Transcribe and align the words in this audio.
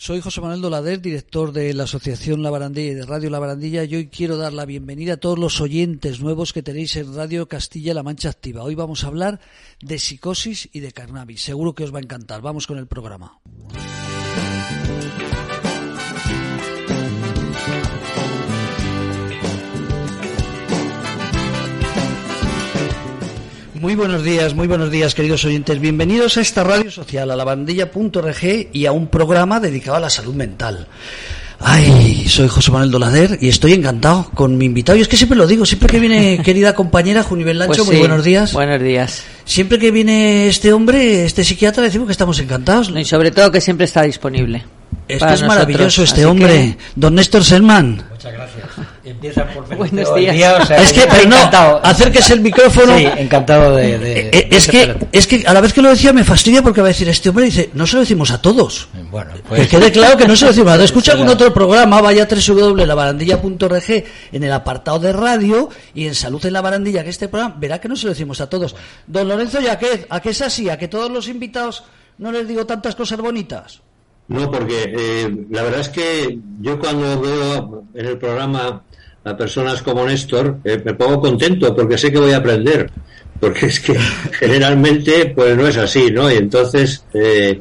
Soy 0.00 0.22
José 0.22 0.40
Manuel 0.40 0.62
Dolader, 0.62 1.02
director 1.02 1.52
de 1.52 1.74
la 1.74 1.82
Asociación 1.82 2.42
La 2.42 2.48
Barandilla 2.48 2.92
y 2.92 2.94
de 2.94 3.04
Radio 3.04 3.28
La 3.28 3.38
Barandilla 3.38 3.84
y 3.84 3.96
hoy 3.96 4.06
quiero 4.06 4.38
dar 4.38 4.54
la 4.54 4.64
bienvenida 4.64 5.12
a 5.12 5.16
todos 5.18 5.38
los 5.38 5.60
oyentes 5.60 6.22
nuevos 6.22 6.54
que 6.54 6.62
tenéis 6.62 6.96
en 6.96 7.14
Radio 7.14 7.46
Castilla-La 7.48 8.02
Mancha 8.02 8.30
Activa. 8.30 8.62
Hoy 8.62 8.74
vamos 8.74 9.04
a 9.04 9.08
hablar 9.08 9.40
de 9.82 9.98
psicosis 9.98 10.70
y 10.72 10.80
de 10.80 10.92
cannabis. 10.92 11.42
Seguro 11.42 11.74
que 11.74 11.84
os 11.84 11.92
va 11.92 11.98
a 11.98 12.00
encantar. 12.00 12.40
Vamos 12.40 12.66
con 12.66 12.78
el 12.78 12.86
programa. 12.86 13.38
Muy 23.80 23.94
buenos 23.94 24.22
días, 24.22 24.52
muy 24.54 24.68
buenos 24.68 24.90
días, 24.90 25.14
queridos 25.14 25.42
oyentes. 25.46 25.80
Bienvenidos 25.80 26.36
a 26.36 26.42
esta 26.42 26.62
radio 26.62 26.90
social, 26.90 27.30
a 27.30 27.34
la 27.34 27.44
bandilla.org 27.44 28.68
y 28.74 28.84
a 28.84 28.92
un 28.92 29.06
programa 29.06 29.58
dedicado 29.58 29.96
a 29.96 30.00
la 30.00 30.10
salud 30.10 30.34
mental. 30.34 30.86
Ay, 31.58 32.26
soy 32.28 32.48
José 32.48 32.72
Manuel 32.72 32.90
Dolader 32.90 33.38
y 33.40 33.48
estoy 33.48 33.72
encantado 33.72 34.30
con 34.34 34.58
mi 34.58 34.66
invitado. 34.66 34.98
Y 34.98 35.00
es 35.00 35.08
que 35.08 35.16
siempre 35.16 35.38
lo 35.38 35.46
digo, 35.46 35.64
siempre 35.64 35.88
que 35.88 35.98
viene 35.98 36.42
querida 36.44 36.74
compañera 36.74 37.22
Junivel 37.22 37.58
Lancho, 37.58 37.86
Pues 37.86 37.88
muy 37.88 37.98
buenos 38.00 38.22
días. 38.22 38.52
Buenos 38.52 38.82
días. 38.82 39.24
Siempre 39.46 39.78
que 39.78 39.90
viene 39.90 40.48
este 40.48 40.74
hombre, 40.74 41.24
este 41.24 41.42
psiquiatra, 41.42 41.82
decimos 41.82 42.04
que 42.04 42.12
estamos 42.12 42.38
encantados. 42.38 42.92
Y 42.94 43.06
sobre 43.06 43.30
todo 43.30 43.50
que 43.50 43.62
siempre 43.62 43.86
está 43.86 44.02
disponible. 44.02 44.62
Esto 45.08 45.24
es 45.24 45.30
nosotros, 45.30 45.48
maravilloso, 45.48 46.02
este 46.02 46.20
así 46.20 46.24
hombre. 46.24 46.76
Don 46.96 47.14
Néstor 47.14 47.42
Selman. 47.42 48.04
Muchas 48.10 48.30
gracias. 48.30 48.59
Empieza 49.10 49.44
por 49.48 49.76
Buenos 49.76 50.14
días. 50.14 50.34
día, 50.34 50.56
o 50.60 50.64
sea, 50.66 50.76
Es 50.82 50.92
que, 50.92 51.02
pero 51.10 51.28
no, 51.28 51.36
encantado. 51.36 51.80
acérquese 51.84 52.32
el 52.34 52.40
micrófono. 52.40 52.96
Sí, 52.96 53.06
encantado 53.16 53.76
de... 53.76 53.98
de- 53.98 54.20
Eh, 54.20 54.30
eh, 54.32 54.48
es 54.50 54.66
de 54.66 54.72
que, 54.72 54.96
es 55.12 55.26
que 55.26 55.44
a 55.46 55.52
la 55.52 55.60
vez 55.60 55.72
que 55.72 55.82
lo 55.82 55.88
decía 55.90 56.12
me 56.12 56.24
fastidia 56.24 56.62
porque 56.62 56.80
va 56.80 56.86
a 56.86 56.90
decir 56.94 57.08
este 57.08 57.28
hombre 57.28 57.46
dice, 57.46 57.70
no 57.74 57.86
se 57.86 57.94
lo 57.94 58.00
decimos 58.00 58.30
a 58.30 58.40
todos. 58.40 58.88
Bueno, 59.10 59.32
Que 59.34 59.40
pues... 59.42 59.68
quede 59.68 59.90
claro 59.92 60.16
que 60.16 60.26
no 60.28 60.36
se 60.36 60.44
lo 60.44 60.50
decimos. 60.52 60.72
a 60.72 60.84
Escucha 60.90 61.12
Sí, 61.12 61.18
algún 61.18 61.28
otro 61.32 61.52
programa, 61.52 62.00
vaya 62.00 62.24
a 62.24 62.26
www.labarandilla.org 62.26 64.04
en 64.32 64.44
el 64.44 64.52
apartado 64.52 64.98
de 64.98 65.12
radio 65.12 65.68
y 65.94 66.06
en 66.06 66.14
Salud 66.14 66.44
en 66.46 66.52
la 66.52 66.60
Barandilla, 66.60 67.02
que 67.04 67.10
este 67.10 67.28
programa, 67.28 67.56
verá 67.58 67.80
que 67.80 67.88
no 67.88 67.96
se 67.96 68.04
lo 68.06 68.10
decimos 68.12 68.40
a 68.40 68.48
todos. 68.48 68.74
Don 69.06 69.26
Lorenzo 69.28 69.60
Yaquez, 69.60 70.06
¿a 70.08 70.20
qué 70.20 70.30
es 70.30 70.40
así? 70.42 70.68
¿A 70.68 70.78
que 70.78 70.88
todos 70.88 71.10
los 71.10 71.28
invitados 71.28 71.84
no 72.18 72.30
les 72.32 72.46
digo 72.46 72.66
tantas 72.66 72.94
cosas 72.94 73.18
bonitas? 73.20 73.80
No, 74.28 74.48
porque 74.48 74.84
eh, 74.96 75.46
la 75.50 75.62
verdad 75.62 75.80
es 75.80 75.88
que 75.88 76.38
yo 76.60 76.78
cuando 76.78 77.20
veo 77.20 77.84
en 77.94 78.06
el 78.06 78.16
programa 78.16 78.82
a 79.24 79.36
personas 79.36 79.82
como 79.82 80.04
Néstor, 80.04 80.58
eh, 80.64 80.80
me 80.84 80.94
pongo 80.94 81.20
contento 81.20 81.74
porque 81.74 81.98
sé 81.98 82.10
que 82.10 82.18
voy 82.18 82.32
a 82.32 82.38
aprender. 82.38 82.90
Porque 83.38 83.66
es 83.66 83.80
que 83.80 83.94
generalmente 84.32 85.32
pues 85.34 85.56
no 85.56 85.66
es 85.66 85.76
así, 85.76 86.10
¿no? 86.10 86.30
Y 86.30 86.36
entonces 86.36 87.04
eh, 87.14 87.60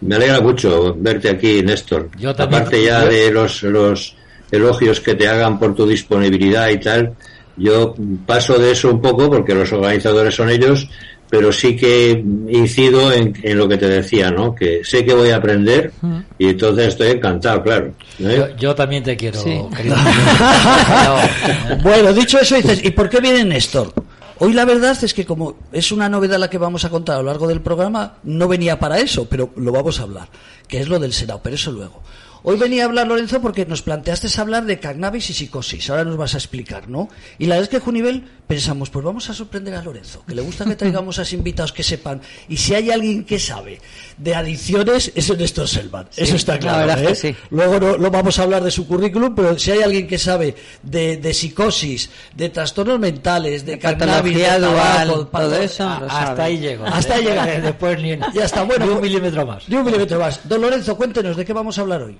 me 0.00 0.16
alegra 0.16 0.40
mucho 0.40 0.94
verte 0.98 1.30
aquí, 1.30 1.62
Néstor. 1.62 2.10
Yo 2.18 2.34
también. 2.34 2.62
Aparte 2.62 2.84
ya 2.84 3.04
de 3.04 3.30
los, 3.30 3.62
los 3.62 4.16
elogios 4.50 5.00
que 5.00 5.14
te 5.14 5.28
hagan 5.28 5.58
por 5.58 5.74
tu 5.74 5.86
disponibilidad 5.86 6.68
y 6.68 6.78
tal, 6.78 7.14
yo 7.56 7.94
paso 8.26 8.58
de 8.58 8.72
eso 8.72 8.90
un 8.90 9.00
poco 9.00 9.30
porque 9.30 9.54
los 9.54 9.72
organizadores 9.72 10.34
son 10.34 10.50
ellos, 10.50 10.88
pero 11.36 11.52
sí 11.52 11.74
que 11.74 12.22
incido 12.48 13.10
en, 13.12 13.36
en 13.42 13.58
lo 13.58 13.66
que 13.68 13.76
te 13.76 13.88
decía, 13.88 14.30
¿no? 14.30 14.54
Que 14.54 14.84
sé 14.84 15.04
que 15.04 15.12
voy 15.14 15.30
a 15.30 15.36
aprender 15.36 15.90
y 16.38 16.46
entonces 16.50 16.86
estoy 16.86 17.08
encantado, 17.08 17.60
claro. 17.60 17.92
¿eh? 18.20 18.36
Yo, 18.52 18.56
yo 18.56 18.74
también 18.76 19.02
te 19.02 19.16
quiero, 19.16 19.40
Sí. 19.42 19.60
querido. 19.76 19.96
Bueno, 21.82 22.12
dicho 22.12 22.38
eso, 22.38 22.54
dices, 22.54 22.84
¿y 22.84 22.90
por 22.92 23.08
qué 23.08 23.20
viene 23.20 23.44
Néstor? 23.44 23.92
Hoy 24.38 24.52
la 24.52 24.64
verdad 24.64 24.96
es 25.02 25.12
que 25.12 25.24
como 25.24 25.56
es 25.72 25.90
una 25.90 26.08
novedad 26.08 26.38
la 26.38 26.48
que 26.50 26.58
vamos 26.58 26.84
a 26.84 26.90
contar 26.90 27.16
a 27.16 27.18
lo 27.18 27.24
largo 27.26 27.48
del 27.48 27.60
programa, 27.60 28.14
no 28.22 28.46
venía 28.46 28.78
para 28.78 28.98
eso, 29.00 29.28
pero 29.28 29.50
lo 29.56 29.72
vamos 29.72 29.98
a 29.98 30.04
hablar, 30.04 30.28
que 30.68 30.80
es 30.80 30.88
lo 30.88 31.00
del 31.00 31.12
Senado, 31.12 31.40
pero 31.42 31.56
eso 31.56 31.72
luego. 31.72 32.00
Hoy 32.46 32.58
venía 32.58 32.82
a 32.82 32.86
hablar, 32.86 33.06
Lorenzo, 33.06 33.40
porque 33.40 33.64
nos 33.64 33.80
planteaste 33.80 34.28
hablar 34.38 34.66
de 34.66 34.78
cannabis 34.78 35.30
y 35.30 35.32
psicosis. 35.32 35.88
Ahora 35.88 36.04
nos 36.04 36.18
vas 36.18 36.34
a 36.34 36.36
explicar, 36.36 36.90
¿no? 36.90 37.08
Y 37.38 37.46
la 37.46 37.54
verdad 37.54 37.72
es 37.72 37.78
que, 37.80 37.82
Junivel, 37.82 38.22
pensamos, 38.46 38.90
pues 38.90 39.02
vamos 39.02 39.30
a 39.30 39.32
sorprender 39.32 39.74
a 39.74 39.82
Lorenzo, 39.82 40.22
que 40.26 40.34
le 40.34 40.42
gusta 40.42 40.66
que 40.66 40.76
traigamos 40.76 41.18
a 41.18 41.24
invitados 41.34 41.72
que 41.72 41.82
sepan. 41.82 42.20
Y 42.50 42.58
si 42.58 42.74
hay 42.74 42.90
alguien 42.90 43.24
que 43.24 43.38
sabe 43.38 43.80
de 44.18 44.34
adicciones, 44.34 45.10
es 45.14 45.34
Néstor 45.34 45.68
Selman. 45.68 46.06
Eso 46.14 46.36
está 46.36 46.52
la 46.54 46.58
claro. 46.58 46.78
verdad 46.86 47.04
¿eh? 47.04 47.06
que 47.08 47.14
sí. 47.14 47.36
Luego 47.48 47.80
no, 47.80 47.96
no 47.96 48.10
vamos 48.10 48.38
a 48.38 48.42
hablar 48.42 48.62
de 48.62 48.70
su 48.70 48.86
currículum, 48.86 49.34
pero 49.34 49.58
si 49.58 49.70
hay 49.70 49.80
alguien 49.82 50.06
que 50.06 50.18
sabe 50.18 50.54
de, 50.82 51.16
de 51.16 51.32
psicosis, 51.32 52.10
de 52.36 52.50
trastornos 52.50 53.00
mentales, 53.00 53.64
de, 53.64 53.72
De 53.72 53.78
cannabis, 53.78 54.36
de 54.36 54.44
tabaco, 54.44 55.26
todo 55.28 55.56
eso. 55.56 55.88
A- 55.88 56.00
lo 56.00 56.06
hasta 56.10 56.44
ahí 56.44 56.58
llego. 56.58 56.84
Hasta 56.84 57.14
ahí 57.14 57.24
llega. 57.24 57.46
Después 57.60 58.02
ni, 58.02 58.18
Ya 58.34 58.44
está, 58.44 58.64
bueno. 58.64 58.84
ni 58.84 58.92
un 58.92 59.00
milímetro 59.00 59.46
más. 59.46 59.66
Ni 59.66 59.76
un 59.76 59.84
milímetro 59.86 60.18
más. 60.20 60.46
Don 60.46 60.60
Lorenzo, 60.60 60.94
cuéntenos, 60.94 61.38
¿de 61.38 61.44
qué 61.46 61.54
vamos 61.54 61.78
a 61.78 61.80
hablar 61.80 62.02
hoy? 62.02 62.18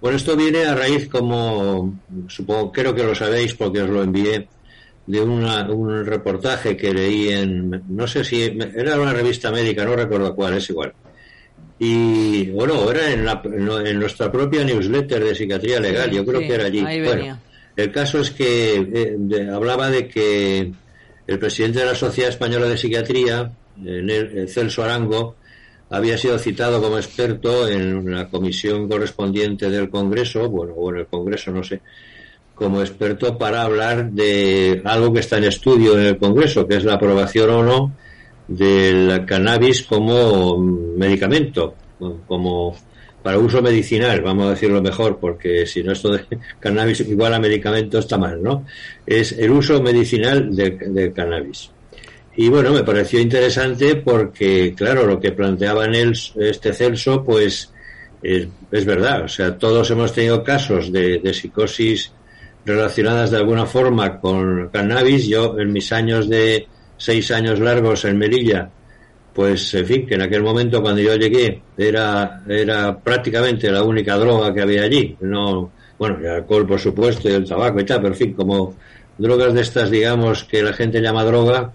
Bueno, 0.00 0.16
esto 0.16 0.36
viene 0.36 0.64
a 0.64 0.74
raíz, 0.74 1.08
como 1.08 1.98
supongo, 2.28 2.72
creo 2.72 2.94
que 2.94 3.02
lo 3.04 3.14
sabéis 3.14 3.54
porque 3.54 3.82
os 3.82 3.90
lo 3.90 4.02
envié, 4.02 4.48
de 5.06 5.20
una- 5.20 5.68
un 5.70 6.04
reportaje 6.06 6.76
que 6.76 6.94
leí 6.94 7.28
en, 7.28 7.82
no 7.88 8.06
sé 8.06 8.24
si 8.24 8.42
era 8.42 8.98
una 9.00 9.12
revista 9.12 9.50
médica, 9.50 9.84
no 9.84 9.96
recuerdo 9.96 10.34
cuál, 10.34 10.54
es 10.54 10.70
igual. 10.70 10.92
Y 11.78 12.50
bueno, 12.50 12.90
era 12.90 13.10
en, 13.12 13.24
la- 13.24 13.42
en 13.44 13.98
nuestra 13.98 14.30
propia 14.30 14.64
newsletter 14.64 15.24
de 15.24 15.34
psiquiatría 15.34 15.80
legal, 15.80 16.10
yo 16.10 16.24
creo 16.24 16.40
sí, 16.40 16.46
que 16.46 16.54
era 16.54 16.66
allí. 16.66 16.78
ahí 16.80 17.00
Bueno, 17.00 17.16
venía. 17.16 17.38
el 17.76 17.92
caso 17.92 18.20
es 18.20 18.30
que 18.30 18.74
eh, 18.76 19.14
de- 19.18 19.50
hablaba 19.50 19.90
de 19.90 20.06
que 20.08 20.72
el 21.26 21.38
presidente 21.38 21.80
de 21.80 21.86
la 21.86 21.94
Sociedad 21.94 22.30
Española 22.30 22.66
de 22.66 22.76
Psiquiatría, 22.78 23.50
en 23.76 24.10
el- 24.10 24.38
eh, 24.38 24.48
Celso 24.48 24.82
Arango, 24.82 25.36
había 25.90 26.16
sido 26.16 26.38
citado 26.38 26.80
como 26.80 26.96
experto 26.96 27.68
en 27.68 28.10
la 28.10 28.28
comisión 28.28 28.88
correspondiente 28.88 29.68
del 29.68 29.90
Congreso, 29.90 30.48
bueno, 30.48 30.72
o 30.74 30.90
en 30.90 30.98
el 30.98 31.06
Congreso, 31.06 31.50
no 31.50 31.64
sé, 31.64 31.80
como 32.54 32.80
experto 32.80 33.36
para 33.36 33.62
hablar 33.62 34.10
de 34.12 34.80
algo 34.84 35.12
que 35.12 35.20
está 35.20 35.38
en 35.38 35.44
estudio 35.44 35.98
en 35.98 36.06
el 36.06 36.18
Congreso, 36.18 36.66
que 36.66 36.76
es 36.76 36.84
la 36.84 36.94
aprobación 36.94 37.50
o 37.50 37.62
no 37.62 37.92
del 38.46 39.24
cannabis 39.26 39.82
como 39.82 40.58
medicamento, 40.58 41.74
como 42.26 42.76
para 43.22 43.38
uso 43.38 43.60
medicinal, 43.60 44.22
vamos 44.22 44.46
a 44.46 44.50
decirlo 44.50 44.80
mejor, 44.80 45.18
porque 45.18 45.66
si 45.66 45.82
no 45.82 45.92
esto 45.92 46.10
de 46.12 46.24
cannabis 46.58 47.00
igual 47.00 47.34
a 47.34 47.38
medicamento 47.38 47.98
está 47.98 48.16
mal, 48.16 48.42
¿no? 48.42 48.64
Es 49.06 49.32
el 49.32 49.50
uso 49.50 49.82
medicinal 49.82 50.54
del 50.54 50.94
del 50.94 51.12
cannabis. 51.12 51.70
Y 52.36 52.48
bueno, 52.48 52.72
me 52.72 52.84
pareció 52.84 53.20
interesante 53.20 53.96
porque, 53.96 54.74
claro, 54.76 55.06
lo 55.06 55.20
que 55.20 55.32
planteaba 55.32 55.84
en 55.86 55.94
él 55.94 56.18
este 56.36 56.72
Celso, 56.72 57.24
pues 57.24 57.72
es, 58.22 58.48
es 58.70 58.84
verdad. 58.84 59.24
O 59.24 59.28
sea, 59.28 59.58
todos 59.58 59.90
hemos 59.90 60.12
tenido 60.12 60.42
casos 60.44 60.92
de, 60.92 61.18
de 61.18 61.34
psicosis 61.34 62.12
relacionadas 62.64 63.30
de 63.30 63.38
alguna 63.38 63.66
forma 63.66 64.20
con 64.20 64.68
cannabis. 64.68 65.26
Yo, 65.26 65.58
en 65.58 65.72
mis 65.72 65.92
años 65.92 66.28
de 66.28 66.66
seis 66.96 67.30
años 67.30 67.58
largos 67.58 68.04
en 68.04 68.18
Melilla, 68.18 68.70
pues, 69.34 69.74
en 69.74 69.86
fin, 69.86 70.06
que 70.06 70.14
en 70.14 70.22
aquel 70.22 70.42
momento 70.42 70.82
cuando 70.82 71.00
yo 71.00 71.14
llegué 71.16 71.62
era, 71.76 72.42
era 72.48 72.98
prácticamente 72.98 73.70
la 73.70 73.82
única 73.82 74.16
droga 74.16 74.52
que 74.52 74.60
había 74.60 74.82
allí. 74.82 75.16
No, 75.20 75.72
bueno, 75.98 76.18
el 76.18 76.28
alcohol, 76.28 76.66
por 76.66 76.80
supuesto, 76.80 77.28
y 77.28 77.32
el 77.32 77.48
tabaco 77.48 77.80
y 77.80 77.84
tal, 77.84 77.98
pero 77.98 78.14
en 78.14 78.18
fin, 78.18 78.32
como 78.34 78.76
drogas 79.18 79.54
de 79.54 79.60
estas, 79.62 79.90
digamos, 79.90 80.44
que 80.44 80.62
la 80.62 80.72
gente 80.72 81.00
llama 81.00 81.24
droga, 81.24 81.72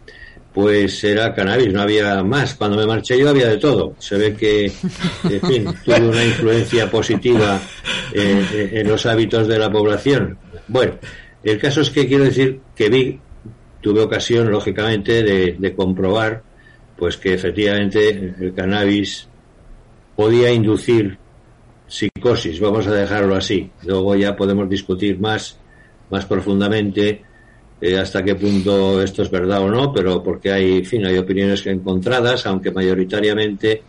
pues 0.56 1.04
era 1.04 1.34
cannabis, 1.36 1.74
no 1.74 1.82
había 1.82 2.24
más. 2.24 2.56
Cuando 2.56 2.78
me 2.78 2.86
marché 2.86 3.20
yo 3.20 3.30
había 3.30 3.50
de 3.50 3.58
todo. 3.58 3.94
Se 4.00 4.18
ve 4.18 4.34
que, 4.34 4.68
en 4.68 5.42
fin, 5.42 5.66
tuve 5.86 6.08
una 6.08 6.24
influencia 6.24 6.90
positiva 6.90 7.60
eh, 8.14 8.46
eh, 8.54 8.70
en 8.72 8.88
los 8.88 9.06
hábitos 9.06 9.50
de 9.50 9.60
la 9.60 9.70
población. 9.70 10.38
Bueno, 10.70 10.94
el 11.44 11.60
caso 11.60 11.82
es 11.82 11.90
que 11.90 12.08
quiero 12.08 12.24
decir 12.24 12.62
que 12.74 12.88
vi, 12.88 13.20
tuve 13.82 14.00
ocasión, 14.00 14.50
lógicamente, 14.50 15.24
de, 15.24 15.58
de 15.60 15.76
comprobar, 15.76 16.42
pues 16.96 17.18
que 17.18 17.34
efectivamente 17.34 18.34
el 18.40 18.54
cannabis 18.54 19.28
podía 20.16 20.54
inducir 20.54 21.18
psicosis, 21.86 22.62
vamos 22.62 22.88
a 22.88 22.94
dejarlo 22.94 23.36
así. 23.36 23.70
Luego 23.84 24.16
ya 24.16 24.38
podemos 24.38 24.70
discutir 24.70 25.20
más, 25.20 25.60
más 26.10 26.26
profundamente 26.26 27.25
eh, 27.82 27.98
hasta 27.98 28.24
qué 28.24 28.36
punto 28.36 29.02
esto 29.02 29.24
es 29.24 29.30
verdad 29.30 29.62
o 29.62 29.70
no, 29.70 29.92
pero 29.94 30.24
porque 30.24 30.52
hay, 30.52 30.84
fin, 30.86 31.06
hay 31.06 31.18
opiniones 31.18 31.66
encontradas, 31.68 32.46
aunque 32.46 32.72
mayoritariamente 32.72 33.84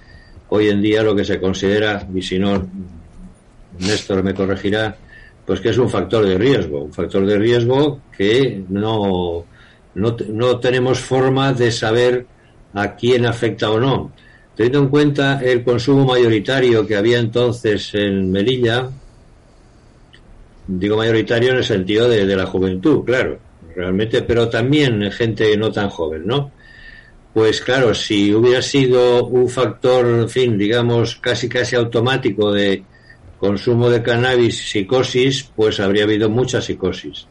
hoy 0.49 0.69
en 0.69 0.83
día 0.83 1.03
lo 1.03 1.15
que 1.15 1.25
se 1.25 1.41
considera, 1.41 2.07
y 2.15 2.23
si 2.23 2.39
no, 2.39 2.69
Néstor 3.79 4.23
me 4.23 4.35
corregirá, 4.35 4.97
pues 5.45 5.61
que 5.61 5.69
es 5.69 5.79
un 5.79 5.89
factor 5.89 6.27
de 6.27 6.37
riesgo, 6.37 6.85
un 6.85 6.93
factor 6.93 7.25
de 7.25 7.39
riesgo 7.39 8.01
que 8.17 8.65
no, 8.69 9.45
no, 9.95 10.17
no 10.29 10.59
tenemos 10.59 10.99
forma 10.99 11.53
de 11.53 11.71
saber 11.71 12.27
a 12.75 12.97
quién 12.97 13.27
afecta 13.27 13.71
o 13.71 13.79
no. 13.79 14.13
Teniendo 14.57 14.81
en 14.81 14.89
cuenta 14.89 15.41
el 15.43 15.63
consumo 15.63 16.05
mayoritario 16.05 16.87
que 16.87 16.97
había 16.97 17.19
entonces 17.19 17.95
en 17.95 18.33
Melilla, 18.33 18.89
digo 20.67 20.97
mayoritario 20.97 21.51
en 21.51 21.59
el 21.59 21.65
sentido 21.65 22.09
de, 22.09 22.27
de 22.27 22.37
la 22.37 22.47
juventud, 22.47 23.05
claro, 23.05 23.39
realmente, 23.77 24.23
pero 24.23 24.49
también 24.49 25.11
gente 25.13 25.57
no 25.57 25.71
tan 25.71 25.91
joven, 25.91 26.27
¿no? 26.27 26.51
Pues 27.35 27.61
claro, 27.61 27.95
si 27.95 28.33
hubiera 28.33 28.63
sido 28.63 29.27
un 29.27 29.51
factor, 29.51 30.07
en 30.07 30.29
fin, 30.31 30.57
digamos, 30.57 31.17
casi 31.17 31.51
casi 31.51 31.77
automático 31.77 32.51
de 32.51 32.83
consumo 33.39 33.91
de 33.91 34.03
cannabis, 34.03 34.71
psicosis, 34.71 35.51
pues 35.55 35.79
habría 35.79 36.05
habido 36.05 36.31
mucha 36.31 36.63
psicosis. 36.63 37.27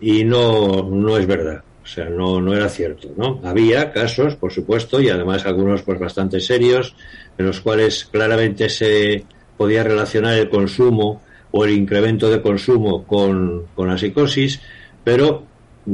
Y 0.00 0.24
no, 0.24 0.88
no 0.90 1.18
es 1.18 1.26
verdad. 1.26 1.62
O 1.82 1.86
sea, 1.86 2.06
no, 2.06 2.40
no 2.40 2.54
era 2.54 2.70
cierto, 2.70 3.08
¿no? 3.14 3.40
Había 3.44 3.92
casos, 3.92 4.36
por 4.36 4.52
supuesto, 4.52 5.00
y 5.00 5.10
además 5.10 5.44
algunos 5.44 5.82
pues 5.82 5.98
bastante 5.98 6.40
serios, 6.40 6.94
en 7.36 7.46
los 7.46 7.60
cuales 7.60 8.06
claramente 8.06 8.70
se 8.70 9.24
podía 9.58 9.82
relacionar 9.82 10.38
el 10.38 10.48
consumo 10.48 11.20
o 11.50 11.64
el 11.66 11.72
incremento 11.72 12.30
de 12.30 12.40
consumo 12.40 13.04
con, 13.06 13.66
con 13.74 13.88
la 13.88 13.98
psicosis, 13.98 14.60
pero 15.04 15.49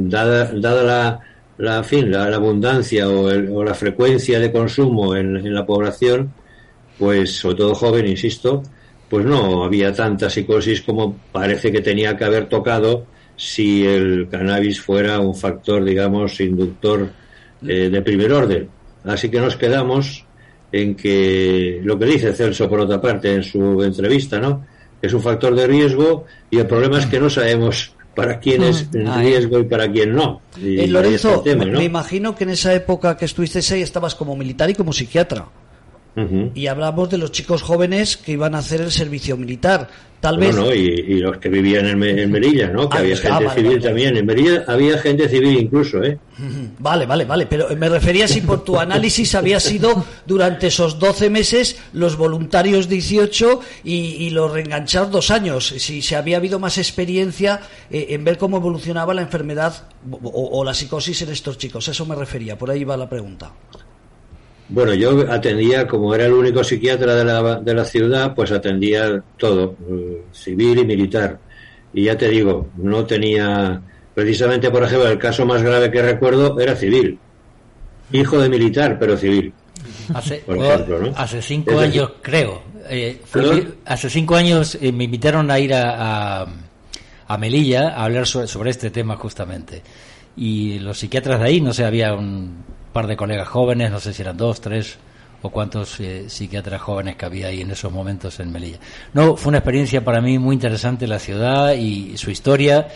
dada, 0.09 0.51
dada 0.53 0.83
la, 0.83 1.19
la, 1.57 1.83
fin, 1.83 2.11
la, 2.11 2.25
abundancia 2.27 3.09
o, 3.09 3.29
el, 3.29 3.49
o, 3.49 3.63
la 3.63 3.73
frecuencia 3.73 4.39
de 4.39 4.51
consumo 4.51 5.15
en, 5.15 5.37
en, 5.37 5.53
la 5.53 5.65
población, 5.65 6.31
pues 6.97 7.37
sobre 7.37 7.55
todo 7.55 7.75
joven, 7.75 8.07
insisto, 8.07 8.63
pues 9.09 9.25
no 9.25 9.63
había 9.63 9.93
tanta 9.93 10.29
psicosis 10.29 10.81
como 10.81 11.17
parece 11.31 11.71
que 11.71 11.81
tenía 11.81 12.15
que 12.17 12.25
haber 12.25 12.47
tocado 12.47 13.05
si 13.35 13.85
el 13.85 14.27
cannabis 14.29 14.81
fuera 14.81 15.19
un 15.19 15.35
factor, 15.35 15.83
digamos, 15.83 16.39
inductor 16.41 17.09
eh, 17.65 17.89
de 17.89 18.01
primer 18.01 18.33
orden. 18.33 18.69
Así 19.03 19.29
que 19.29 19.39
nos 19.39 19.55
quedamos 19.55 20.25
en 20.71 20.95
que 20.95 21.79
lo 21.83 21.97
que 21.97 22.05
dice 22.05 22.33
Celso, 22.33 22.67
por 22.67 22.81
otra 22.81 22.99
parte, 22.99 23.33
en 23.33 23.43
su 23.43 23.81
entrevista, 23.83 24.39
¿no? 24.39 24.65
Es 25.01 25.13
un 25.13 25.21
factor 25.21 25.55
de 25.55 25.67
riesgo 25.67 26.25
y 26.49 26.57
el 26.57 26.65
problema 26.65 26.99
es 26.99 27.05
que 27.05 27.19
no 27.19 27.29
sabemos 27.29 27.93
para 28.17 28.39
quién 28.39 28.63
es 28.63 28.89
en 28.93 29.13
riesgo 29.19 29.59
y 29.59 29.63
para 29.65 29.89
quién 29.91 30.15
no. 30.15 30.41
Y 30.59 30.79
eh, 30.79 30.87
Lorenzo, 30.87 31.41
tema, 31.41 31.65
¿no? 31.65 31.77
me 31.77 31.85
imagino 31.85 32.35
que 32.35 32.45
en 32.45 32.49
esa 32.49 32.73
época 32.73 33.15
que 33.15 33.25
estuviste 33.25 33.59
ahí 33.71 33.83
estabas 33.83 34.15
como 34.15 34.35
militar 34.35 34.71
y 34.71 34.73
como 34.73 34.91
psiquiatra. 34.91 35.45
Uh 36.15 36.21
-huh. 36.21 36.51
Y 36.55 36.65
hablamos 36.65 37.11
de 37.11 37.19
los 37.19 37.31
chicos 37.31 37.61
jóvenes 37.61 38.17
que 38.17 38.31
iban 38.31 38.55
a 38.55 38.57
hacer 38.57 38.81
el 38.81 38.91
servicio 38.91 39.37
militar. 39.37 39.87
Tal 40.19 40.39
vez. 40.39 40.55
Bueno, 40.55 40.73
y, 40.73 40.79
y, 40.79 41.19
los 41.19 41.37
que 41.37 41.47
vivían 41.47 41.85
en, 41.85 42.01
en 42.01 42.31
Melilla, 42.31 42.69
¿no? 42.69 42.89
Que 42.89 42.97
ah, 42.97 43.01
había 43.01 43.15
gente 43.15 43.33
ah, 43.33 43.39
vale, 43.39 43.53
civil 43.53 43.69
vale. 43.73 43.81
también. 43.81 44.17
En 44.17 44.25
Melilla 44.25 44.63
había 44.67 44.97
gente 44.97 45.29
civil 45.29 45.59
incluso, 45.59 46.03
¿eh? 46.03 46.17
Vale, 46.79 47.05
vale, 47.05 47.25
vale. 47.25 47.45
Pero 47.47 47.75
me 47.75 47.89
refería 47.89 48.27
si 48.27 48.41
por 48.41 48.63
tu 48.63 48.79
análisis 48.79 49.33
había 49.33 49.59
sido 49.59 50.05
durante 50.25 50.67
esos 50.67 50.99
12 50.99 51.29
meses 51.31 51.79
los 51.93 52.15
voluntarios 52.15 52.87
18 52.87 53.59
y, 53.83 53.93
y 53.93 54.29
los 54.29 54.51
reenganchados 54.51 55.11
dos 55.11 55.31
años. 55.31 55.67
Si, 55.67 56.01
si 56.01 56.15
había 56.15 56.37
habido 56.37 56.59
más 56.59 56.77
experiencia 56.77 57.61
eh, 57.89 58.07
en 58.09 58.23
ver 58.23 58.37
cómo 58.37 58.57
evolucionaba 58.57 59.15
la 59.15 59.21
enfermedad 59.21 59.87
o, 60.11 60.59
o 60.59 60.63
la 60.63 60.73
psicosis 60.75 61.23
en 61.23 61.29
estos 61.31 61.57
chicos. 61.57 61.87
Eso 61.87 62.05
me 62.05 62.15
refería. 62.15 62.57
Por 62.57 62.69
ahí 62.69 62.83
va 62.83 62.97
la 62.97 63.09
pregunta. 63.09 63.51
Bueno, 64.69 64.93
yo 64.93 65.31
atendía, 65.31 65.87
como 65.87 66.13
era 66.13 66.25
el 66.25 66.33
único 66.33 66.63
psiquiatra 66.63 67.15
de 67.15 67.23
la, 67.23 67.55
de 67.61 67.73
la 67.73 67.85
ciudad, 67.85 68.35
pues 68.35 68.51
atendía 68.51 69.23
todo, 69.37 69.75
eh, 69.89 70.23
civil 70.33 70.79
y 70.79 70.85
militar. 70.85 71.39
Y 71.93 72.03
ya 72.05 72.17
te 72.17 72.27
digo, 72.27 72.67
no 72.75 73.05
tenía, 73.05 73.81
precisamente, 74.13 74.69
por 74.69 74.83
ejemplo, 74.83 75.07
el 75.07 75.17
caso 75.17 75.45
más 75.45 75.63
grave 75.63 75.89
que 75.89 76.01
recuerdo 76.01 76.59
era 76.59 76.75
civil. 76.75 77.17
Hijo 78.11 78.39
de 78.39 78.49
militar, 78.49 78.97
pero 78.99 79.15
civil. 79.15 79.53
Hace, 80.13 80.37
por 80.45 80.57
ejemplo, 80.57 80.99
¿no? 80.99 81.13
hace 81.15 81.41
cinco 81.41 81.79
años, 81.79 82.11
creo. 82.21 82.61
Eh, 82.89 83.21
hace 83.85 84.09
cinco 84.09 84.35
años 84.35 84.77
eh, 84.81 84.91
me 84.91 85.05
invitaron 85.05 85.49
a 85.49 85.59
ir 85.59 85.73
a, 85.73 86.41
a, 86.41 86.47
a 87.27 87.37
Melilla 87.37 87.89
a 87.89 88.05
hablar 88.05 88.27
sobre, 88.27 88.47
sobre 88.47 88.69
este 88.71 88.89
tema 88.91 89.15
justamente. 89.15 89.81
Y 90.35 90.79
los 90.79 90.99
psiquiatras 90.99 91.39
de 91.39 91.45
ahí, 91.45 91.61
no 91.61 91.73
sé, 91.73 91.83
había 91.83 92.13
un 92.13 92.63
par 92.93 93.07
de 93.07 93.15
colegas 93.17 93.47
jóvenes, 93.47 93.91
no 93.91 93.99
sé 93.99 94.13
si 94.13 94.21
eran 94.21 94.37
dos, 94.37 94.61
tres 94.61 94.97
o 95.41 95.49
cuántos 95.49 95.99
eh, 95.99 96.29
psiquiatras 96.29 96.81
jóvenes 96.81 97.15
que 97.15 97.25
había 97.25 97.47
ahí 97.47 97.61
en 97.61 97.71
esos 97.71 97.91
momentos 97.91 98.39
en 98.39 98.51
Melilla. 98.51 98.79
No, 99.13 99.37
fue 99.37 99.49
una 99.49 99.59
experiencia 99.59 100.03
para 100.03 100.21
mí 100.21 100.39
muy 100.39 100.55
interesante 100.55 101.07
la 101.07 101.19
ciudad 101.19 101.73
y 101.73 102.17
su 102.17 102.31
historia, 102.31 102.87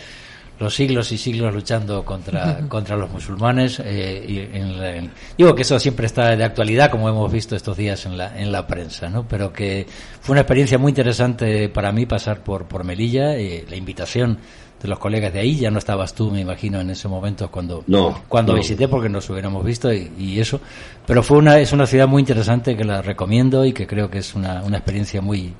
los 0.58 0.74
siglos 0.74 1.12
y 1.12 1.18
siglos 1.18 1.54
luchando 1.54 2.04
contra, 2.04 2.58
contra 2.68 2.96
los 2.96 3.10
musulmanes. 3.10 3.80
Eh, 3.84 4.24
y 4.28 4.56
en 4.56 4.78
la, 4.78 4.96
en, 4.96 5.10
digo 5.38 5.54
que 5.54 5.62
eso 5.62 5.78
siempre 5.78 6.06
está 6.06 6.34
de 6.36 6.44
actualidad, 6.44 6.90
como 6.90 7.08
hemos 7.08 7.30
visto 7.30 7.54
estos 7.54 7.76
días 7.76 8.04
en 8.06 8.18
la, 8.18 8.38
en 8.38 8.50
la 8.50 8.66
prensa, 8.66 9.08
¿no? 9.08 9.26
pero 9.26 9.52
que 9.52 9.86
fue 10.20 10.34
una 10.34 10.40
experiencia 10.40 10.78
muy 10.78 10.90
interesante 10.90 11.68
para 11.68 11.92
mí 11.92 12.06
pasar 12.06 12.42
por, 12.42 12.66
por 12.66 12.84
Melilla, 12.84 13.36
eh, 13.36 13.64
la 13.68 13.76
invitación 13.76 14.38
de 14.82 14.88
los 14.88 14.98
colegas 14.98 15.32
de 15.32 15.40
ahí. 15.40 15.56
Ya 15.56 15.70
no 15.70 15.78
estabas 15.78 16.14
tú, 16.14 16.30
me 16.30 16.40
imagino, 16.40 16.80
en 16.80 16.90
ese 16.90 17.08
momento 17.08 17.50
cuando, 17.50 17.84
no, 17.86 18.22
cuando 18.28 18.52
no. 18.52 18.58
visité, 18.58 18.88
porque 18.88 19.08
nos 19.08 19.28
hubiéramos 19.30 19.64
visto 19.64 19.92
y, 19.92 20.10
y, 20.18 20.40
eso. 20.40 20.60
Pero 21.06 21.22
fue 21.22 21.38
una, 21.38 21.58
es 21.58 21.72
una 21.72 21.86
ciudad 21.86 22.08
muy 22.08 22.20
interesante 22.20 22.76
que 22.76 22.84
la 22.84 23.02
recomiendo 23.02 23.64
y 23.64 23.72
que 23.72 23.86
creo 23.86 24.10
que 24.10 24.18
es 24.18 24.34
una, 24.34 24.62
una 24.62 24.78
experiencia 24.78 25.20
muy, 25.20 25.54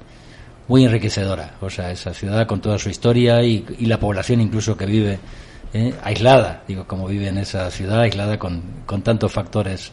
muy 0.69 0.85
enriquecedora. 0.85 1.55
O 1.61 1.71
sea, 1.71 1.91
esa 1.91 2.13
ciudad 2.13 2.47
con 2.47 2.61
toda 2.61 2.79
su 2.79 2.89
historia 2.89 3.43
y, 3.43 3.65
y 3.79 3.87
la 3.87 3.99
población 3.99 4.41
incluso 4.41 4.77
que 4.77 4.87
vive 4.87 5.19
eh, 5.75 5.95
aislada, 6.03 6.65
digo, 6.69 6.87
como 6.87 7.07
vive 7.07 7.29
en 7.29 7.39
esa 7.39 7.71
ciudad, 7.71 8.01
aislada 8.01 8.39
con, 8.39 8.63
con 8.85 9.03
tantos 9.03 9.33
factores 9.33 9.93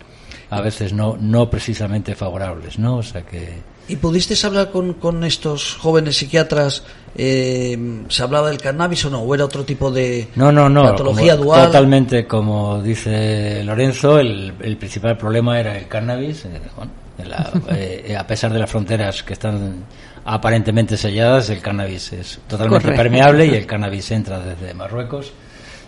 a 0.49 0.61
veces 0.61 0.93
no, 0.93 1.15
no 1.19 1.49
precisamente 1.49 2.15
favorables, 2.15 2.79
¿no? 2.79 2.97
O 2.97 3.03
sea 3.03 3.21
que 3.21 3.61
¿Y 3.89 3.95
pudiste 3.95 4.35
hablar 4.45 4.69
con, 4.69 4.93
con 4.93 5.23
estos 5.23 5.75
jóvenes 5.75 6.17
psiquiatras? 6.17 6.83
Eh, 7.15 8.03
¿Se 8.07 8.21
hablaba 8.21 8.49
del 8.49 8.59
cannabis 8.59 9.05
o 9.05 9.09
no? 9.09 9.21
¿O 9.21 9.33
era 9.33 9.45
otro 9.45 9.65
tipo 9.65 9.89
de 9.89 10.27
no, 10.35 10.51
no, 10.51 10.69
no, 10.69 10.83
patología 10.83 11.33
como, 11.33 11.45
dual? 11.45 11.65
Totalmente, 11.65 12.27
como 12.27 12.81
dice 12.81 13.63
Lorenzo, 13.63 14.19
el, 14.19 14.53
el 14.61 14.77
principal 14.77 15.17
problema 15.17 15.59
era 15.59 15.75
el 15.75 15.87
cannabis. 15.87 16.45
Eh, 16.45 16.61
bueno, 16.75 16.91
la, 17.27 17.51
eh, 17.75 18.15
a 18.15 18.25
pesar 18.27 18.53
de 18.53 18.59
las 18.59 18.69
fronteras 18.69 19.23
que 19.23 19.33
están 19.33 19.83
aparentemente 20.23 20.95
selladas, 20.95 21.49
el 21.49 21.59
cannabis 21.59 22.13
es 22.13 22.39
totalmente 22.47 22.83
Correcto. 22.83 23.01
permeable 23.01 23.47
y 23.47 23.55
el 23.55 23.65
cannabis 23.65 24.11
entra 24.11 24.39
desde 24.39 24.73
Marruecos 24.75 25.33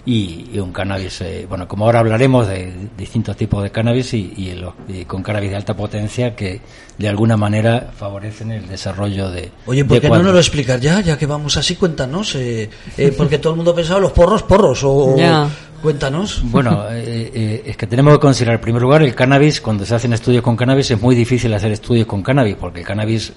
y, 0.06 0.50
y 0.54 0.60
un 0.60 0.72
cannabis, 0.72 1.22
eh, 1.22 1.46
bueno, 1.48 1.68
como 1.68 1.86
ahora 1.86 2.00
hablaremos 2.00 2.48
de 2.48 2.74
distintos 2.98 3.36
tipos 3.38 3.62
de 3.64 3.72
cannabis 3.72 4.14
y, 4.14 4.34
y, 4.88 5.06
con 5.06 5.22
cannabis 5.22 5.52
de 5.52 5.56
alta 5.56 5.76
potencia 5.76 6.36
que 6.36 6.62
de 6.98 7.10
alguna 7.10 7.38
manera 7.38 7.92
favorecen 7.96 8.52
el 8.52 8.68
desarrollo 8.68 9.30
de. 9.30 9.52
Oye, 9.66 9.86
¿por 9.86 10.00
qué 10.00 10.10
no 10.10 10.24
nos 10.24 10.34
lo 10.34 10.40
explicas 10.40 10.80
ya? 10.82 11.02
Ya 11.02 11.18
que 11.18 11.26
vamos 11.26 11.58
así, 11.58 11.76
cuéntanos. 11.76 12.36
Eh, 12.36 12.70
eh, 12.98 13.14
porque 13.18 13.38
todo 13.38 13.54
el 13.54 13.58
mundo 13.58 13.76
pensaba 13.76 14.00
los 14.00 14.12
porros, 14.12 14.44
porros 14.44 14.82
o. 14.84 15.16
Cuéntanos. 15.82 16.42
Bueno, 16.44 16.86
eh, 16.92 17.32
eh, 17.34 17.64
es 17.66 17.78
que 17.78 17.88
tenemos 17.88 18.14
que 18.14 18.20
considerar, 18.20 18.56
en 18.56 18.62
primer 18.62 18.82
lugar, 18.82 19.02
el 19.02 19.16
cannabis, 19.16 19.62
cuando 19.62 19.86
se 19.86 19.96
hacen 19.96 20.14
estudios 20.14 20.44
con 20.44 20.56
cannabis, 20.56 20.92
es 20.92 21.02
muy 21.02 21.16
difícil 21.16 21.54
hacer 21.54 21.72
estudios 21.72 22.06
con 22.06 22.22
cannabis, 22.22 22.56
porque 22.56 22.82
el 22.82 22.86
cannabis 22.86 23.34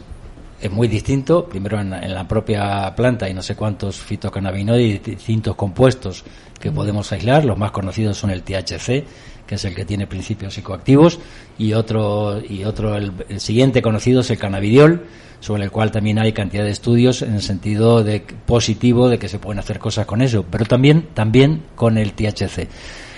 es 0.61 0.71
muy 0.71 0.89
distinto, 0.89 1.47
primero 1.47 1.81
en, 1.81 1.93
en, 1.93 2.15
la 2.15 2.27
propia 2.27 2.95
planta 2.95 3.27
hay 3.27 3.35
no 3.35 3.43
sé 3.43 3.55
cuántos 3.55 4.01
fitocannabinoides 4.01 5.07
y 5.07 5.11
distintos 5.11 5.57
compuestos 5.57 6.25
que 6.59 6.71
podemos 6.71 7.11
aislar, 7.13 7.45
los 7.45 7.59
más 7.59 7.71
conocidos 7.71 8.17
son 8.17 8.31
el 8.31 8.43
THC, 8.43 9.05
que 9.47 9.57
es 9.57 9.65
el 9.65 9.75
que 9.75 9.85
tiene 9.85 10.07
principios 10.07 10.55
psicoactivos, 10.55 11.19
y 11.59 11.75
otro, 11.75 12.41
y 12.41 12.65
otro 12.65 12.97
el, 12.97 13.13
el 13.29 13.41
siguiente 13.41 13.83
conocido 13.83 14.21
es 14.21 14.31
el 14.31 14.39
cannabidiol, 14.39 15.07
sobre 15.45 15.65
el 15.65 15.71
cual 15.71 15.91
también 15.91 16.19
hay 16.19 16.33
cantidad 16.33 16.65
de 16.65 16.71
estudios 16.71 17.21
en 17.21 17.35
el 17.35 17.43
sentido 17.43 18.03
de 18.03 18.21
positivo 18.47 19.11
de 19.11 19.19
que 19.19 19.29
se 19.29 19.39
pueden 19.39 19.59
hacer 19.59 19.79
cosas 19.79 20.07
con 20.07 20.23
eso, 20.23 20.47
pero 20.51 20.65
también, 20.65 21.09
también 21.13 21.65
con 21.75 21.99
el 21.99 22.15
THC. 22.15 22.67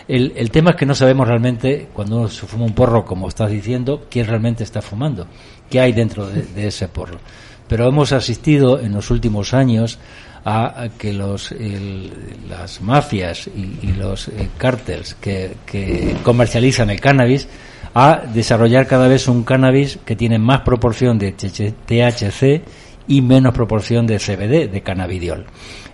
El, 0.09 0.33
el, 0.37 0.51
tema 0.51 0.71
es 0.71 0.77
que 0.77 0.87
no 0.87 0.95
sabemos 0.95 1.29
realmente, 1.29 1.89
cuando 1.93 2.19
uno 2.19 2.29
se 2.29 2.47
fuma 2.47 2.65
un 2.65 2.75
porro, 2.75 3.05
como 3.05 3.29
estás 3.29 3.51
diciendo, 3.51 4.07
quién 4.09 4.27
realmente 4.27 4.65
está 4.65 4.83
fumando, 4.83 5.29
qué 5.71 5.81
hay 5.81 5.93
dentro 5.93 6.27
de, 6.27 6.67
ese 6.67 6.89
porro. 6.89 7.19
Pero 7.69 7.89
hemos 7.89 8.13
asistido 8.13 8.81
en 8.81 8.93
los 8.93 9.11
últimos 9.11 9.55
años 9.55 9.99
a, 10.45 10.89
que 10.97 11.13
los, 11.13 11.53
las 12.49 12.81
mafias 12.81 13.49
y, 13.49 13.93
los 13.93 14.29
eh, 14.29 14.49
cárteles 14.57 15.15
que, 15.21 15.57
que 15.67 16.17
comercializan 16.23 16.91
el 16.91 17.01
cannabis 17.01 17.49
a 17.95 18.23
desarrollar 18.33 18.87
cada 18.87 19.09
vez 19.09 19.27
un 19.27 19.43
cannabis 19.43 19.99
que 20.05 20.15
tiene 20.15 20.39
más 20.39 20.61
proporción 20.61 21.19
de 21.19 21.33
THC 21.33 22.63
y 23.09 23.23
menos 23.23 23.55
proporción 23.55 24.07
de 24.07 24.19
CBD, 24.19 24.71
de 24.71 24.83
cannabidiol. 24.83 25.47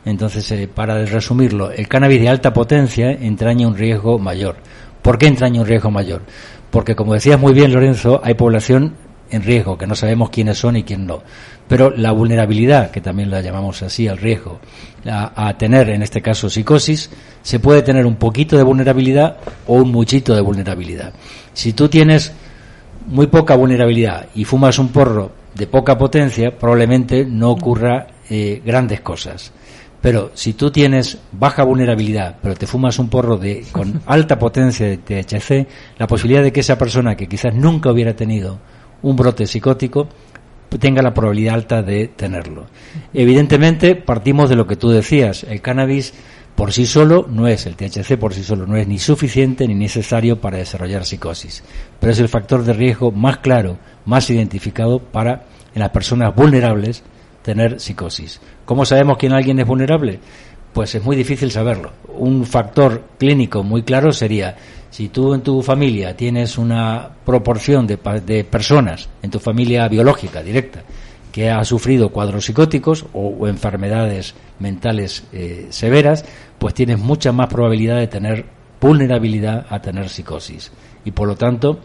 Entonces, 0.04 0.50
eh, 0.50 0.68
para 0.72 1.04
resumirlo, 1.04 1.70
el 1.70 1.88
cannabis 1.88 2.20
de 2.20 2.28
alta 2.28 2.52
potencia 2.52 3.12
entraña 3.12 3.68
un 3.68 3.76
riesgo 3.76 4.18
mayor. 4.18 4.56
¿Por 5.00 5.18
qué 5.18 5.26
entraña 5.26 5.60
un 5.60 5.66
riesgo 5.66 5.90
mayor? 5.90 6.22
Porque, 6.70 6.96
como 6.96 7.14
decías 7.14 7.38
muy 7.38 7.52
bien, 7.52 7.72
Lorenzo, 7.72 8.20
hay 8.24 8.34
población 8.34 8.94
en 9.32 9.42
riesgo, 9.42 9.76
que 9.76 9.86
no 9.86 9.94
sabemos 9.94 10.30
quiénes 10.30 10.58
son 10.58 10.76
y 10.76 10.84
quién 10.84 11.06
no. 11.06 11.22
Pero 11.66 11.90
la 11.90 12.12
vulnerabilidad, 12.12 12.90
que 12.90 13.00
también 13.00 13.30
la 13.30 13.40
llamamos 13.40 13.82
así 13.82 14.06
al 14.06 14.18
riesgo, 14.18 14.60
a, 15.06 15.48
a, 15.48 15.58
tener 15.58 15.90
en 15.90 16.02
este 16.02 16.22
caso 16.22 16.48
psicosis, 16.48 17.10
se 17.42 17.58
puede 17.58 17.82
tener 17.82 18.06
un 18.06 18.16
poquito 18.16 18.56
de 18.56 18.62
vulnerabilidad 18.62 19.38
o 19.66 19.74
un 19.74 19.90
muchito 19.90 20.34
de 20.34 20.40
vulnerabilidad. 20.40 21.12
Si 21.54 21.72
tú 21.72 21.88
tienes 21.88 22.32
muy 23.06 23.26
poca 23.26 23.56
vulnerabilidad 23.56 24.28
y 24.34 24.44
fumas 24.44 24.78
un 24.78 24.88
porro 24.88 25.32
de 25.54 25.66
poca 25.66 25.98
potencia, 25.98 26.56
probablemente 26.56 27.24
no 27.24 27.50
ocurra 27.50 28.06
eh, 28.30 28.62
grandes 28.64 29.00
cosas. 29.00 29.52
Pero 30.00 30.32
si 30.34 30.54
tú 30.54 30.70
tienes 30.70 31.18
baja 31.30 31.62
vulnerabilidad, 31.62 32.36
pero 32.42 32.56
te 32.56 32.66
fumas 32.66 32.98
un 32.98 33.08
porro 33.08 33.36
de, 33.36 33.64
con 33.70 34.02
alta 34.06 34.38
potencia 34.38 34.86
de 34.86 34.96
THC, 34.98 35.68
la 35.98 36.06
posibilidad 36.06 36.42
de 36.42 36.52
que 36.52 36.60
esa 36.60 36.76
persona 36.76 37.16
que 37.16 37.28
quizás 37.28 37.54
nunca 37.54 37.90
hubiera 37.90 38.14
tenido 38.16 38.58
un 39.02 39.16
brote 39.16 39.46
psicótico 39.46 40.08
tenga 40.78 41.02
la 41.02 41.14
probabilidad 41.14 41.54
alta 41.54 41.82
de 41.82 42.08
tenerlo. 42.08 42.66
Evidentemente, 43.12 43.94
partimos 43.94 44.48
de 44.48 44.56
lo 44.56 44.66
que 44.66 44.76
tú 44.76 44.90
decías. 44.90 45.44
El 45.44 45.60
cannabis 45.60 46.14
por 46.54 46.72
sí 46.72 46.86
solo 46.86 47.26
no 47.28 47.48
es, 47.48 47.66
el 47.66 47.76
THC 47.76 48.18
por 48.18 48.34
sí 48.34 48.42
solo 48.42 48.66
no 48.66 48.76
es 48.76 48.86
ni 48.86 48.98
suficiente 48.98 49.66
ni 49.66 49.74
necesario 49.74 50.40
para 50.40 50.58
desarrollar 50.58 51.04
psicosis, 51.04 51.64
pero 51.98 52.12
es 52.12 52.18
el 52.18 52.28
factor 52.28 52.62
de 52.64 52.72
riesgo 52.72 53.10
más 53.10 53.38
claro, 53.38 53.78
más 54.04 54.28
identificado 54.30 54.98
para 54.98 55.44
en 55.74 55.80
las 55.80 55.90
personas 55.90 56.34
vulnerables 56.34 57.02
tener 57.42 57.80
psicosis. 57.80 58.40
¿Cómo 58.64 58.84
sabemos 58.84 59.16
quién 59.16 59.32
alguien 59.32 59.58
es 59.58 59.66
vulnerable? 59.66 60.20
Pues 60.72 60.94
es 60.94 61.02
muy 61.02 61.16
difícil 61.16 61.50
saberlo. 61.50 61.92
Un 62.16 62.46
factor 62.46 63.02
clínico 63.18 63.62
muy 63.62 63.82
claro 63.82 64.12
sería 64.12 64.56
si 64.92 65.08
tú 65.08 65.32
en 65.32 65.40
tu 65.40 65.62
familia 65.62 66.14
tienes 66.14 66.58
una 66.58 67.08
proporción 67.24 67.86
de, 67.86 67.98
de 68.26 68.44
personas 68.44 69.08
en 69.22 69.30
tu 69.30 69.38
familia 69.38 69.88
biológica 69.88 70.42
directa 70.42 70.82
que 71.32 71.50
ha 71.50 71.64
sufrido 71.64 72.10
cuadros 72.10 72.44
psicóticos 72.44 73.06
o, 73.14 73.48
enfermedades 73.48 74.34
mentales 74.58 75.24
eh, 75.32 75.68
severas, 75.70 76.26
pues 76.58 76.74
tienes 76.74 76.98
mucha 76.98 77.32
más 77.32 77.48
probabilidad 77.48 77.96
de 77.96 78.06
tener 78.06 78.44
vulnerabilidad 78.78 79.64
a 79.70 79.80
tener 79.80 80.10
psicosis. 80.10 80.70
Y 81.06 81.12
por 81.12 81.26
lo 81.26 81.36
tanto, 81.36 81.80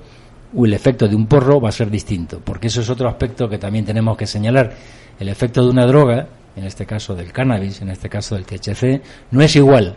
el 0.54 0.74
efecto 0.74 1.08
de 1.08 1.16
un 1.16 1.28
porro 1.28 1.62
va 1.62 1.70
a 1.70 1.72
ser 1.72 1.90
distinto, 1.90 2.42
porque 2.44 2.68
eso 2.68 2.82
es 2.82 2.90
otro 2.90 3.08
aspecto 3.08 3.48
que 3.48 3.58
también 3.58 3.86
tenemos 3.86 4.18
que 4.18 4.28
señalar. 4.28 4.74
El 5.18 5.30
efecto 5.30 5.64
de 5.64 5.70
una 5.70 5.86
droga, 5.86 6.28
en 6.58 6.66
este 6.66 6.86
caso 6.86 7.16
del 7.16 7.32
cannabis, 7.32 7.82
en 7.82 7.90
este 7.90 8.10
caso 8.10 8.36
del 8.36 8.46
THC, 8.46 9.02
no 9.32 9.42
es 9.42 9.56
igual 9.56 9.96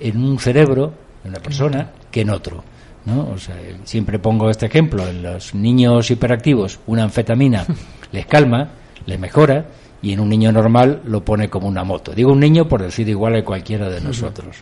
en 0.00 0.24
un 0.24 0.38
cerebro, 0.38 0.94
en 1.26 1.30
una 1.30 1.40
persona, 1.40 1.90
que 2.10 2.22
en 2.22 2.30
otro. 2.30 2.64
¿no? 3.04 3.28
O 3.30 3.38
sea, 3.38 3.56
siempre 3.84 4.18
pongo 4.18 4.50
este 4.50 4.66
ejemplo, 4.66 5.06
en 5.06 5.22
los 5.22 5.54
niños 5.54 6.10
hiperactivos, 6.10 6.80
una 6.86 7.04
anfetamina 7.04 7.64
les 8.12 8.26
calma, 8.26 8.70
le 9.06 9.18
mejora 9.18 9.66
y 10.02 10.12
en 10.12 10.20
un 10.20 10.28
niño 10.28 10.52
normal 10.52 11.02
lo 11.04 11.24
pone 11.24 11.48
como 11.48 11.68
una 11.68 11.84
moto. 11.84 12.12
Digo 12.12 12.32
un 12.32 12.40
niño 12.40 12.68
por 12.68 12.82
decir 12.82 13.08
igual 13.08 13.36
a 13.36 13.44
cualquiera 13.44 13.88
de 13.88 14.00
nosotros. 14.00 14.56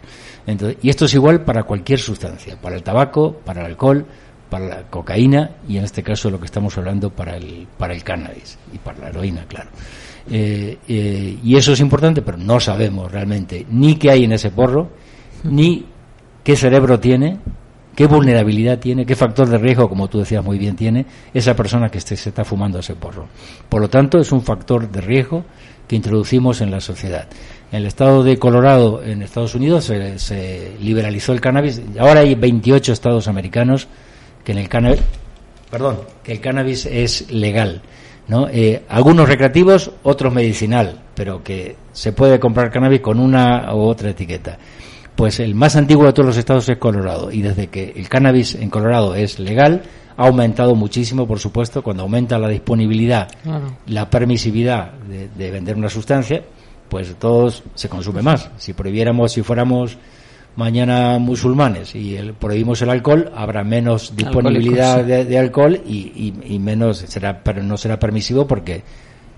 Entonces, 0.46 0.78
y 0.82 0.90
esto 0.90 1.06
es 1.06 1.14
igual 1.14 1.42
para 1.42 1.64
cualquier 1.64 1.98
sustancia, 1.98 2.56
para 2.60 2.76
el 2.76 2.82
tabaco, 2.82 3.32
para 3.44 3.60
el 3.60 3.66
alcohol, 3.66 4.06
para 4.48 4.66
la 4.66 4.82
cocaína 4.82 5.50
y 5.68 5.78
en 5.78 5.84
este 5.84 6.02
caso 6.02 6.30
lo 6.30 6.38
que 6.38 6.46
estamos 6.46 6.76
hablando 6.78 7.10
para 7.10 7.36
el, 7.36 7.66
para 7.76 7.94
el 7.94 8.04
cannabis 8.04 8.58
y 8.72 8.78
para 8.78 8.98
la 9.00 9.08
heroína, 9.08 9.44
claro. 9.48 9.70
Eh, 10.30 10.78
eh, 10.88 11.38
y 11.42 11.56
eso 11.56 11.72
es 11.72 11.80
importante, 11.80 12.22
pero 12.22 12.38
no 12.38 12.60
sabemos 12.60 13.10
realmente 13.10 13.66
ni 13.70 13.96
qué 13.96 14.10
hay 14.10 14.24
en 14.24 14.32
ese 14.32 14.50
porro, 14.50 14.88
ni 15.44 15.84
qué 16.44 16.54
cerebro 16.54 17.00
tiene, 17.00 17.38
qué 17.96 18.06
vulnerabilidad 18.06 18.78
tiene, 18.78 19.06
qué 19.06 19.16
factor 19.16 19.48
de 19.48 19.58
riesgo, 19.58 19.88
como 19.88 20.08
tú 20.08 20.18
decías 20.18 20.44
muy 20.44 20.58
bien, 20.58 20.76
tiene 20.76 21.06
esa 21.32 21.56
persona 21.56 21.88
que 21.88 22.00
se 22.00 22.14
está 22.14 22.44
fumando 22.44 22.78
ese 22.78 22.94
porro. 22.94 23.26
Por 23.68 23.80
lo 23.80 23.88
tanto, 23.88 24.18
es 24.18 24.30
un 24.30 24.42
factor 24.42 24.88
de 24.88 25.00
riesgo 25.00 25.44
que 25.88 25.96
introducimos 25.96 26.60
en 26.60 26.70
la 26.70 26.80
sociedad. 26.80 27.26
En 27.72 27.78
el 27.78 27.86
estado 27.86 28.22
de 28.22 28.38
Colorado, 28.38 29.02
en 29.02 29.22
Estados 29.22 29.54
Unidos, 29.54 29.84
se, 29.84 30.76
liberalizó 30.80 31.32
el 31.32 31.40
cannabis. 31.40 31.80
Ahora 31.98 32.20
hay 32.20 32.34
28 32.34 32.92
estados 32.92 33.26
americanos 33.26 33.88
que 34.44 34.52
en 34.52 34.58
el 34.58 34.68
cannabis, 34.68 35.00
perdón, 35.70 35.98
que 36.22 36.32
el 36.32 36.40
cannabis 36.40 36.86
es 36.86 37.30
legal. 37.30 37.82
¿no? 38.28 38.48
Eh, 38.48 38.82
algunos 38.88 39.28
recreativos, 39.28 39.90
otros 40.02 40.32
medicinal, 40.32 41.00
pero 41.14 41.42
que 41.42 41.76
se 41.92 42.12
puede 42.12 42.38
comprar 42.38 42.70
cannabis 42.70 43.00
con 43.00 43.18
una 43.18 43.74
u 43.74 43.80
otra 43.80 44.10
etiqueta. 44.10 44.58
Pues 45.16 45.38
el 45.40 45.54
más 45.54 45.76
antiguo 45.76 46.06
de 46.06 46.12
todos 46.12 46.26
los 46.26 46.36
estados 46.36 46.68
es 46.68 46.78
Colorado 46.78 47.30
y 47.30 47.42
desde 47.42 47.68
que 47.68 47.92
el 47.96 48.08
cannabis 48.08 48.54
en 48.56 48.68
Colorado 48.68 49.14
es 49.14 49.38
legal 49.38 49.82
ha 50.16 50.26
aumentado 50.26 50.74
muchísimo, 50.74 51.26
por 51.26 51.38
supuesto, 51.38 51.82
cuando 51.82 52.04
aumenta 52.04 52.38
la 52.38 52.48
disponibilidad, 52.48 53.28
la 53.86 54.08
permisividad 54.08 54.92
de, 54.92 55.50
vender 55.50 55.76
una 55.76 55.88
sustancia, 55.88 56.42
pues 56.88 57.14
todos 57.16 57.62
se 57.74 57.88
consume 57.88 58.22
más. 58.22 58.50
Si 58.58 58.72
prohibiéramos, 58.74 59.32
si 59.32 59.42
fuéramos 59.42 59.98
mañana 60.56 61.18
musulmanes 61.18 61.96
y 61.96 62.16
el, 62.16 62.34
prohibimos 62.34 62.80
el 62.82 62.90
alcohol, 62.90 63.32
habrá 63.34 63.64
menos 63.64 64.14
disponibilidad 64.16 65.04
de, 65.04 65.38
alcohol 65.38 65.80
y, 65.84 66.58
menos 66.60 66.98
será, 66.98 67.42
pero 67.42 67.62
no 67.62 67.76
será 67.76 67.98
permisivo 67.98 68.46
porque 68.46 68.82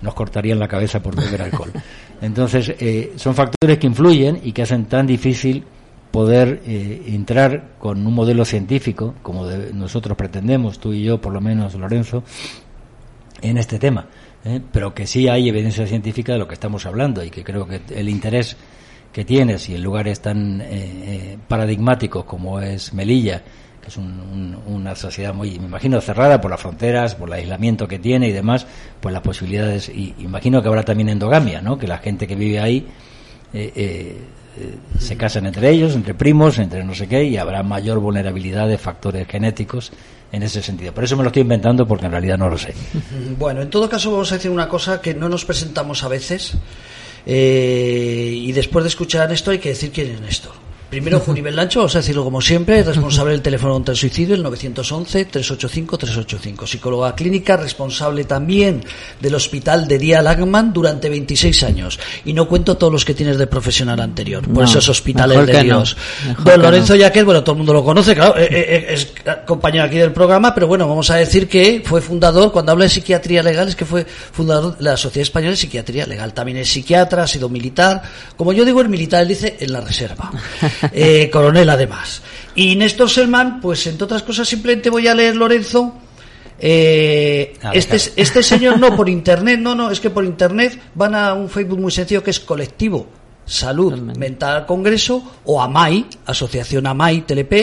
nos 0.02 0.12
cortarían 0.12 0.58
la 0.58 0.68
cabeza 0.68 1.00
por 1.00 1.16
beber 1.16 1.42
alcohol. 1.42 1.72
Entonces, 2.20 2.74
eh, 2.78 3.12
son 3.16 3.34
factores 3.34 3.78
que 3.78 3.86
influyen 3.86 4.40
y 4.42 4.52
que 4.52 4.62
hacen 4.62 4.86
tan 4.86 5.06
difícil 5.06 5.64
poder 6.10 6.62
eh, 6.66 7.04
entrar 7.08 7.76
con 7.78 8.06
un 8.06 8.14
modelo 8.14 8.44
científico, 8.44 9.14
como 9.22 9.46
nosotros 9.46 10.16
pretendemos, 10.16 10.78
tú 10.78 10.92
y 10.92 11.02
yo, 11.04 11.20
por 11.20 11.32
lo 11.32 11.40
menos, 11.40 11.74
Lorenzo, 11.74 12.22
en 13.42 13.58
este 13.58 13.78
tema. 13.78 14.06
¿eh? 14.44 14.60
Pero 14.72 14.94
que 14.94 15.06
sí 15.06 15.28
hay 15.28 15.48
evidencia 15.48 15.86
científica 15.86 16.32
de 16.32 16.38
lo 16.38 16.48
que 16.48 16.54
estamos 16.54 16.86
hablando 16.86 17.22
y 17.22 17.30
que 17.30 17.44
creo 17.44 17.66
que 17.66 17.80
el 17.94 18.08
interés 18.08 18.56
que 19.12 19.24
tienes 19.24 19.68
y 19.68 19.74
en 19.74 19.82
lugares 19.82 20.20
tan 20.20 20.62
paradigmáticos 21.48 22.24
como 22.24 22.60
es 22.60 22.92
Melilla, 22.92 23.42
es 23.88 23.96
una 23.96 24.94
sociedad 24.96 25.32
muy, 25.32 25.58
me 25.58 25.66
imagino, 25.66 26.00
cerrada 26.00 26.40
por 26.40 26.50
las 26.50 26.60
fronteras, 26.60 27.14
por 27.14 27.28
el 27.28 27.34
aislamiento 27.34 27.86
que 27.86 27.98
tiene 27.98 28.28
y 28.28 28.32
demás, 28.32 28.66
pues 29.00 29.12
las 29.12 29.22
posibilidades, 29.22 29.88
y 29.88 30.14
imagino 30.18 30.62
que 30.62 30.68
habrá 30.68 30.84
también 30.84 31.08
endogamia, 31.08 31.60
¿no? 31.60 31.78
Que 31.78 31.86
la 31.86 31.98
gente 31.98 32.26
que 32.26 32.34
vive 32.34 32.60
ahí 32.60 32.86
eh, 33.52 33.72
eh, 33.74 34.20
eh, 34.58 34.74
se 34.98 35.16
casan 35.16 35.46
entre 35.46 35.70
ellos, 35.70 35.94
entre 35.94 36.14
primos, 36.14 36.58
entre 36.58 36.82
no 36.82 36.94
sé 36.94 37.06
qué, 37.06 37.24
y 37.24 37.36
habrá 37.36 37.62
mayor 37.62 38.00
vulnerabilidad 38.00 38.68
de 38.68 38.78
factores 38.78 39.26
genéticos 39.28 39.92
en 40.32 40.42
ese 40.42 40.62
sentido. 40.62 40.92
Por 40.92 41.04
eso 41.04 41.16
me 41.16 41.22
lo 41.22 41.28
estoy 41.28 41.42
inventando 41.42 41.86
porque 41.86 42.06
en 42.06 42.12
realidad 42.12 42.38
no 42.38 42.48
lo 42.48 42.58
sé. 42.58 42.74
Bueno, 43.38 43.62
en 43.62 43.70
todo 43.70 43.88
caso 43.88 44.10
vamos 44.10 44.32
a 44.32 44.36
decir 44.36 44.50
una 44.50 44.68
cosa 44.68 45.00
que 45.00 45.14
no 45.14 45.28
nos 45.28 45.44
presentamos 45.44 46.02
a 46.02 46.08
veces 46.08 46.56
y 47.24 48.52
después 48.52 48.84
de 48.84 48.88
escuchar 48.88 49.30
esto 49.32 49.50
hay 49.50 49.58
que 49.58 49.70
decir 49.70 49.92
quién 49.92 50.10
es 50.12 50.20
Néstor. 50.20 50.65
Primero, 50.90 51.18
Junibel 51.18 51.56
Lancho, 51.56 51.80
vamos 51.80 51.96
a 51.96 51.98
decirlo 51.98 52.22
como 52.22 52.40
siempre, 52.40 52.84
responsable 52.84 53.32
del 53.32 53.42
teléfono 53.42 53.72
contra 53.72 53.90
el 53.92 53.98
suicidio, 53.98 54.36
el 54.36 54.44
911-385-385. 54.44 56.64
Psicóloga 56.64 57.16
clínica, 57.16 57.56
responsable 57.56 58.22
también 58.22 58.84
del 59.20 59.34
hospital 59.34 59.88
de 59.88 59.98
Día 59.98 60.22
Lagman 60.22 60.72
durante 60.72 61.08
26 61.08 61.64
años. 61.64 61.98
Y 62.24 62.32
no 62.32 62.48
cuento 62.48 62.76
todos 62.76 62.92
los 62.92 63.04
que 63.04 63.14
tienes 63.14 63.36
de 63.36 63.48
profesional 63.48 63.98
anterior, 64.00 64.48
por 64.48 64.62
esos 64.62 64.88
hospitales 64.88 65.44
de 65.44 65.64
Dios. 65.64 65.96
Don 66.44 66.62
Lorenzo 66.62 66.94
no. 66.94 67.24
bueno, 67.24 67.42
todo 67.42 67.54
el 67.54 67.58
mundo 67.58 67.72
lo 67.72 67.82
conoce, 67.82 68.14
claro, 68.14 68.38
eh, 68.38 68.46
eh, 68.48 68.64
eh, 68.68 68.86
es 68.94 69.12
compañero 69.44 69.82
aquí 69.84 69.98
del 69.98 70.12
programa, 70.12 70.54
pero 70.54 70.68
bueno, 70.68 70.86
vamos 70.86 71.10
a 71.10 71.16
decir 71.16 71.48
que 71.48 71.82
fue 71.84 72.00
fundador, 72.00 72.52
cuando 72.52 72.70
habla 72.70 72.84
de 72.84 72.90
psiquiatría 72.90 73.42
legal, 73.42 73.66
es 73.66 73.74
que 73.74 73.84
fue 73.84 74.04
fundador 74.04 74.78
de 74.78 74.84
la 74.84 74.96
Sociedad 74.96 75.22
Española 75.22 75.50
de 75.50 75.56
Psiquiatría 75.56 76.06
Legal. 76.06 76.32
También 76.32 76.58
es 76.58 76.68
psiquiatra, 76.68 77.24
ha 77.24 77.26
sido 77.26 77.48
militar. 77.48 78.02
Como 78.36 78.52
yo 78.52 78.64
digo, 78.64 78.80
el 78.80 78.88
militar, 78.88 79.22
él 79.22 79.28
dice 79.28 79.56
en 79.58 79.72
la 79.72 79.80
reserva. 79.80 80.30
Eh, 80.92 81.30
coronel 81.30 81.68
además. 81.68 82.22
Y 82.54 82.76
Néstor 82.76 83.10
Selman, 83.10 83.60
pues 83.60 83.86
entre 83.86 84.04
otras 84.04 84.22
cosas, 84.22 84.48
simplemente 84.48 84.90
voy 84.90 85.06
a 85.08 85.14
leer 85.14 85.36
Lorenzo. 85.36 85.94
Eh, 86.58 87.54
este, 87.74 87.96
este 88.16 88.42
señor 88.42 88.78
no 88.78 88.96
por 88.96 89.08
internet, 89.10 89.60
no, 89.60 89.74
no, 89.74 89.90
es 89.90 90.00
que 90.00 90.10
por 90.10 90.24
internet 90.24 90.80
van 90.94 91.14
a 91.14 91.34
un 91.34 91.50
Facebook 91.50 91.78
muy 91.78 91.92
sencillo 91.92 92.22
que 92.22 92.30
es 92.30 92.40
colectivo 92.40 93.06
Salud 93.46 93.94
Mental 93.94 94.66
Congreso 94.66 95.22
o 95.44 95.62
AMAI, 95.62 96.06
Asociación 96.26 96.86
AMAI 96.86 97.22
TLP, 97.22 97.54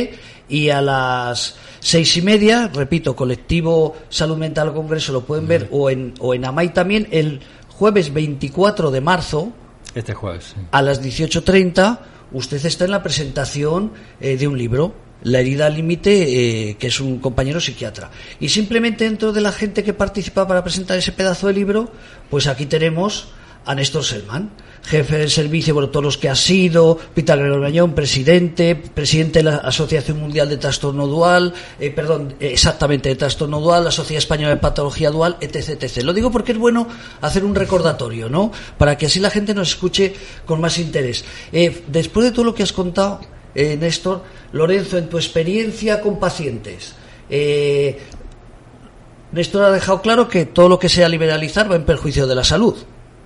y 0.47 0.69
a 0.69 0.81
las 0.81 1.55
seis 1.79 2.15
y 2.17 2.21
media, 2.21 2.69
repito, 2.73 3.15
colectivo 3.15 3.95
Salud 4.09 4.37
Mental 4.37 4.73
Congreso 4.73 5.11
lo 5.11 5.25
pueden 5.25 5.47
ver 5.47 5.67
o 5.71 5.89
en, 5.89 6.13
o 6.19 6.33
en 6.33 6.45
AMAI 6.45 6.73
también 6.73 7.07
el 7.11 7.41
jueves 7.67 8.13
24 8.13 8.91
de 8.91 9.01
marzo. 9.01 9.51
Este 9.93 10.13
jueves. 10.13 10.55
A 10.71 10.81
las 10.81 11.03
18.30 11.03 11.99
usted 12.33 12.65
está 12.65 12.85
en 12.85 12.91
la 12.91 13.03
presentación 13.03 13.93
eh, 14.19 14.37
de 14.37 14.47
un 14.47 14.57
libro, 14.57 14.93
La 15.23 15.39
herida 15.39 15.67
al 15.67 15.75
límite, 15.75 16.11
eh, 16.69 16.75
que 16.75 16.87
es 16.87 16.99
un 16.99 17.19
compañero 17.19 17.61
psiquiatra. 17.61 18.11
Y 18.41 18.49
simplemente 18.49 19.05
dentro 19.05 19.31
de 19.31 19.39
la 19.39 19.53
gente 19.53 19.83
que 19.83 19.93
participa 19.93 20.47
para 20.47 20.63
presentar 20.63 20.97
ese 20.97 21.13
pedazo 21.13 21.47
de 21.47 21.53
libro, 21.53 21.91
pues 22.29 22.47
aquí 22.47 22.65
tenemos 22.65 23.29
a 23.65 23.75
Néstor 23.75 24.03
Selman 24.03 24.51
jefe 24.85 25.17
de 25.17 25.29
servicio, 25.29 25.73
bueno, 25.73 25.89
todos 25.89 26.03
los 26.03 26.17
que 26.17 26.29
ha 26.29 26.35
sido, 26.35 26.97
Peter 27.13 27.37
Gregorio 27.37 27.93
presidente, 27.95 28.75
presidente 28.75 29.39
de 29.39 29.43
la 29.43 29.57
Asociación 29.57 30.19
Mundial 30.19 30.49
de 30.49 30.57
Trastorno 30.57 31.07
Dual, 31.07 31.53
eh, 31.79 31.89
perdón, 31.89 32.35
eh, 32.39 32.49
exactamente, 32.51 33.09
de 33.09 33.15
Trastorno 33.15 33.61
Dual, 33.61 33.85
la 33.85 33.91
Sociedad 33.91 34.19
Española 34.19 34.55
de 34.55 34.59
Patología 34.59 35.09
Dual, 35.09 35.37
etc, 35.39 35.81
etc. 35.81 36.03
Lo 36.03 36.13
digo 36.13 36.31
porque 36.31 36.51
es 36.51 36.57
bueno 36.57 36.87
hacer 37.21 37.45
un 37.45 37.55
recordatorio, 37.55 38.29
¿no? 38.29 38.51
Para 38.77 38.97
que 38.97 39.05
así 39.05 39.19
la 39.19 39.29
gente 39.29 39.53
nos 39.53 39.69
escuche 39.69 40.13
con 40.45 40.59
más 40.59 40.77
interés. 40.77 41.23
Eh, 41.51 41.83
después 41.87 42.25
de 42.25 42.31
todo 42.31 42.43
lo 42.43 42.53
que 42.53 42.63
has 42.63 42.73
contado, 42.73 43.21
Néstor, 43.55 44.23
Lorenzo, 44.51 44.97
en 44.97 45.09
tu 45.09 45.17
experiencia 45.17 46.01
con 46.01 46.19
pacientes, 46.19 46.95
Néstor 49.31 49.63
ha 49.63 49.71
dejado 49.71 50.01
claro 50.01 50.27
que 50.27 50.47
todo 50.47 50.69
lo 50.69 50.79
que 50.79 50.89
sea 50.89 51.07
liberalizar 51.07 51.71
va 51.71 51.75
en 51.75 51.85
perjuicio 51.85 52.25
de 52.25 52.33
la 52.33 52.43
salud 52.43 52.75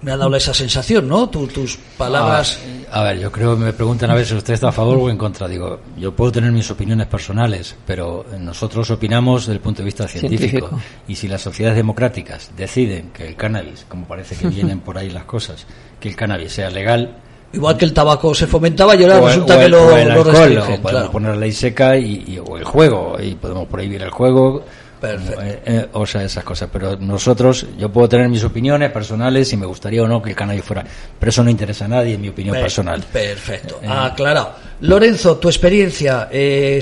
me 0.01 0.11
ha 0.11 0.17
dado 0.17 0.35
esa 0.35 0.53
sensación, 0.53 1.07
¿no? 1.07 1.27
tus 1.29 1.77
palabras. 1.97 2.59
Ah, 2.91 3.01
a 3.01 3.03
ver, 3.03 3.19
yo 3.19 3.31
creo 3.31 3.57
que 3.57 3.65
me 3.65 3.73
preguntan 3.73 4.11
a 4.11 4.15
ver 4.15 4.25
si 4.25 4.35
usted 4.35 4.53
está 4.53 4.69
a 4.69 4.71
favor 4.71 4.97
o 4.97 5.09
en 5.09 5.17
contra. 5.17 5.47
Digo, 5.47 5.79
yo 5.97 6.15
puedo 6.15 6.31
tener 6.31 6.51
mis 6.51 6.69
opiniones 6.69 7.07
personales, 7.07 7.75
pero 7.85 8.25
nosotros 8.39 8.89
opinamos 8.91 9.43
desde 9.43 9.53
el 9.53 9.59
punto 9.59 9.81
de 9.81 9.85
vista 9.85 10.07
científico. 10.07 10.69
Y 11.07 11.15
si 11.15 11.27
las 11.27 11.41
sociedades 11.41 11.77
democráticas 11.77 12.51
deciden 12.55 13.09
que 13.11 13.27
el 13.27 13.35
cannabis, 13.35 13.85
como 13.87 14.07
parece 14.07 14.35
que 14.35 14.47
vienen 14.47 14.81
por 14.81 14.97
ahí 14.97 15.09
las 15.09 15.25
cosas, 15.25 15.65
que 15.99 16.09
el 16.09 16.15
cannabis 16.15 16.53
sea 16.53 16.69
legal. 16.69 17.17
Igual 17.53 17.77
que 17.77 17.85
el 17.85 17.93
tabaco 17.93 18.35
se 18.35 18.45
fomentaba 18.45 18.93
y 18.95 19.03
ahora 19.03 19.21
resulta 19.21 19.57
que 19.57 19.69
lo, 19.69 19.87
o 19.87 20.81
podemos 20.81 21.09
poner 21.09 21.37
ley 21.37 21.53
seca 21.53 21.97
y, 21.97 22.37
o 22.45 22.57
el 22.57 22.65
juego, 22.65 23.17
y 23.19 23.35
podemos 23.35 23.67
prohibir 23.67 24.03
el 24.03 24.11
juego 24.11 24.63
Perfecto. 24.99 25.41
Eh, 25.41 25.61
eh, 25.65 25.89
o 25.93 26.05
sea, 26.05 26.23
esas 26.23 26.43
cosas. 26.43 26.69
Pero 26.71 26.95
nosotros, 26.97 27.65
yo 27.77 27.91
puedo 27.91 28.09
tener 28.09 28.29
mis 28.29 28.43
opiniones 28.43 28.91
personales 28.91 29.51
y 29.53 29.57
me 29.57 29.65
gustaría 29.65 30.03
o 30.03 30.07
no 30.07 30.21
que 30.21 30.31
el 30.31 30.35
canal 30.35 30.61
fuera. 30.61 30.83
Pero 31.19 31.29
eso 31.29 31.43
no 31.43 31.49
interesa 31.49 31.85
a 31.85 31.87
nadie, 31.87 32.15
en 32.15 32.21
mi 32.21 32.29
opinión 32.29 32.55
personal. 32.55 33.03
Perfecto. 33.11 33.79
Eh, 33.81 33.87
Aclarado. 33.89 34.55
Lorenzo, 34.81 35.37
tu 35.37 35.49
experiencia 35.49 36.29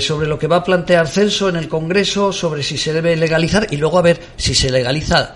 sobre 0.00 0.26
lo 0.26 0.38
que 0.38 0.46
va 0.46 0.56
a 0.56 0.64
plantear 0.64 1.08
Celso 1.08 1.48
en 1.48 1.56
el 1.56 1.68
Congreso, 1.68 2.32
sobre 2.32 2.62
si 2.62 2.76
se 2.76 2.92
debe 2.92 3.16
legalizar 3.16 3.66
y 3.70 3.76
luego 3.78 3.98
a 3.98 4.02
ver 4.02 4.20
si 4.36 4.54
se 4.54 4.70
legaliza 4.70 5.34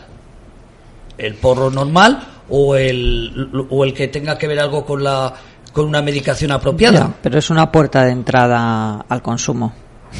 el 1.17 1.35
porro 1.35 1.71
normal 1.71 2.23
o 2.51 2.77
el, 2.77 3.67
o 3.71 3.85
el 3.85 3.95
que 3.95 4.09
tenga 4.09 4.37
que 4.37 4.47
ver 4.47 4.61
algo 4.61 4.85
con 4.85 5.03
la 5.03 5.33
con 5.73 5.87
una 5.87 6.03
medicación 6.03 6.51
apropiada. 6.51 7.15
pero 7.23 7.39
es 7.39 7.49
una 7.49 7.71
puerta 7.71 8.05
de 8.05 8.11
entrada 8.11 9.05
al 9.09 9.23
consumo. 9.23 9.73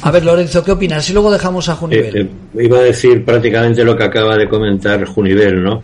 A 0.03 0.11
ver, 0.11 0.25
Lorenzo, 0.25 0.65
¿qué 0.65 0.73
opinas? 0.73 1.09
Y 1.11 1.13
luego 1.13 1.31
dejamos 1.31 1.69
a 1.69 1.75
Junivel. 1.75 2.17
Eh, 2.17 2.21
eh, 2.21 2.65
iba 2.65 2.79
a 2.79 2.83
decir 2.83 3.25
prácticamente 3.25 3.85
lo 3.85 3.97
que 3.97 4.05
acaba 4.05 4.37
de 4.37 4.49
comentar 4.49 5.05
Junivel, 5.05 5.63
¿no? 5.63 5.83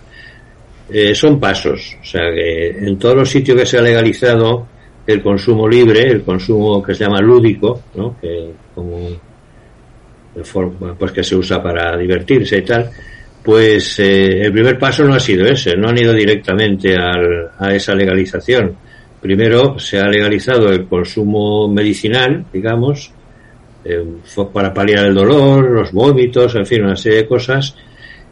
Eh, 0.88 1.14
son 1.14 1.38
pasos. 1.38 1.96
O 2.00 2.04
sea, 2.04 2.22
que 2.32 2.68
en 2.70 2.98
todos 2.98 3.16
los 3.16 3.28
sitios 3.28 3.58
que 3.58 3.66
se 3.66 3.78
ha 3.78 3.82
legalizado 3.82 4.66
el 5.06 5.22
consumo 5.22 5.68
libre, 5.68 6.02
el 6.02 6.22
consumo 6.22 6.82
que 6.82 6.94
se 6.94 7.04
llama 7.04 7.20
lúdico, 7.20 7.82
¿no? 7.94 8.16
Que 8.20 8.50
como 8.74 9.26
pues 10.98 11.12
que 11.12 11.24
se 11.24 11.34
usa 11.34 11.62
para 11.62 11.96
divertirse 11.96 12.58
y 12.58 12.62
tal, 12.62 12.90
pues 13.42 13.98
el 14.00 14.52
primer 14.52 14.78
paso 14.78 15.02
no 15.04 15.14
ha 15.14 15.20
sido 15.20 15.46
ese, 15.46 15.74
no 15.76 15.88
han 15.88 15.96
ido 15.96 16.12
directamente 16.12 16.94
a 16.94 17.74
esa 17.74 17.94
legalización. 17.94 18.76
Primero 19.20 19.78
se 19.78 19.98
ha 19.98 20.06
legalizado 20.08 20.70
el 20.70 20.86
consumo 20.86 21.68
medicinal, 21.68 22.44
digamos, 22.52 23.12
para 24.52 24.72
paliar 24.72 25.06
el 25.06 25.14
dolor, 25.14 25.70
los 25.70 25.92
vómitos, 25.92 26.54
en 26.54 26.66
fin, 26.66 26.84
una 26.84 26.96
serie 26.96 27.18
de 27.18 27.26
cosas. 27.26 27.76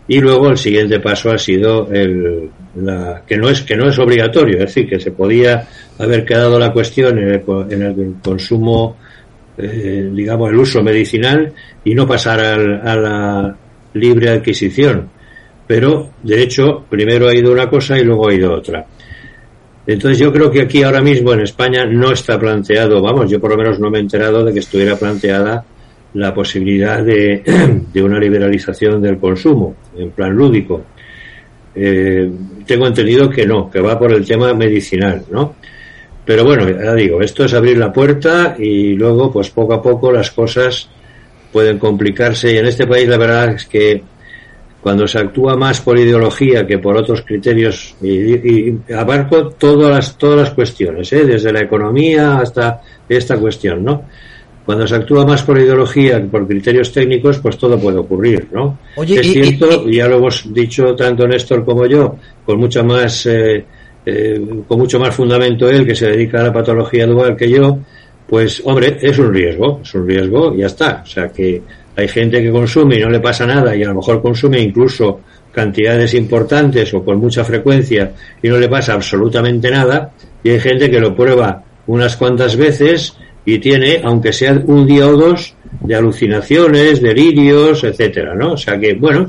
Y 0.07 0.21
luego 0.21 0.51
el 0.51 0.59
siguiente 0.59 1.01
paso 1.01 1.31
ha 1.31 1.39
sido 1.39 1.91
el, 1.91 2.51
la, 2.77 3.23
que 3.27 3.37
no 3.37 3.49
es 3.49 3.63
que 3.63 3.77
no 3.77 3.89
es 3.89 3.99
obligatorio, 3.99 4.59
es 4.59 4.67
decir, 4.67 4.89
que 4.89 5.01
se 5.01 5.13
podía 5.13 5.67
haber 5.99 6.25
quedado 6.25 6.59
la 6.59 6.73
cuestión 6.73 7.19
en 7.19 7.31
el, 7.31 8.15
consumo, 8.23 8.97
eh, 9.57 10.11
digamos, 10.13 10.51
el 10.51 10.59
uso 10.59 10.83
medicinal 10.83 11.53
y 11.85 11.95
no 11.95 12.07
pasar 12.07 12.41
a 12.41 12.97
la 12.97 13.57
libre 13.95 14.31
adquisición. 14.31 15.09
Pero, 15.67 16.11
de 16.23 16.43
hecho, 16.43 16.85
primero 16.91 17.29
ha 17.29 17.35
ido 17.35 17.51
una 17.51 17.71
cosa 17.71 17.99
y 17.99 18.05
luego 18.05 18.29
ha 18.29 18.35
ido 18.35 18.53
otra. 18.53 18.85
Entonces 19.87 20.19
yo 20.19 20.33
creo 20.33 20.50
que 20.50 20.62
aquí 20.62 20.83
ahora 20.83 21.03
mismo 21.03 21.33
en 21.33 21.41
España 21.41 21.85
no 21.85 22.12
está 22.12 22.38
planteado, 22.38 23.03
vamos, 23.03 23.31
yo 23.31 23.40
por 23.40 23.51
lo 23.51 23.57
menos 23.57 23.79
no 23.79 23.90
me 23.90 23.99
he 23.99 24.01
enterado 24.01 24.44
de 24.44 24.53
que 24.53 24.61
estuviera 24.61 24.97
planteada 24.97 25.64
la 26.14 26.33
posibilidad 26.33 27.03
de, 27.05 28.03
una 28.03 28.18
liberalización 28.18 29.03
del 29.03 29.18
consumo 29.18 29.77
en 29.97 30.11
plan 30.11 30.33
lúdico. 30.33 30.85
Eh, 31.75 32.31
tengo 32.66 32.87
entendido 32.87 33.29
que 33.29 33.44
no, 33.44 33.70
que 33.70 33.81
va 33.81 33.99
por 33.99 34.12
el 34.12 34.25
tema 34.25 34.55
medicinal, 34.55 35.25
¿no? 35.31 35.57
Pero 36.25 36.44
bueno, 36.44 36.70
ya 36.70 36.94
digo, 36.94 37.20
esto 37.20 37.44
es 37.44 37.53
abrir 37.53 37.77
la 37.77 37.92
puerta 37.92 38.57
y 38.59 38.94
luego, 38.94 39.31
pues 39.31 39.51
poco 39.51 39.75
a 39.75 39.83
poco 39.83 40.11
las 40.11 40.31
cosas 40.31 40.88
pueden 41.53 41.79
complicarse 41.79 42.55
y 42.55 42.57
en 42.57 42.66
este 42.66 42.87
país 42.87 43.07
la 43.07 43.18
verdad 43.18 43.51
es 43.51 43.66
que 43.66 44.03
cuando 44.85 45.09
se 45.09 45.18
actúa 45.18 45.57
más 45.57 45.81
por 45.81 45.99
ideología 45.99 46.66
que 46.66 46.79
por 46.79 46.94
otros 46.94 47.23
criterios 47.23 47.97
y, 48.03 48.92
abarco 48.92 49.49
todas 49.49 49.90
las 49.90 50.18
todas 50.18 50.40
las 50.40 50.51
cuestiones 50.51 51.11
¿eh? 51.14 51.25
desde 51.25 51.51
la 51.51 51.61
economía 51.61 52.37
hasta 52.37 52.83
esta 53.09 53.38
cuestión 53.38 53.83
no 53.83 54.03
cuando 54.66 54.87
se 54.87 54.94
actúa 54.94 55.25
más 55.25 55.42
por 55.42 55.59
ideología 55.59 56.20
que 56.20 56.27
por 56.27 56.47
criterios 56.47 56.92
técnicos 56.92 57.38
pues 57.38 57.57
todo 57.57 57.79
puede 57.79 57.97
ocurrir 57.97 58.49
no 58.53 58.77
es 58.99 59.33
cierto 59.33 59.88
y, 59.88 59.97
ya 59.97 60.07
lo 60.07 60.18
hemos 60.18 60.53
dicho 60.53 60.94
tanto 60.94 61.27
Néstor 61.27 61.64
como 61.64 61.87
yo 61.87 62.16
con 62.44 62.59
mucha 62.59 62.83
más 62.83 63.25
eh, 63.25 63.64
eh, 64.05 64.47
con 64.68 64.79
mucho 64.79 65.01
más 65.01 65.14
fundamento 65.14 65.66
él 65.66 65.87
que 65.87 65.94
se 65.94 66.09
dedica 66.09 66.40
a 66.40 66.44
la 66.44 66.53
patología 66.53 67.07
dual 67.07 67.35
que 67.37 67.49
yo 67.49 67.79
pues 68.29 68.61
hombre 68.66 68.99
es 69.01 69.18
un 69.18 69.33
riesgo 69.33 69.81
es 69.83 69.94
un 69.94 70.07
riesgo 70.07 70.55
y 70.55 70.59
ya 70.59 70.66
está. 70.66 71.03
O 71.05 71.07
sea 71.07 71.29
que 71.29 71.62
hay 71.96 72.09
gente 72.09 72.42
que 72.42 72.50
consume 72.50 72.96
y 72.96 73.00
no 73.00 73.11
le 73.11 73.20
pasa 73.20 73.46
nada 73.46 73.74
y 73.76 73.83
a 73.83 73.88
lo 73.88 73.94
mejor 73.94 74.20
consume 74.20 74.61
incluso 74.61 75.20
cantidades 75.52 76.14
importantes 76.14 76.92
o 76.94 77.04
con 77.04 77.18
mucha 77.18 77.44
frecuencia 77.44 78.12
y 78.42 78.48
no 78.48 78.59
le 78.59 78.68
pasa 78.68 78.94
absolutamente 78.94 79.70
nada. 79.70 80.12
Y 80.42 80.50
hay 80.50 80.61
gente 80.61 80.90
que 80.90 80.98
lo 80.98 81.14
prueba 81.14 81.62
unas 81.87 82.16
cuantas 82.16 82.57
veces 82.57 83.16
y 83.46 83.59
tiene, 83.59 84.00
aunque 84.02 84.33
sea 84.33 84.61
un 84.66 84.87
día 84.87 85.07
o 85.07 85.16
dos, 85.16 85.54
de 85.80 85.94
alucinaciones, 85.94 87.00
delirios, 87.00 87.85
etcétera, 87.85 88.35
¿no? 88.35 88.52
O 88.52 88.57
sea 88.57 88.78
que, 88.78 88.94
bueno, 88.94 89.28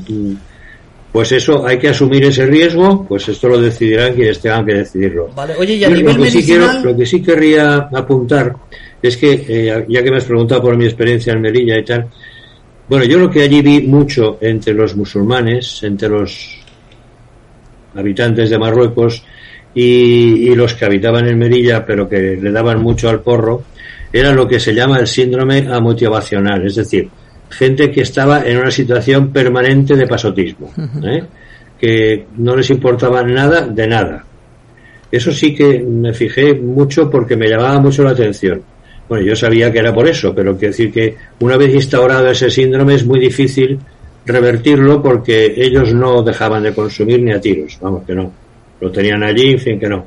pues 1.11 1.31
eso 1.31 1.65
hay 1.65 1.77
que 1.77 1.89
asumir 1.89 2.23
ese 2.25 2.45
riesgo, 2.45 3.05
pues 3.07 3.27
esto 3.27 3.49
lo 3.49 3.59
decidirán 3.59 4.13
quienes 4.13 4.39
tengan 4.39 4.65
que 4.65 4.73
decidirlo. 4.73 5.29
Vale. 5.35 5.53
Oye, 5.57 5.75
y 5.75 5.83
a 5.83 5.89
nivel 5.89 6.17
lo, 6.17 6.23
que 6.23 6.31
sí 6.31 6.57
lo 6.83 6.95
que 6.95 7.05
sí 7.05 7.21
querría 7.21 7.89
apuntar 7.93 8.55
es 9.01 9.17
que, 9.17 9.45
eh, 9.47 9.85
ya 9.87 10.03
que 10.03 10.11
me 10.11 10.17
has 10.17 10.25
preguntado 10.25 10.61
por 10.61 10.77
mi 10.77 10.85
experiencia 10.85 11.33
en 11.33 11.41
Melilla 11.41 11.77
y 11.77 11.83
tal, 11.83 12.07
bueno, 12.87 13.05
yo 13.05 13.17
lo 13.17 13.31
que 13.31 13.41
allí 13.41 13.61
vi 13.61 13.81
mucho 13.81 14.37
entre 14.41 14.73
los 14.73 14.95
musulmanes, 14.95 15.81
entre 15.83 16.09
los 16.09 16.59
habitantes 17.95 18.49
de 18.49 18.59
Marruecos 18.59 19.23
y, 19.73 20.53
los 20.55 20.75
que 20.75 20.85
habitaban 20.85 21.27
en 21.27 21.37
Merilla, 21.37 21.85
pero 21.85 22.07
que 22.07 22.37
le 22.37 22.51
daban 22.51 22.81
mucho 22.81 23.09
al 23.09 23.21
porro, 23.21 23.63
era 24.13 24.31
lo 24.31 24.47
que 24.47 24.59
se 24.59 24.73
llama 24.73 24.99
el 24.99 25.07
síndrome 25.07 25.67
amotivacional, 25.67 26.65
es 26.65 26.75
decir, 26.75 27.09
gente 27.49 27.91
que 27.91 28.01
estaba 28.01 28.43
en 28.45 28.57
una 28.57 28.71
situación 28.71 29.31
permanente 29.31 29.95
de 29.95 30.07
pasotismo, 30.07 30.71
¿eh? 31.03 31.23
que 31.79 32.27
no 32.37 32.55
les 32.55 32.69
importaba 32.69 33.23
nada 33.23 33.67
de 33.67 33.87
nada. 33.87 34.25
Eso 35.11 35.31
sí 35.31 35.53
que 35.53 35.79
me 35.79 36.13
fijé 36.13 36.53
mucho 36.53 37.09
porque 37.09 37.35
me 37.35 37.47
llamaba 37.47 37.79
mucho 37.79 38.03
la 38.03 38.11
atención 38.11 38.61
bueno, 39.07 39.25
yo 39.25 39.35
sabía 39.35 39.71
que 39.71 39.79
era 39.79 39.93
por 39.93 40.07
eso, 40.07 40.33
pero 40.33 40.57
quiero 40.57 40.71
decir 40.71 40.91
que 40.91 41.15
una 41.39 41.57
vez 41.57 41.73
instaurado 41.73 42.29
ese 42.29 42.49
síndrome 42.49 42.95
es 42.95 43.05
muy 43.05 43.19
difícil 43.19 43.77
revertirlo 44.25 45.01
porque 45.01 45.53
ellos 45.55 45.93
no 45.93 46.23
dejaban 46.23 46.63
de 46.63 46.73
consumir 46.73 47.21
ni 47.21 47.31
a 47.31 47.39
tiros, 47.39 47.77
vamos 47.79 48.03
que 48.05 48.15
no. 48.15 48.31
Lo 48.81 48.91
tenían 48.91 49.23
allí, 49.23 49.51
en 49.51 49.59
fin, 49.59 49.79
que 49.79 49.87
no. 49.87 50.05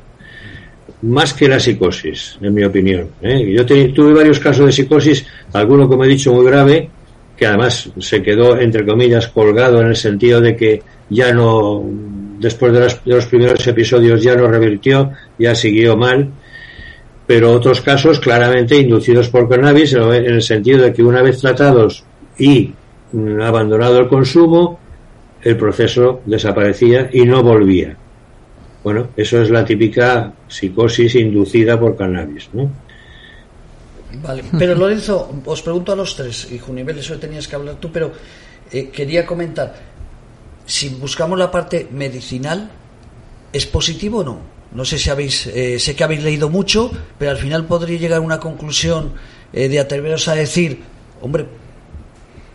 Más 1.03 1.33
que 1.33 1.47
la 1.47 1.59
psicosis, 1.59 2.37
en 2.41 2.53
mi 2.53 2.63
opinión. 2.63 3.07
¿eh? 3.21 3.51
Yo 3.53 3.65
tuve 3.65 4.13
varios 4.13 4.39
casos 4.39 4.65
de 4.65 4.71
psicosis, 4.73 5.25
alguno, 5.53 5.87
como 5.87 6.03
he 6.03 6.07
dicho, 6.09 6.33
muy 6.33 6.45
grave, 6.45 6.89
que 7.37 7.47
además 7.47 7.89
se 7.99 8.21
quedó, 8.21 8.59
entre 8.59 8.85
comillas, 8.85 9.29
colgado 9.29 9.79
en 9.79 9.87
el 9.87 9.95
sentido 9.95 10.41
de 10.41 10.57
que 10.57 10.81
ya 11.09 11.31
no, 11.31 11.83
después 12.37 12.73
de 12.73 12.87
los 13.05 13.25
primeros 13.27 13.65
episodios, 13.65 14.21
ya 14.21 14.35
no 14.35 14.47
revirtió, 14.47 15.11
ya 15.37 15.55
siguió 15.55 15.95
mal 15.95 16.29
pero 17.29 17.53
otros 17.53 17.81
casos 17.81 18.19
claramente 18.19 18.75
inducidos 18.75 19.29
por 19.29 19.47
cannabis 19.47 19.93
en 19.93 20.25
el 20.25 20.41
sentido 20.41 20.81
de 20.81 20.91
que 20.91 21.03
una 21.03 21.21
vez 21.21 21.39
tratados 21.39 22.03
y 22.39 22.73
mm, 23.11 23.39
abandonado 23.39 23.99
el 23.99 24.07
consumo, 24.07 24.79
el 25.43 25.55
proceso 25.55 26.21
desaparecía 26.25 27.07
y 27.13 27.25
no 27.25 27.43
volvía. 27.43 27.95
Bueno, 28.83 29.09
eso 29.15 29.43
es 29.43 29.51
la 29.51 29.63
típica 29.63 30.33
psicosis 30.47 31.13
inducida 31.13 31.79
por 31.79 31.95
cannabis, 31.95 32.49
¿no? 32.51 32.67
Vale, 34.23 34.43
pero 34.57 34.73
Lorenzo, 34.73 35.31
os 35.45 35.61
pregunto 35.61 35.91
a 35.91 35.95
los 35.95 36.15
tres, 36.15 36.51
y 36.51 36.57
Junivel, 36.57 36.97
eso 36.97 37.19
tenías 37.19 37.47
que 37.47 37.55
hablar 37.55 37.75
tú, 37.75 37.91
pero 37.91 38.11
eh, 38.71 38.89
quería 38.89 39.23
comentar, 39.23 39.75
si 40.65 40.89
buscamos 40.89 41.37
la 41.37 41.51
parte 41.51 41.89
medicinal, 41.91 42.71
¿es 43.53 43.67
positivo 43.67 44.21
o 44.21 44.23
no? 44.23 44.58
No 44.73 44.85
sé 44.85 44.99
si 44.99 45.09
habéis, 45.09 45.47
eh, 45.47 45.79
sé 45.79 45.95
que 45.95 46.03
habéis 46.03 46.23
leído 46.23 46.49
mucho, 46.49 46.91
pero 47.17 47.31
al 47.31 47.37
final 47.37 47.65
podría 47.65 47.97
llegar 47.97 48.19
a 48.19 48.21
una 48.21 48.39
conclusión 48.39 49.13
eh, 49.51 49.67
de 49.67 49.79
atreveros 49.79 50.27
a 50.27 50.35
decir, 50.35 50.79
hombre, 51.21 51.45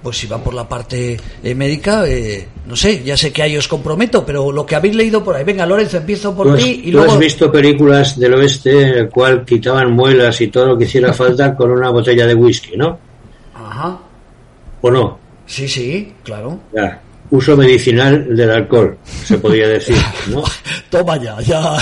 pues 0.04 0.18
si 0.18 0.26
va 0.26 0.36
por 0.36 0.52
la 0.52 0.68
parte 0.68 1.18
eh, 1.42 1.54
médica, 1.54 2.06
eh, 2.06 2.46
no 2.66 2.76
sé, 2.76 3.02
ya 3.02 3.16
sé 3.16 3.32
que 3.32 3.42
ahí 3.42 3.56
os 3.56 3.66
comprometo, 3.66 4.24
pero 4.24 4.52
lo 4.52 4.66
que 4.66 4.76
habéis 4.76 4.94
leído 4.94 5.24
por 5.24 5.34
ahí, 5.34 5.44
venga 5.44 5.64
Lorenzo, 5.64 5.96
empiezo 5.96 6.34
por 6.34 6.46
¿Tú 6.46 6.52
has, 6.52 6.58
ti 6.62 6.82
y 6.84 6.90
tú 6.90 6.98
luego... 6.98 7.12
has 7.12 7.18
visto 7.18 7.50
películas 7.50 8.18
del 8.20 8.34
oeste 8.34 8.82
en 8.82 8.88
el 8.98 9.08
cual 9.08 9.46
quitaban 9.46 9.92
muelas 9.92 10.38
y 10.42 10.48
todo 10.48 10.66
lo 10.66 10.78
que 10.78 10.84
hiciera 10.84 11.14
falta 11.14 11.56
con 11.56 11.70
una 11.70 11.88
botella 11.88 12.26
de 12.26 12.34
whisky, 12.34 12.76
¿no? 12.76 12.98
Ajá, 13.54 13.98
¿O 14.82 14.90
no? 14.90 15.18
sí, 15.46 15.66
sí, 15.66 16.12
claro. 16.22 16.60
Ya. 16.74 17.00
Uso 17.34 17.56
medicinal 17.56 18.36
del 18.36 18.48
alcohol, 18.48 18.96
se 19.24 19.38
podría 19.38 19.66
decir, 19.66 19.96
¿no? 20.28 20.44
Toma 20.88 21.16
ya, 21.16 21.40
ya. 21.40 21.76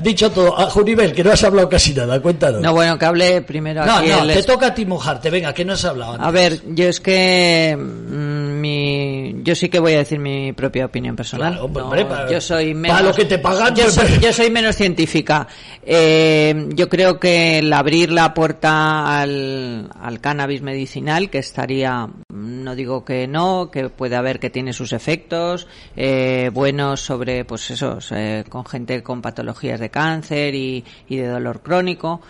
Dicho 0.00 0.30
todo, 0.30 0.56
a 0.56 0.70
Junivel, 0.70 1.12
que 1.12 1.24
no 1.24 1.32
has 1.32 1.42
hablado 1.42 1.68
casi 1.68 1.92
nada, 1.92 2.20
cuéntanos. 2.22 2.62
No, 2.62 2.72
bueno, 2.72 2.96
que 2.96 3.04
hable 3.04 3.42
primero 3.42 3.84
no, 3.84 3.96
aquí 3.96 4.10
no, 4.10 4.22
el 4.22 4.34
te 4.34 4.44
toca 4.44 4.68
a 4.68 4.74
ti 4.74 4.86
mojarte, 4.86 5.28
venga, 5.28 5.52
que 5.52 5.64
no 5.64 5.72
has 5.72 5.84
hablado 5.84 6.12
antes. 6.12 6.26
A 6.28 6.30
ver, 6.30 6.60
yo 6.68 6.88
es 6.88 7.00
que 7.00 7.76
mm, 7.76 8.37
mi, 8.60 9.36
yo 9.42 9.54
sí 9.54 9.68
que 9.68 9.78
voy 9.78 9.94
a 9.94 9.98
decir 9.98 10.18
mi 10.18 10.52
propia 10.52 10.86
opinión 10.86 11.16
personal. 11.16 11.52
Claro, 11.52 11.64
hombre, 11.66 11.80
No, 11.82 11.86
hombre, 11.88 12.04
para- 12.04 12.30
yo 12.30 12.40
soy 12.40 12.74
para 12.74 12.80
menos, 12.80 13.02
lo 13.02 13.14
que 13.14 13.24
te 13.24 13.38
pagan, 13.38 13.74
Yo 13.74 13.84
pues, 13.84 13.94
soy, 13.94 14.06
pues. 14.08 14.20
yo 14.20 14.32
soy 14.32 14.50
menos 14.50 14.76
científica. 14.76 15.46
Eh, 15.82 16.68
yo 16.74 16.88
creo 16.88 17.18
que 17.18 17.60
el 17.60 17.72
abrir 17.72 18.12
la 18.12 18.34
puerta 18.34 19.20
al, 19.20 19.88
al 20.00 20.20
cannabis 20.20 20.62
medicinal, 20.62 21.30
que 21.30 21.38
estaría, 21.38 22.08
no 22.30 22.74
digo 22.74 23.04
que 23.04 23.26
no, 23.26 23.70
que 23.70 23.88
puede 23.88 24.16
haber 24.16 24.38
que 24.38 24.50
tiene 24.50 24.72
sus 24.72 24.92
efectos 24.92 25.66
eh, 25.96 26.50
buenos 26.52 27.00
sobre, 27.00 27.44
pues 27.44 27.70
eso, 27.70 27.98
eh, 28.10 28.44
con 28.48 28.64
gente 28.66 29.02
con 29.02 29.22
patologías 29.22 29.80
de 29.80 29.90
cáncer 29.90 30.54
y, 30.54 30.84
y 31.08 31.16
de 31.16 31.26
dolor 31.28 31.62
crónico 31.62 32.20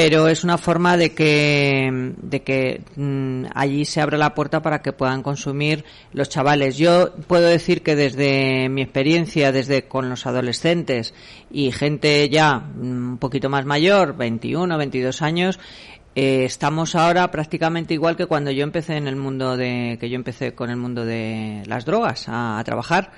pero 0.00 0.28
es 0.28 0.44
una 0.44 0.58
forma 0.58 0.96
de 0.96 1.12
que 1.12 1.90
de 2.22 2.42
que 2.44 2.82
mm, 2.94 3.46
allí 3.52 3.84
se 3.84 4.00
abra 4.00 4.16
la 4.16 4.32
puerta 4.32 4.62
para 4.62 4.80
que 4.80 4.92
puedan 4.92 5.24
consumir 5.24 5.84
los 6.12 6.28
chavales. 6.28 6.76
Yo 6.76 7.14
puedo 7.26 7.48
decir 7.48 7.82
que 7.82 7.96
desde 7.96 8.68
mi 8.68 8.82
experiencia, 8.82 9.50
desde 9.50 9.88
con 9.88 10.08
los 10.08 10.24
adolescentes 10.24 11.14
y 11.50 11.72
gente 11.72 12.28
ya 12.28 12.60
mm, 12.60 13.10
un 13.14 13.18
poquito 13.18 13.48
más 13.50 13.64
mayor, 13.64 14.16
21, 14.16 14.78
22 14.78 15.20
años, 15.20 15.58
eh, 16.14 16.44
estamos 16.44 16.94
ahora 16.94 17.28
prácticamente 17.32 17.92
igual 17.94 18.14
que 18.16 18.26
cuando 18.26 18.52
yo 18.52 18.62
empecé 18.62 18.96
en 18.98 19.08
el 19.08 19.16
mundo 19.16 19.56
de 19.56 19.96
que 19.98 20.08
yo 20.08 20.14
empecé 20.14 20.54
con 20.54 20.70
el 20.70 20.76
mundo 20.76 21.04
de 21.04 21.64
las 21.66 21.84
drogas 21.84 22.28
a- 22.28 22.60
a 22.60 22.62
trabajar. 22.64 23.10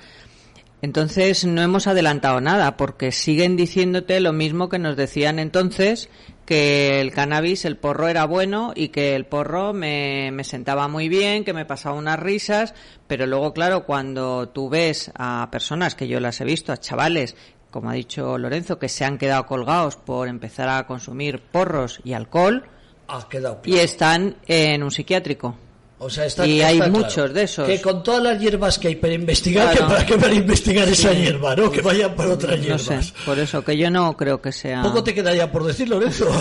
Entonces 0.81 1.45
no 1.45 1.61
hemos 1.61 1.85
adelantado 1.85 2.41
nada 2.41 2.75
porque 2.75 3.11
siguen 3.11 3.55
diciéndote 3.55 4.19
lo 4.19 4.33
mismo 4.33 4.67
que 4.67 4.79
nos 4.79 4.95
decían 4.95 5.37
entonces 5.37 6.09
que 6.45 6.99
el 7.01 7.11
cannabis, 7.11 7.65
el 7.65 7.77
porro 7.77 8.07
era 8.07 8.25
bueno 8.25 8.73
y 8.75 8.89
que 8.89 9.15
el 9.15 9.25
porro 9.25 9.73
me, 9.73 10.31
me 10.31 10.43
sentaba 10.43 10.87
muy 10.87 11.07
bien, 11.07 11.43
que 11.43 11.53
me 11.53 11.65
pasaba 11.65 11.95
unas 11.95 12.19
risas, 12.19 12.73
pero 13.07 13.27
luego 13.27 13.53
claro, 13.53 13.85
cuando 13.85 14.49
tú 14.49 14.69
ves 14.69 15.11
a 15.15 15.49
personas 15.51 15.93
que 15.93 16.07
yo 16.07 16.19
las 16.19 16.41
he 16.41 16.45
visto, 16.45 16.73
a 16.73 16.77
chavales, 16.77 17.35
como 17.69 17.91
ha 17.91 17.93
dicho 17.93 18.39
Lorenzo, 18.39 18.79
que 18.79 18.89
se 18.89 19.05
han 19.05 19.19
quedado 19.19 19.45
colgados 19.45 19.95
por 19.95 20.27
empezar 20.27 20.67
a 20.67 20.87
consumir 20.87 21.41
porros 21.41 22.01
y 22.03 22.13
alcohol 22.13 22.65
Ha 23.07 23.29
quedado 23.29 23.61
y 23.65 23.77
están 23.77 24.37
en 24.47 24.81
un 24.81 24.89
psiquiátrico. 24.89 25.55
O 26.03 26.09
sea, 26.09 26.25
está, 26.25 26.47
y 26.47 26.55
está 26.57 26.67
hay 26.69 26.77
claro. 26.77 26.91
muchos 26.93 27.31
de 27.33 27.43
esos. 27.43 27.67
Que 27.67 27.79
con 27.79 28.01
todas 28.01 28.23
las 28.23 28.39
hierbas 28.41 28.79
que 28.79 28.87
hay 28.87 28.95
para 28.95 29.13
investigar, 29.13 29.71
Claro. 29.75 29.87
que 29.87 29.93
para 29.93 30.05
qué 30.07 30.17
para 30.17 30.33
investigar 30.33 30.89
esa 30.89 31.13
hierba, 31.13 31.55
¿no? 31.55 31.71
Que 31.71 31.81
vayan 31.81 32.15
por 32.15 32.25
otras 32.25 32.57
No 32.57 32.63
hierbas. 32.63 32.81
sé, 32.81 33.13
por 33.23 33.37
eso 33.37 33.63
que 33.63 33.77
yo 33.77 33.91
no 33.91 34.17
creo 34.17 34.41
que 34.41 34.51
sea... 34.51 34.81
Poco 34.81 35.03
te 35.03 35.13
quedaría 35.13 35.51
por 35.51 35.63
decir, 35.63 35.87
Lorenzo. 35.89 36.25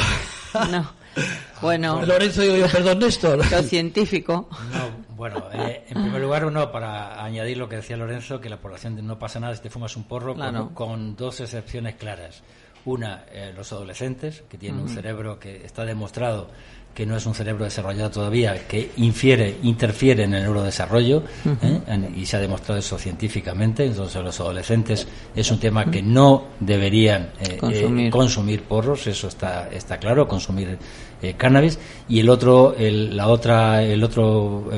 No. 0.70 0.92
Bueno, 1.60 2.02
Lorenzo 2.06 2.42
digo 2.42 2.56
yo, 2.56 2.66
perdón, 2.68 2.98
Néstor. 3.00 3.38
lo 3.50 3.62
científico. 3.62 4.48
No, 4.72 5.14
bueno, 5.16 5.44
eh, 5.52 5.84
en 5.88 6.02
primer 6.02 6.20
lugar, 6.22 6.44
uno, 6.46 6.72
para 6.72 7.22
añadir 7.22 7.56
lo 7.58 7.68
que 7.68 7.76
decía 7.76 7.96
Lorenzo, 7.96 8.40
que 8.40 8.48
la 8.48 8.56
población 8.60 8.96
de 8.96 9.02
no 9.02 9.18
pasa 9.18 9.38
nada 9.40 9.54
si 9.54 9.60
te 9.62 9.70
fumas 9.70 9.94
un 9.96 10.04
porro, 10.04 10.34
con- 10.34 10.36
Claro. 10.50 10.70
con, 10.74 11.14
dos 11.16 11.38
excepciones 11.40 11.96
claras. 11.96 12.42
Una, 12.86 13.24
eh, 13.30 13.52
los 13.54 13.70
adolescentes, 13.72 14.42
que 14.48 14.56
tienen 14.56 14.80
un 14.80 14.88
cerebro 14.88 15.38
que 15.38 15.64
está 15.66 15.84
demostrado 15.84 16.48
que 16.94 17.06
no 17.06 17.16
es 17.16 17.24
un 17.24 17.34
cerebro 17.34 17.64
desarrollado 17.64 18.10
todavía, 18.10 18.66
que 18.66 18.90
infiere, 18.96 19.56
interfiere 19.62 20.24
en 20.24 20.34
el 20.34 20.42
neurodesarrollo, 20.42 21.22
¿eh? 21.62 22.10
Y 22.16 22.26
se 22.26 22.36
ha 22.36 22.40
demostrado 22.40 22.78
eso 22.78 22.98
científicamente. 22.98 23.86
Entonces, 23.86 24.22
los 24.22 24.38
adolescentes 24.40 25.06
es 25.34 25.50
un 25.50 25.58
tema 25.58 25.90
que 25.90 26.02
no 26.02 26.48
deberían 26.58 27.30
eh, 27.40 27.58
eh, 27.70 28.10
Consumir. 28.10 28.62
porros, 28.64 29.06
eso 29.06 29.28
está, 29.28 29.68
está 29.70 29.98
claro, 29.98 30.26
consumir 30.26 30.78
eh, 31.22 31.34
cannabis. 31.36 31.78
Y 32.08 32.20
el 32.20 32.28
otro, 32.28 32.74
el, 32.76 33.16
la 33.16 33.28
otra, 33.28 33.82
el 33.82 34.02
otro 34.02 34.68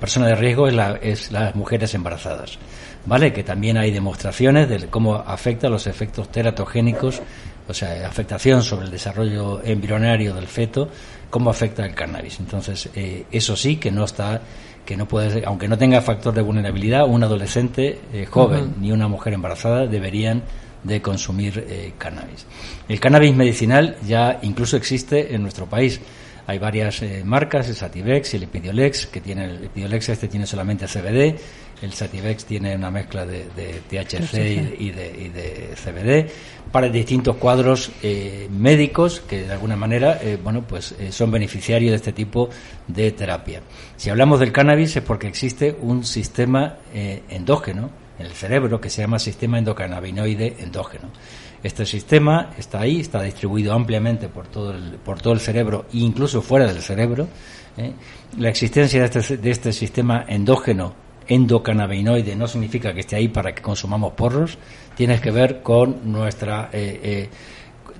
persona 0.00 0.28
de 0.28 0.34
riesgo 0.34 0.68
es, 0.68 0.74
la, 0.74 0.98
es 1.02 1.30
las 1.32 1.54
mujeres 1.54 1.94
embarazadas. 1.94 2.58
¿Vale? 3.04 3.32
Que 3.32 3.42
también 3.42 3.76
hay 3.78 3.90
demostraciones 3.90 4.68
de 4.68 4.86
cómo 4.86 5.16
afecta 5.16 5.68
los 5.68 5.88
efectos 5.88 6.30
teratogénicos, 6.30 7.20
o 7.68 7.74
sea, 7.74 8.06
afectación 8.06 8.62
sobre 8.62 8.86
el 8.86 8.90
desarrollo 8.90 9.62
embrionario 9.64 10.34
del 10.34 10.46
feto, 10.46 10.88
cómo 11.30 11.50
afecta 11.50 11.84
el 11.84 11.94
cannabis. 11.94 12.40
Entonces, 12.40 12.88
eh, 12.94 13.24
eso 13.30 13.56
sí 13.56 13.76
que 13.76 13.90
no 13.90 14.04
está, 14.04 14.40
que 14.84 14.96
no 14.96 15.06
puede 15.06 15.44
aunque 15.46 15.68
no 15.68 15.78
tenga 15.78 16.00
factor 16.00 16.34
de 16.34 16.42
vulnerabilidad, 16.42 17.06
un 17.06 17.22
adolescente 17.22 18.00
eh, 18.12 18.26
joven 18.26 18.74
ni 18.80 18.92
una 18.92 19.08
mujer 19.08 19.32
embarazada 19.32 19.86
deberían 19.86 20.42
de 20.82 21.00
consumir 21.00 21.64
eh, 21.68 21.92
cannabis. 21.96 22.46
El 22.88 22.98
cannabis 22.98 23.34
medicinal 23.34 23.96
ya 24.06 24.40
incluso 24.42 24.76
existe 24.76 25.34
en 25.34 25.42
nuestro 25.42 25.66
país. 25.66 26.00
Hay 26.44 26.58
varias 26.58 27.02
marcas, 27.24 27.68
el 27.68 27.76
Sativex 27.76 28.34
y 28.34 28.36
el 28.36 28.42
Epidiolex, 28.42 29.06
que 29.06 29.20
tiene 29.20 29.44
el 29.44 29.64
Epidiolex 29.64 30.08
este 30.08 30.26
tiene 30.26 30.44
solamente 30.44 30.86
CBD, 30.88 31.38
el 31.82 31.92
Sativex 31.92 32.44
tiene 32.44 32.74
una 32.76 32.90
mezcla 32.90 33.26
de, 33.26 33.46
de 33.56 33.82
THC 33.88 34.34
y, 34.78 34.86
y 34.86 34.90
de, 34.90 35.16
y 35.18 35.28
de 35.28 35.74
CBD 35.74 36.30
para 36.70 36.88
distintos 36.88 37.36
cuadros 37.36 37.90
eh, 38.02 38.48
médicos 38.50 39.20
que 39.20 39.42
de 39.42 39.52
alguna 39.52 39.76
manera 39.76 40.18
eh, 40.22 40.38
bueno 40.42 40.62
pues 40.62 40.92
eh, 40.98 41.12
son 41.12 41.30
beneficiarios 41.30 41.90
de 41.90 41.96
este 41.96 42.12
tipo 42.12 42.48
de 42.86 43.12
terapia. 43.12 43.60
Si 43.96 44.08
hablamos 44.08 44.40
del 44.40 44.52
cannabis 44.52 44.96
es 44.96 45.02
porque 45.02 45.26
existe 45.26 45.76
un 45.80 46.04
sistema 46.04 46.78
endógeno 46.94 47.90
en 48.18 48.26
el 48.26 48.32
cerebro 48.32 48.80
que 48.80 48.88
se 48.88 49.02
llama 49.02 49.18
sistema 49.18 49.58
endocannabinoide 49.58 50.56
endógeno. 50.60 51.08
Este 51.62 51.86
sistema 51.86 52.50
está 52.58 52.80
ahí, 52.80 53.00
está 53.00 53.22
distribuido 53.22 53.72
ampliamente 53.72 54.28
por 54.28 54.48
todo 54.48 54.72
el, 54.72 54.98
por 55.04 55.20
todo 55.20 55.32
el 55.32 55.40
cerebro 55.40 55.86
e 55.92 55.98
incluso 55.98 56.42
fuera 56.42 56.66
del 56.66 56.82
cerebro. 56.82 57.28
La 58.38 58.48
existencia 58.48 59.00
de 59.00 59.06
este, 59.06 59.36
de 59.36 59.50
este 59.50 59.72
sistema 59.72 60.24
endógeno 60.28 60.94
endocannabinoide 61.28 62.34
no 62.36 62.46
significa 62.46 62.92
que 62.92 63.00
esté 63.00 63.16
ahí 63.16 63.28
para 63.28 63.54
que 63.54 63.62
consumamos 63.62 64.12
porros, 64.14 64.58
tiene 64.96 65.20
que 65.20 65.30
ver 65.30 65.62
con 65.62 66.10
nuestra 66.12 66.68
eh, 66.72 67.00
eh, 67.02 67.28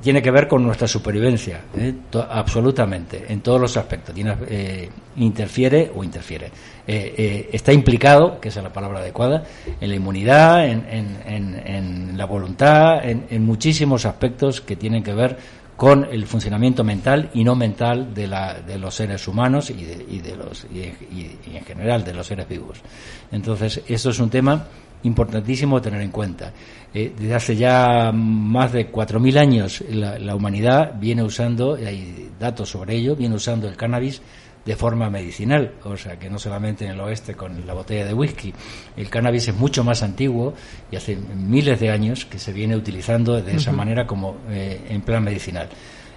tiene 0.00 0.20
que 0.20 0.32
ver 0.32 0.48
con 0.48 0.64
nuestra 0.64 0.88
supervivencia, 0.88 1.60
¿eh? 1.78 1.94
Absolutamente, 2.28 3.24
en 3.28 3.40
todos 3.40 3.60
los 3.60 3.76
aspectos. 3.76 4.12
Tiene, 4.12 4.34
eh, 4.48 4.88
interfiere 5.18 5.92
o 5.94 6.02
interfiere. 6.02 6.50
Eh, 6.84 7.48
está 7.52 7.72
implicado, 7.72 8.40
que 8.40 8.48
esa 8.48 8.58
es 8.58 8.64
la 8.64 8.72
palabra 8.72 8.98
adecuada, 8.98 9.44
en 9.80 9.88
la 9.88 9.94
inmunidad, 9.94 10.66
en, 10.66 10.84
en- 10.90 11.18
en- 11.24 11.62
en 11.66 12.18
la 12.18 12.24
voluntad, 12.24 12.98
en 13.08 13.44
muchísimos 13.44 14.04
aspectos 14.04 14.60
que 14.60 14.74
tienen 14.74 15.04
que 15.04 15.14
ver 15.14 15.38
con 15.76 16.04
el 16.04 16.26
funcionamiento 16.26 16.84
mental 16.84 17.30
y 17.34 17.44
no 17.44 17.54
mental 17.54 18.14
de, 18.14 18.26
la, 18.26 18.60
de 18.60 18.78
los 18.78 18.94
seres 18.94 19.26
humanos 19.26 19.70
y, 19.70 19.84
de, 19.84 20.06
y 20.08 20.18
de 20.20 20.36
los 20.36 20.64
y, 20.64 20.84
en 21.54 21.64
general 21.64 22.04
de 22.04 22.14
los 22.14 22.26
seres 22.26 22.48
vivos. 22.48 22.80
Entonces, 23.30 23.80
esto 23.88 24.10
es 24.10 24.18
un 24.18 24.30
tema 24.30 24.66
importantísimo 25.04 25.80
tener 25.82 26.00
en 26.00 26.10
cuenta. 26.10 26.52
Eh, 26.94 27.12
desde 27.18 27.34
hace 27.34 27.56
ya 27.56 28.12
más 28.12 28.72
de 28.72 28.92
4.000 28.92 29.38
años 29.38 29.82
la, 29.90 30.18
la 30.18 30.36
humanidad 30.36 30.94
viene 31.00 31.22
usando, 31.24 31.74
hay 31.74 32.30
datos 32.38 32.68
sobre 32.68 32.96
ello, 32.96 33.16
viene 33.16 33.34
usando 33.34 33.66
el 33.66 33.76
cannabis 33.76 34.22
de 34.64 34.76
forma 34.76 35.10
medicinal, 35.10 35.72
o 35.84 35.96
sea 35.96 36.18
que 36.18 36.30
no 36.30 36.38
solamente 36.38 36.84
en 36.84 36.92
el 36.92 37.00
oeste 37.00 37.34
con 37.34 37.66
la 37.66 37.74
botella 37.74 38.04
de 38.04 38.14
whisky, 38.14 38.52
el 38.96 39.10
cannabis 39.10 39.48
es 39.48 39.56
mucho 39.56 39.82
más 39.82 40.02
antiguo 40.02 40.54
y 40.90 40.96
hace 40.96 41.16
miles 41.16 41.80
de 41.80 41.90
años 41.90 42.24
que 42.26 42.38
se 42.38 42.52
viene 42.52 42.76
utilizando 42.76 43.40
de 43.40 43.56
esa 43.56 43.72
manera 43.72 44.06
como 44.06 44.36
eh, 44.48 44.80
en 44.88 45.00
plan 45.02 45.24
medicinal. 45.24 45.68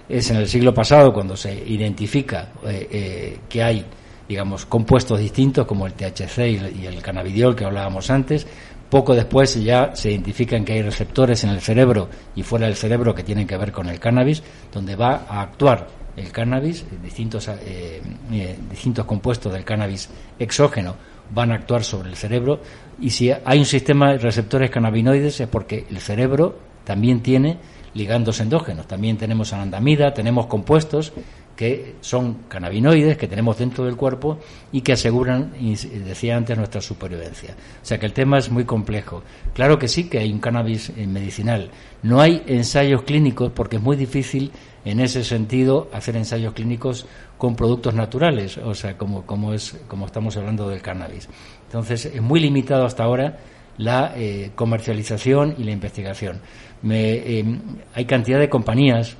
Es 0.08 0.30
en 0.30 0.36
el 0.36 0.46
siglo 0.46 0.72
pasado 0.72 1.12
cuando 1.12 1.36
se 1.36 1.52
identifica 1.52 2.52
eh, 2.64 2.88
eh, 2.90 3.38
que 3.48 3.62
hay 3.62 3.84
digamos, 4.28 4.66
compuestos 4.66 5.20
distintos 5.20 5.66
como 5.66 5.86
el 5.86 5.92
THC 5.92 6.38
y 6.38 6.56
el, 6.56 6.80
y 6.80 6.86
el 6.86 7.02
cannabidiol 7.02 7.54
que 7.54 7.64
hablábamos 7.64 8.10
antes. 8.10 8.46
Poco 8.90 9.14
después 9.14 9.62
ya 9.62 9.94
se 9.94 10.12
identifican 10.12 10.64
que 10.64 10.74
hay 10.74 10.82
receptores 10.82 11.42
en 11.44 11.50
el 11.50 11.60
cerebro 11.60 12.08
y 12.36 12.42
fuera 12.42 12.66
del 12.66 12.76
cerebro 12.76 13.14
que 13.14 13.24
tienen 13.24 13.46
que 13.46 13.56
ver 13.56 13.72
con 13.72 13.88
el 13.88 13.98
cannabis, 13.98 14.42
donde 14.72 14.94
va 14.94 15.26
a 15.28 15.42
actuar 15.42 15.88
el 16.16 16.32
cannabis, 16.32 16.82
eh, 16.82 16.98
distintos, 17.02 17.48
eh, 17.48 18.00
eh, 18.32 18.56
distintos 18.70 19.04
compuestos 19.04 19.52
del 19.52 19.64
cannabis 19.64 20.08
exógeno 20.38 20.96
van 21.34 21.52
a 21.52 21.56
actuar 21.56 21.84
sobre 21.84 22.08
el 22.08 22.16
cerebro 22.16 22.60
y 23.00 23.10
si 23.10 23.30
hay 23.30 23.58
un 23.58 23.64
sistema 23.64 24.12
de 24.12 24.18
receptores 24.18 24.70
cannabinoides 24.70 25.40
es 25.40 25.48
porque 25.48 25.86
el 25.90 25.98
cerebro 25.98 26.58
también 26.84 27.20
tiene 27.20 27.58
ligandos 27.94 28.40
endógenos. 28.40 28.86
También 28.86 29.16
tenemos 29.16 29.52
anandamida, 29.52 30.14
tenemos 30.14 30.46
compuestos 30.46 31.12
que 31.56 31.96
son 32.02 32.44
cannabinoides 32.48 33.16
que 33.16 33.26
tenemos 33.26 33.56
dentro 33.58 33.86
del 33.86 33.96
cuerpo 33.96 34.38
y 34.70 34.82
que 34.82 34.92
aseguran, 34.92 35.54
y 35.58 35.74
decía 35.74 36.36
antes, 36.36 36.56
nuestra 36.56 36.82
supervivencia. 36.82 37.56
O 37.82 37.84
sea 37.84 37.98
que 37.98 38.06
el 38.06 38.12
tema 38.12 38.38
es 38.38 38.50
muy 38.50 38.64
complejo. 38.64 39.22
Claro 39.54 39.78
que 39.78 39.88
sí 39.88 40.04
que 40.04 40.18
hay 40.18 40.30
un 40.30 40.38
cannabis 40.38 40.90
eh, 40.90 41.06
medicinal. 41.06 41.70
No 42.02 42.20
hay 42.20 42.42
ensayos 42.46 43.02
clínicos 43.02 43.50
porque 43.52 43.76
es 43.76 43.82
muy 43.82 43.96
difícil 43.96 44.52
en 44.86 45.00
ese 45.00 45.24
sentido 45.24 45.88
hacer 45.92 46.16
ensayos 46.16 46.54
clínicos 46.54 47.06
con 47.36 47.56
productos 47.56 47.92
naturales, 47.92 48.56
o 48.56 48.72
sea, 48.72 48.96
como, 48.96 49.26
como, 49.26 49.52
es, 49.52 49.76
como 49.88 50.06
estamos 50.06 50.36
hablando 50.36 50.68
del 50.68 50.80
cannabis. 50.80 51.28
Entonces, 51.66 52.06
es 52.06 52.22
muy 52.22 52.38
limitado 52.38 52.86
hasta 52.86 53.02
ahora 53.02 53.36
la 53.78 54.12
eh, 54.16 54.52
comercialización 54.54 55.56
y 55.58 55.64
la 55.64 55.72
investigación. 55.72 56.40
Me, 56.82 57.38
em, 57.38 57.60
hay 57.94 58.04
cantidad 58.04 58.38
de 58.38 58.48
compañías 58.48 59.16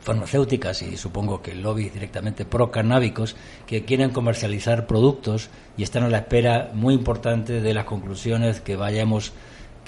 farmacéuticas 0.00 0.82
y 0.82 0.98
supongo 0.98 1.40
que 1.40 1.54
lobbies 1.54 1.94
directamente 1.94 2.44
pro-canábicos 2.44 3.36
que 3.66 3.86
quieren 3.86 4.10
comercializar 4.10 4.86
productos 4.86 5.48
y 5.78 5.82
están 5.82 6.02
a 6.04 6.10
la 6.10 6.18
espera 6.18 6.70
muy 6.74 6.92
importante 6.92 7.62
de 7.62 7.74
las 7.74 7.86
conclusiones 7.86 8.60
que 8.60 8.76
vayamos 8.76 9.32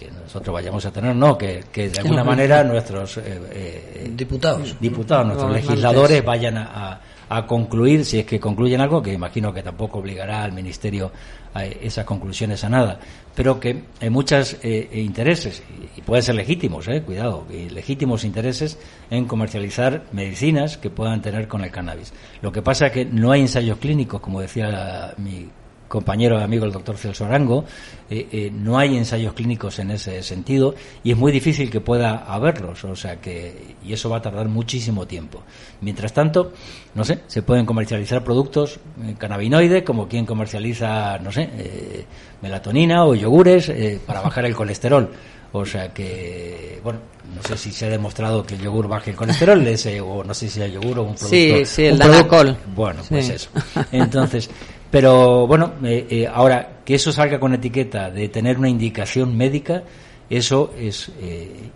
que 0.00 0.10
nosotros 0.10 0.54
vayamos 0.54 0.86
a 0.86 0.90
tener, 0.90 1.14
no, 1.14 1.36
que, 1.36 1.62
de 1.74 2.00
alguna 2.00 2.24
manera 2.24 2.64
nuestros 2.64 3.18
eh, 3.18 3.22
eh, 3.52 4.10
diputados, 4.14 4.74
diputados, 4.80 5.26
nuestros 5.26 5.52
legisladores 5.52 6.24
vayan 6.24 6.56
a, 6.56 7.00
a 7.28 7.46
concluir, 7.46 8.06
si 8.06 8.20
es 8.20 8.24
que 8.24 8.40
concluyen 8.40 8.80
algo, 8.80 9.02
que 9.02 9.12
imagino 9.12 9.52
que 9.52 9.62
tampoco 9.62 9.98
obligará 9.98 10.42
al 10.42 10.52
Ministerio 10.52 11.12
a 11.52 11.66
esas 11.66 12.06
conclusiones 12.06 12.64
a 12.64 12.70
nada, 12.70 12.98
pero 13.34 13.60
que 13.60 13.84
hay 14.00 14.08
muchos 14.08 14.56
eh, 14.62 14.88
intereses, 14.94 15.62
y 15.94 16.00
pueden 16.00 16.22
ser 16.22 16.34
legítimos, 16.34 16.88
eh, 16.88 17.02
cuidado, 17.02 17.46
legítimos 17.50 18.24
intereses 18.24 18.78
en 19.10 19.26
comercializar 19.26 20.04
medicinas 20.12 20.78
que 20.78 20.88
puedan 20.88 21.20
tener 21.20 21.46
con 21.46 21.62
el 21.62 21.70
cannabis. 21.70 22.14
Lo 22.40 22.52
que 22.52 22.62
pasa 22.62 22.86
es 22.86 22.92
que 22.92 23.04
no 23.04 23.32
hay 23.32 23.42
ensayos 23.42 23.76
clínicos, 23.76 24.22
como 24.22 24.40
decía 24.40 25.12
mi 25.18 25.46
compañero 25.90 26.38
y 26.38 26.42
amigo 26.42 26.64
el 26.64 26.70
doctor 26.70 26.96
Celso 26.96 27.24
Arango, 27.24 27.64
eh, 28.08 28.28
eh, 28.30 28.50
no 28.54 28.78
hay 28.78 28.96
ensayos 28.96 29.34
clínicos 29.34 29.80
en 29.80 29.90
ese 29.90 30.22
sentido 30.22 30.76
y 31.02 31.10
es 31.10 31.18
muy 31.18 31.32
difícil 31.32 31.68
que 31.68 31.80
pueda 31.80 32.26
haberlos, 32.32 32.84
o 32.84 32.94
sea 32.94 33.20
que, 33.20 33.74
y 33.84 33.92
eso 33.92 34.08
va 34.08 34.18
a 34.18 34.22
tardar 34.22 34.48
muchísimo 34.48 35.04
tiempo. 35.06 35.42
Mientras 35.80 36.12
tanto, 36.12 36.52
no 36.94 37.04
sé, 37.04 37.18
se 37.26 37.42
pueden 37.42 37.66
comercializar 37.66 38.22
productos 38.22 38.78
eh, 39.02 39.16
cannabinoides, 39.18 39.82
como 39.82 40.06
quien 40.06 40.24
comercializa, 40.24 41.18
no 41.18 41.32
sé, 41.32 42.06
melatonina 42.40 43.04
o 43.04 43.16
yogures 43.16 43.72
para 44.06 44.20
bajar 44.20 44.44
el 44.46 44.54
colesterol. 44.54 45.10
O 45.52 45.66
sea 45.66 45.92
que, 45.92 46.80
bueno, 46.84 47.00
no 47.34 47.42
sé 47.42 47.56
si 47.56 47.72
se 47.72 47.86
ha 47.86 47.88
demostrado 47.90 48.46
que 48.46 48.54
el 48.54 48.60
yogur 48.60 48.86
baje 48.86 49.10
el 49.10 49.16
colesterol, 49.16 49.66
ese, 49.66 50.00
o 50.00 50.22
no 50.22 50.32
sé 50.32 50.48
si 50.48 50.62
el 50.62 50.70
yogur 50.70 51.00
o 51.00 51.02
un 51.02 51.14
producto. 51.16 51.28
Sí, 51.28 51.64
sí, 51.64 51.86
el 51.86 51.98
Danacol. 51.98 52.56
Bueno, 52.76 53.02
pues 53.08 53.28
eso. 53.30 53.50
Entonces, 53.90 54.48
pero 54.90 55.46
bueno, 55.46 55.74
eh, 55.84 56.06
eh, 56.10 56.26
ahora 56.26 56.80
que 56.84 56.94
eso 56.94 57.12
salga 57.12 57.38
con 57.38 57.54
etiqueta 57.54 58.10
de 58.10 58.28
tener 58.28 58.58
una 58.58 58.68
indicación 58.68 59.36
médica, 59.36 59.84
eso 60.28 60.74
es 60.76 61.12
eh, 61.20 61.70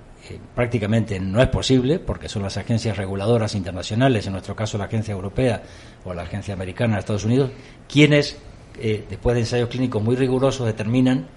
prácticamente 0.54 1.20
no 1.20 1.40
es 1.40 1.48
posible 1.48 1.98
porque 1.98 2.28
son 2.28 2.42
las 2.42 2.56
agencias 2.56 2.96
reguladoras 2.96 3.54
internacionales, 3.54 4.26
en 4.26 4.32
nuestro 4.32 4.56
caso 4.56 4.78
la 4.78 4.84
agencia 4.84 5.12
europea 5.12 5.62
o 6.04 6.12
la 6.12 6.22
agencia 6.22 6.54
americana 6.54 6.94
de 6.94 7.00
Estados 7.00 7.24
Unidos, 7.24 7.50
quienes 7.88 8.38
después 8.76 9.34
de 9.34 9.40
ensayos 9.40 9.68
clínicos 9.68 10.02
muy 10.02 10.16
rigurosos 10.16 10.66
determinan 10.66 11.28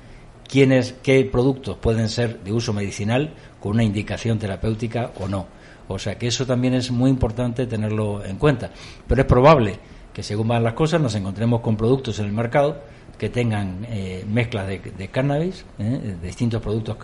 quiénes, 0.50 0.96
qué 1.04 1.24
productos 1.26 1.78
pueden 1.78 2.10
ser 2.10 2.40
de 2.40 2.52
uso 2.52 2.74
medicinal 2.74 3.36
con 3.60 3.74
una 3.74 3.84
indicación 3.84 4.40
terapéutica 4.40 5.12
o 5.20 5.28
no. 5.28 5.46
O 5.88 6.00
sea 6.00 6.18
que 6.18 6.28
eso 6.28 6.46
también 6.46 6.74
es 6.74 6.90
muy 6.90 7.10
importante 7.10 7.68
tenerlo 7.68 8.24
en 8.26 8.38
cuenta. 8.38 8.72
Pero 9.08 9.22
es 9.22 9.28
probable 9.28 9.80
que 10.17 10.23
según 10.23 10.47
van 10.47 10.63
las 10.63 10.73
cosas 10.73 10.99
nos 10.99 11.13
encontremos 11.13 11.62
con 11.62 11.77
productos 11.77 12.17
en 12.17 12.25
el 12.25 12.32
mercado 12.32 12.82
que 13.19 13.30
tengan 13.30 13.86
eh, 13.88 14.25
mezclas 14.27 14.67
de, 14.67 15.10
cannabis, 15.10 15.63
eh, 15.77 16.15
de 16.19 16.27
distintos 16.27 16.60
productos 16.60 16.97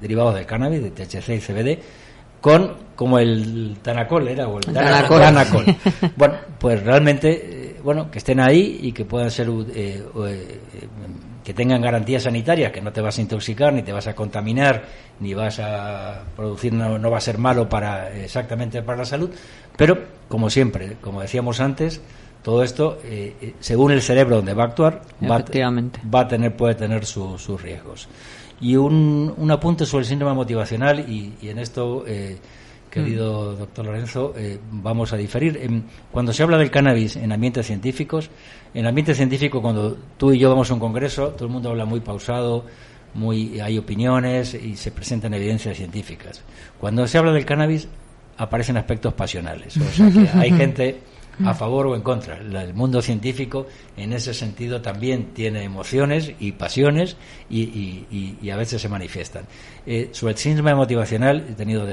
derivados 0.00 0.34
del 0.34 0.46
cannabis, 0.46 0.82
de 0.82 0.90
THC 0.90 1.28
y 1.28 1.40
CBD, 1.40 1.78
con 2.40 2.74
como 2.96 3.18
el 3.18 3.76
Tanacol 3.82 4.28
era 4.28 4.48
o 4.48 4.56
el, 4.56 4.64
Tanacol. 4.64 5.76
bueno, 6.16 6.36
pues 6.58 6.82
realmente, 6.82 7.32
eh, 7.32 7.80
bueno, 7.84 8.10
que 8.10 8.16
estén 8.16 8.40
ahí 8.40 8.78
y 8.80 8.92
que 8.92 9.04
puedan 9.04 9.30
ser 9.30 9.46
que 11.44 11.52
tengan 11.52 11.82
garantías 11.82 12.22
sanitarias, 12.22 12.72
que 12.72 12.80
no 12.80 12.92
te 12.92 13.02
vas 13.02 13.18
a 13.18 13.20
intoxicar, 13.20 13.74
ni 13.74 13.82
te 13.82 13.92
vas 13.92 14.06
a 14.06 14.14
contaminar, 14.14 14.84
ni 15.20 15.34
vas 15.34 15.60
a 15.60 16.22
producir, 16.34 16.72
no, 16.72 16.98
no 16.98 17.10
va 17.10 17.18
a 17.18 17.20
ser 17.20 17.36
malo 17.36 17.68
para 17.68 18.10
exactamente 18.16 18.80
para 18.80 18.96
la 19.00 19.04
salud, 19.04 19.28
pero 19.76 19.98
como 20.28 20.48
siempre, 20.48 20.96
como 21.02 21.20
decíamos 21.20 21.60
antes, 21.60 22.00
todo 22.44 22.62
esto, 22.62 22.98
eh, 23.04 23.34
eh, 23.40 23.54
según 23.58 23.90
el 23.90 24.02
cerebro 24.02 24.36
donde 24.36 24.52
va 24.52 24.64
a 24.64 24.66
actuar, 24.66 25.00
va, 25.22 25.36
a 25.36 26.28
tener, 26.28 26.54
puede 26.54 26.74
tener 26.74 27.06
sus 27.06 27.62
riesgos. 27.62 28.06
Y 28.60 28.76
un, 28.76 29.32
un, 29.34 29.50
apunte 29.50 29.86
sobre 29.86 30.02
el 30.02 30.08
síndrome 30.08 30.34
motivacional, 30.34 31.00
y, 31.08 31.32
en 31.40 31.58
esto, 31.58 32.04
eh, 32.06 32.36
querido 32.90 33.52
mm. 33.52 33.58
doctor 33.60 33.86
Lorenzo, 33.86 34.34
vamos 34.72 35.14
a 35.14 35.16
diferir. 35.16 35.82
Cuando 36.12 36.34
se 36.34 36.42
habla 36.42 36.58
del 36.58 36.70
cannabis 36.70 37.16
en 37.16 37.32
ambientes 37.32 37.66
científicos, 37.66 38.28
en 38.74 38.86
ambiente 38.86 39.14
científico, 39.14 39.62
cuando 39.62 39.96
tú 40.18 40.30
y 40.30 40.38
yo 40.38 40.50
vamos 40.50 40.70
a 40.70 40.74
un 40.74 40.80
congreso, 40.80 41.28
todo 41.28 41.46
el 41.46 41.50
mundo 41.50 41.70
habla 41.70 41.86
muy 41.86 42.00
pausado, 42.00 42.66
muy, 43.14 43.58
hay 43.58 43.78
opiniones 43.78 44.52
y 44.52 44.76
se 44.76 44.90
presentan 44.90 45.32
evidencias 45.32 45.78
científicas. 45.78 46.42
Cuando 46.78 47.06
se 47.06 47.16
habla 47.16 47.32
del 47.32 47.46
cannabis, 47.46 47.88
aparecen 48.36 48.76
aspectos 48.76 49.14
pasionales. 49.14 49.78
O 49.78 49.84
sea 49.84 50.10
que 50.10 50.28
hay 50.38 50.50
gente 50.58 51.00
a 51.44 51.54
favor 51.54 51.86
o 51.86 51.96
en 51.96 52.02
contra. 52.02 52.38
El 52.38 52.74
mundo 52.74 53.02
científico 53.02 53.66
en 53.96 54.12
ese 54.12 54.34
sentido 54.34 54.80
también 54.80 55.34
tiene 55.34 55.64
emociones 55.64 56.32
y 56.38 56.52
pasiones 56.52 57.16
y, 57.50 58.50
a 58.50 58.56
veces 58.56 58.80
se 58.80 58.88
manifiestan. 58.88 59.44
Eh, 59.86 60.10
sobre 60.12 60.32
el 60.32 60.38
síndrome 60.38 60.74
motivacional 60.74 61.44
he 61.50 61.52
tenido 61.52 61.86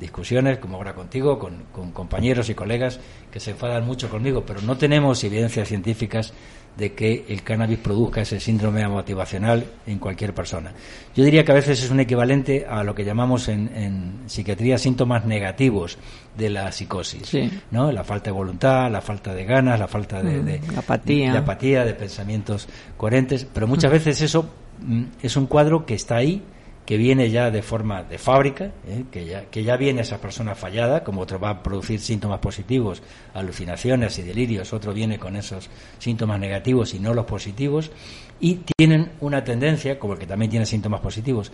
discusiones, 0.00 0.58
como 0.58 0.76
ahora 0.76 0.94
contigo, 0.94 1.38
con, 1.38 1.64
con 1.72 1.92
compañeros 1.92 2.48
y 2.48 2.54
colegas 2.54 2.98
que 3.30 3.40
se 3.40 3.50
enfadan 3.50 3.84
mucho 3.84 4.08
conmigo, 4.08 4.44
pero 4.46 4.60
no 4.62 4.76
tenemos 4.76 5.22
evidencias 5.24 5.68
científicas 5.68 6.32
de 6.76 6.92
que 6.92 7.24
el 7.28 7.42
cannabis 7.42 7.78
produzca 7.78 8.20
ese 8.20 8.38
síndrome 8.38 8.86
motivacional 8.86 9.64
en 9.86 9.98
cualquier 9.98 10.34
persona. 10.34 10.72
Yo 11.14 11.24
diría 11.24 11.44
que 11.44 11.52
a 11.52 11.54
veces 11.54 11.82
es 11.82 11.90
un 11.90 12.00
equivalente 12.00 12.66
a 12.68 12.84
lo 12.84 12.94
que 12.94 13.04
llamamos 13.04 13.48
en, 13.48 14.24
psiquiatría 14.26 14.76
síntomas 14.78 15.24
negativos 15.24 15.98
de 16.36 16.50
la 16.50 16.70
psicosis, 16.72 17.32
¿no? 17.70 17.90
La 17.92 18.04
falta 18.04 18.26
de 18.26 18.32
voluntad, 18.32 18.90
la 18.90 19.00
falta 19.00 19.34
de 19.34 19.44
ganas, 19.44 19.78
la 19.78 19.88
falta 19.88 20.22
de, 20.22 20.58
mm, 20.58 20.78
apatía. 20.78 21.32
de 21.32 21.38
apatía, 21.38 21.84
de 21.84 21.94
pensamientos 21.94 22.68
coherentes, 22.96 23.46
pero 23.52 23.66
muchas 23.66 23.90
veces 23.90 24.20
eso 24.20 24.50
mm, 24.80 25.04
es 25.22 25.36
un 25.36 25.46
cuadro 25.46 25.86
que 25.86 25.94
está 25.94 26.16
ahí 26.16 26.42
que 26.86 26.96
viene 26.96 27.30
ya 27.30 27.50
de 27.50 27.62
forma 27.62 28.04
de 28.04 28.16
fábrica, 28.16 28.66
¿eh? 28.86 29.04
que, 29.10 29.26
ya, 29.26 29.46
que 29.46 29.64
ya 29.64 29.76
viene 29.76 30.02
esa 30.02 30.20
persona 30.20 30.54
fallada, 30.54 31.02
como 31.02 31.22
otro 31.22 31.40
va 31.40 31.50
a 31.50 31.62
producir 31.62 32.00
síntomas 32.00 32.38
positivos, 32.38 33.02
alucinaciones 33.34 34.16
y 34.20 34.22
delirios, 34.22 34.72
otro 34.72 34.94
viene 34.94 35.18
con 35.18 35.34
esos 35.34 35.68
síntomas 35.98 36.38
negativos 36.38 36.94
y 36.94 37.00
no 37.00 37.12
los 37.12 37.26
positivos, 37.26 37.90
y 38.38 38.60
tienen 38.76 39.10
una 39.20 39.42
tendencia, 39.42 39.98
como 39.98 40.12
el 40.12 40.20
que 40.20 40.26
también 40.26 40.50
tiene 40.50 40.64
síntomas 40.64 41.00
positivos, 41.00 41.50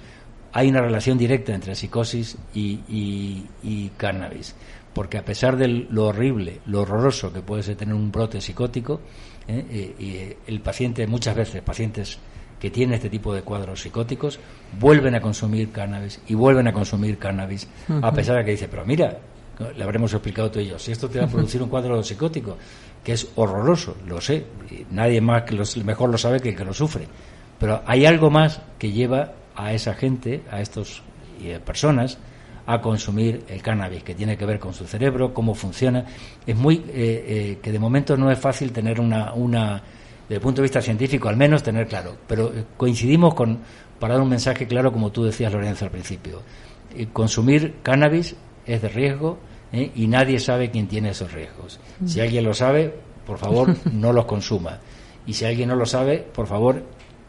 hay 0.53 0.69
una 0.69 0.83
relación 0.83 1.17
directa 1.17 1.55
entre 1.55 1.75
psicosis 1.75 2.37
y, 2.53 3.91
cannabis, 3.97 4.55
porque 4.93 5.17
a 5.17 5.25
pesar 5.25 5.57
de 5.57 5.69
lo 5.69 6.09
horrible, 6.09 6.61
lo 6.67 6.83
horroroso 6.83 7.33
que 7.33 7.41
puede 7.41 7.63
ser 7.63 7.77
tener 7.77 7.95
un 7.95 8.13
brote 8.13 8.43
psicótico, 8.43 9.01
¿eh? 9.49 9.65
Eh, 9.71 10.37
y 10.47 10.51
el 10.51 10.61
paciente, 10.61 11.07
muchas 11.07 11.35
veces, 11.35 11.63
pacientes 11.63 12.19
que 12.63 12.71
tienen 12.71 12.95
este 12.95 13.11
tipo 13.11 13.35
de 13.35 13.43
cuadros 13.43 13.81
psicóticos 13.81 14.39
vuelven 14.79 15.17
a 15.17 15.21
consumir 15.21 15.73
cannabis 15.73 16.21
y 16.29 16.35
vuelven 16.35 16.69
a 16.69 16.73
consumir 16.73 17.19
cannabis, 17.19 17.67
a 18.01 18.13
pesar 18.13 18.37
de 18.37 18.45
que 18.45 18.53
dice, 18.53 18.69
pero 18.69 18.87
mira, 18.87 19.19
le 19.77 19.83
habremos 19.83 20.13
explicado 20.13 20.49
tú 20.49 20.61
y 20.61 20.69
yo, 20.69 20.79
si 20.79 20.93
esto 20.93 21.09
te 21.11 21.19
va 21.19 21.25
a 21.25 21.29
producir 21.33 21.61
un 21.61 21.69
cuadro 21.69 22.01
psicótico, 22.05 22.57
que 23.03 23.15
es 23.15 23.27
horroroso, 23.35 23.97
lo 24.07 24.21
sé, 24.21 24.47
nadie 24.93 25.21
más 25.21 25.43
que 25.43 25.57
los, 25.57 25.77
mejor 25.79 26.09
lo 26.09 26.17
sabe 26.17 26.39
que 26.39 26.51
el 26.51 26.55
que 26.55 26.65
lo 26.65 26.73
sufre, 26.73 27.09
pero 27.59 27.83
hay 27.85 28.07
algo 28.07 28.31
más 28.31 28.61
que 28.79 28.93
lleva 28.93 29.33
a 29.57 29.73
esa 29.73 29.95
gente, 29.95 30.43
a 30.49 30.61
estas 30.61 31.03
eh, 31.43 31.59
personas, 31.67 32.17
a 32.67 32.81
consumir 32.81 33.43
el 33.49 33.61
cannabis, 33.61 34.05
que 34.05 34.15
tiene 34.15 34.37
que 34.37 34.47
ver 34.47 34.61
con 34.61 34.73
su 34.73 34.85
cerebro, 34.85 35.35
cómo 35.35 35.57
funciona. 35.57 36.05
Es 36.47 36.55
muy, 36.55 36.77
eh, 36.77 36.85
eh, 36.95 37.59
que 37.61 37.73
de 37.73 37.81
momento 37.81 38.17
no 38.17 38.31
es 38.31 38.39
fácil 38.39 38.71
tener 38.71 39.01
una, 39.01 39.33
una 39.33 39.83
desde 40.23 40.37
el 40.37 40.41
punto 40.41 40.61
de 40.61 40.67
vista 40.67 40.81
científico, 40.81 41.29
al 41.29 41.37
menos 41.37 41.63
tener 41.63 41.87
claro. 41.89 42.17
Pero 42.27 42.53
eh, 42.55 42.65
coincidimos 42.77 43.35
con, 43.35 43.59
para 43.99 44.15
dar 44.15 44.23
un 44.23 44.29
mensaje 44.29 44.67
claro, 44.67 44.93
como 44.93 45.11
tú 45.11 45.25
decías, 45.25 45.53
Lorenzo, 45.53 45.85
al 45.85 45.91
principio. 45.91 46.43
Eh, 46.95 47.09
consumir 47.13 47.77
cannabis 47.83 48.37
es 48.67 48.83
de 48.83 48.89
riesgo 48.89 49.39
¿eh? 49.73 49.91
y 49.95 50.07
nadie 50.07 50.39
sabe 50.39 50.71
quién 50.71 50.87
tiene 50.87 51.11
esos 51.11 51.33
riesgos. 51.33 51.81
Si 52.07 52.21
alguien 52.21 52.45
lo 52.45 52.55
sabe, 52.55 52.95
por 53.27 53.39
favor, 53.39 53.75
no 53.93 54.13
los 54.13 54.25
consuma. 54.25 54.79
Y 55.27 55.35
si 55.35 55.45
alguien 55.45 55.69
no 55.69 55.77
lo 55.77 55.87
sabe, 55.87 56.19
por 56.19 56.47
favor, 56.47 56.83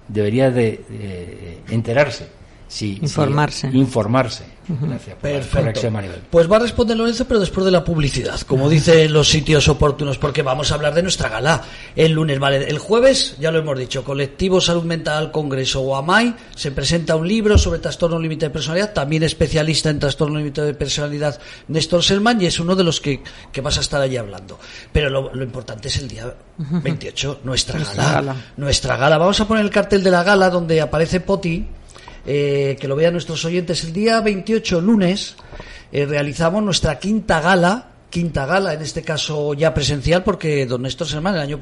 debería 0.07 0.51
de 0.51 0.83
eh, 0.89 1.59
enterarse. 1.69 2.27
Informarse. 2.79 3.69
informarse. 3.71 4.45
Gracias 4.67 5.15
por 5.15 5.29
Perfecto. 5.29 5.91
pues 6.29 6.51
va 6.51 6.57
a 6.57 6.59
responder 6.59 6.95
Lorenzo, 6.95 7.25
pero 7.25 7.39
después 7.39 7.65
de 7.65 7.71
la 7.71 7.83
publicidad, 7.83 8.39
como 8.41 8.69
dice 8.69 9.09
los 9.09 9.29
sitios 9.29 9.67
oportunos, 9.67 10.17
porque 10.17 10.41
vamos 10.41 10.71
a 10.71 10.75
hablar 10.75 10.93
de 10.93 11.01
nuestra 11.01 11.29
gala 11.29 11.61
el 11.95 12.13
lunes. 12.13 12.39
Vale, 12.39 12.69
el 12.69 12.79
jueves, 12.79 13.35
ya 13.39 13.51
lo 13.51 13.59
hemos 13.59 13.77
dicho, 13.77 14.03
Colectivo 14.03 14.61
Salud 14.61 14.83
Mental 14.83 15.31
Congreso 15.31 15.81
Guamay, 15.81 16.35
se 16.55 16.71
presenta 16.71 17.15
un 17.15 17.27
libro 17.27 17.57
sobre 17.57 17.79
trastorno 17.79 18.19
límite 18.19 18.45
de 18.45 18.49
personalidad, 18.51 18.93
también 18.93 19.23
especialista 19.23 19.89
en 19.89 19.99
trastorno 19.99 20.37
límite 20.37 20.61
de 20.61 20.73
personalidad 20.73 21.39
Néstor 21.67 22.03
Selman, 22.03 22.41
y 22.41 22.45
es 22.45 22.59
uno 22.59 22.75
de 22.75 22.83
los 22.83 23.01
que, 23.01 23.21
que 23.51 23.61
vas 23.61 23.77
a 23.77 23.81
estar 23.81 24.01
allí 24.01 24.17
hablando. 24.17 24.59
Pero 24.91 25.09
lo, 25.09 25.43
importante 25.43 25.89
es 25.89 25.97
el 25.97 26.07
día 26.07 26.33
28, 26.57 27.41
nuestra, 27.43 27.77
nuestra 27.77 28.11
gala. 28.11 28.35
Nuestra 28.57 28.97
gala. 28.97 29.17
Vamos 29.17 29.39
a 29.39 29.47
poner 29.47 29.65
el 29.65 29.71
cartel 29.71 30.03
de 30.03 30.11
la 30.11 30.23
gala 30.23 30.49
donde 30.49 30.79
aparece 30.81 31.19
Poti 31.19 31.65
eh, 32.25 32.77
que 32.79 32.87
lo 32.87 32.95
vean 32.95 33.13
nuestros 33.13 33.43
oyentes. 33.45 33.83
El 33.83 33.93
día 33.93 34.21
28, 34.21 34.81
lunes, 34.81 35.35
eh, 35.91 36.05
realizamos 36.05 36.63
nuestra 36.63 36.99
quinta 36.99 37.41
gala, 37.41 37.91
quinta 38.09 38.45
gala, 38.45 38.73
en 38.73 38.81
este 38.81 39.01
caso 39.01 39.53
ya 39.53 39.73
presencial, 39.73 40.23
porque 40.23 40.65
don 40.65 40.83
Néstor 40.83 41.07
Sermán, 41.07 41.35
el 41.35 41.41
año, 41.41 41.59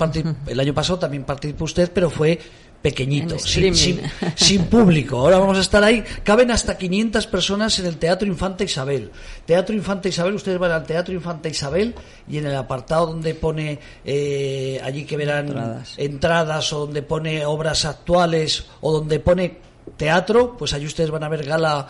el 0.48 0.60
año 0.60 0.74
pasado 0.74 1.00
también 1.00 1.24
participó 1.24 1.66
usted, 1.66 1.92
pero 1.94 2.10
fue 2.10 2.40
pequeñito, 2.82 3.38
sin, 3.38 3.76
sin, 4.36 4.64
público. 4.66 5.18
Ahora 5.18 5.38
vamos 5.38 5.58
a 5.58 5.62
estar 5.62 5.84
ahí. 5.84 6.04
Caben 6.24 6.52
hasta 6.52 6.78
500 6.78 7.28
personas 7.28 7.78
en 7.80 7.86
el 7.86 7.98
Teatro 7.98 8.28
Infanta 8.28 8.64
Isabel. 8.64 9.12
Teatro 9.46 9.76
Infanta 9.76 10.10
Isabel, 10.10 10.34
ustedes 10.34 10.58
van 10.58 10.72
al 10.72 10.84
Teatro 10.86 11.14
Infanta 11.14 11.48
Isabel 11.50 11.94
y 12.28 12.38
en 12.38 12.48
el 12.48 12.56
apartado 12.56 13.08
donde 13.08 13.36
pone 13.36 13.80
eh, 14.04 14.82
allí 14.84 15.06
que 15.06 15.18
verán 15.18 15.84
entradas 15.98 16.74
o 16.74 16.80
donde 16.80 17.04
pone 17.04 17.46
obras 17.46 17.86
actuales 17.86 18.66
o 18.82 18.92
donde 18.92 19.20
pone 19.20 19.71
teatro, 19.98 20.58
pues 20.58 20.74
allí 20.74 20.86
ustedes 20.86 21.12
van 21.12 21.24
a 21.24 21.30
ver 21.30 21.46
gala 21.46 21.88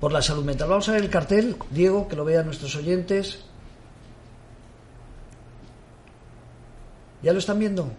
por 0.00 0.12
la 0.12 0.22
salud 0.22 0.44
mental. 0.44 0.68
Vamos 0.68 0.88
a 0.88 0.92
ver 0.92 1.02
el 1.02 1.10
cartel, 1.10 1.56
Diego, 1.70 2.08
que 2.08 2.16
lo 2.16 2.24
vean 2.24 2.46
nuestros 2.46 2.74
oyentes. 2.76 3.40
¿Ya 7.22 7.32
lo 7.32 7.38
están 7.38 7.58
viendo? 7.58 7.90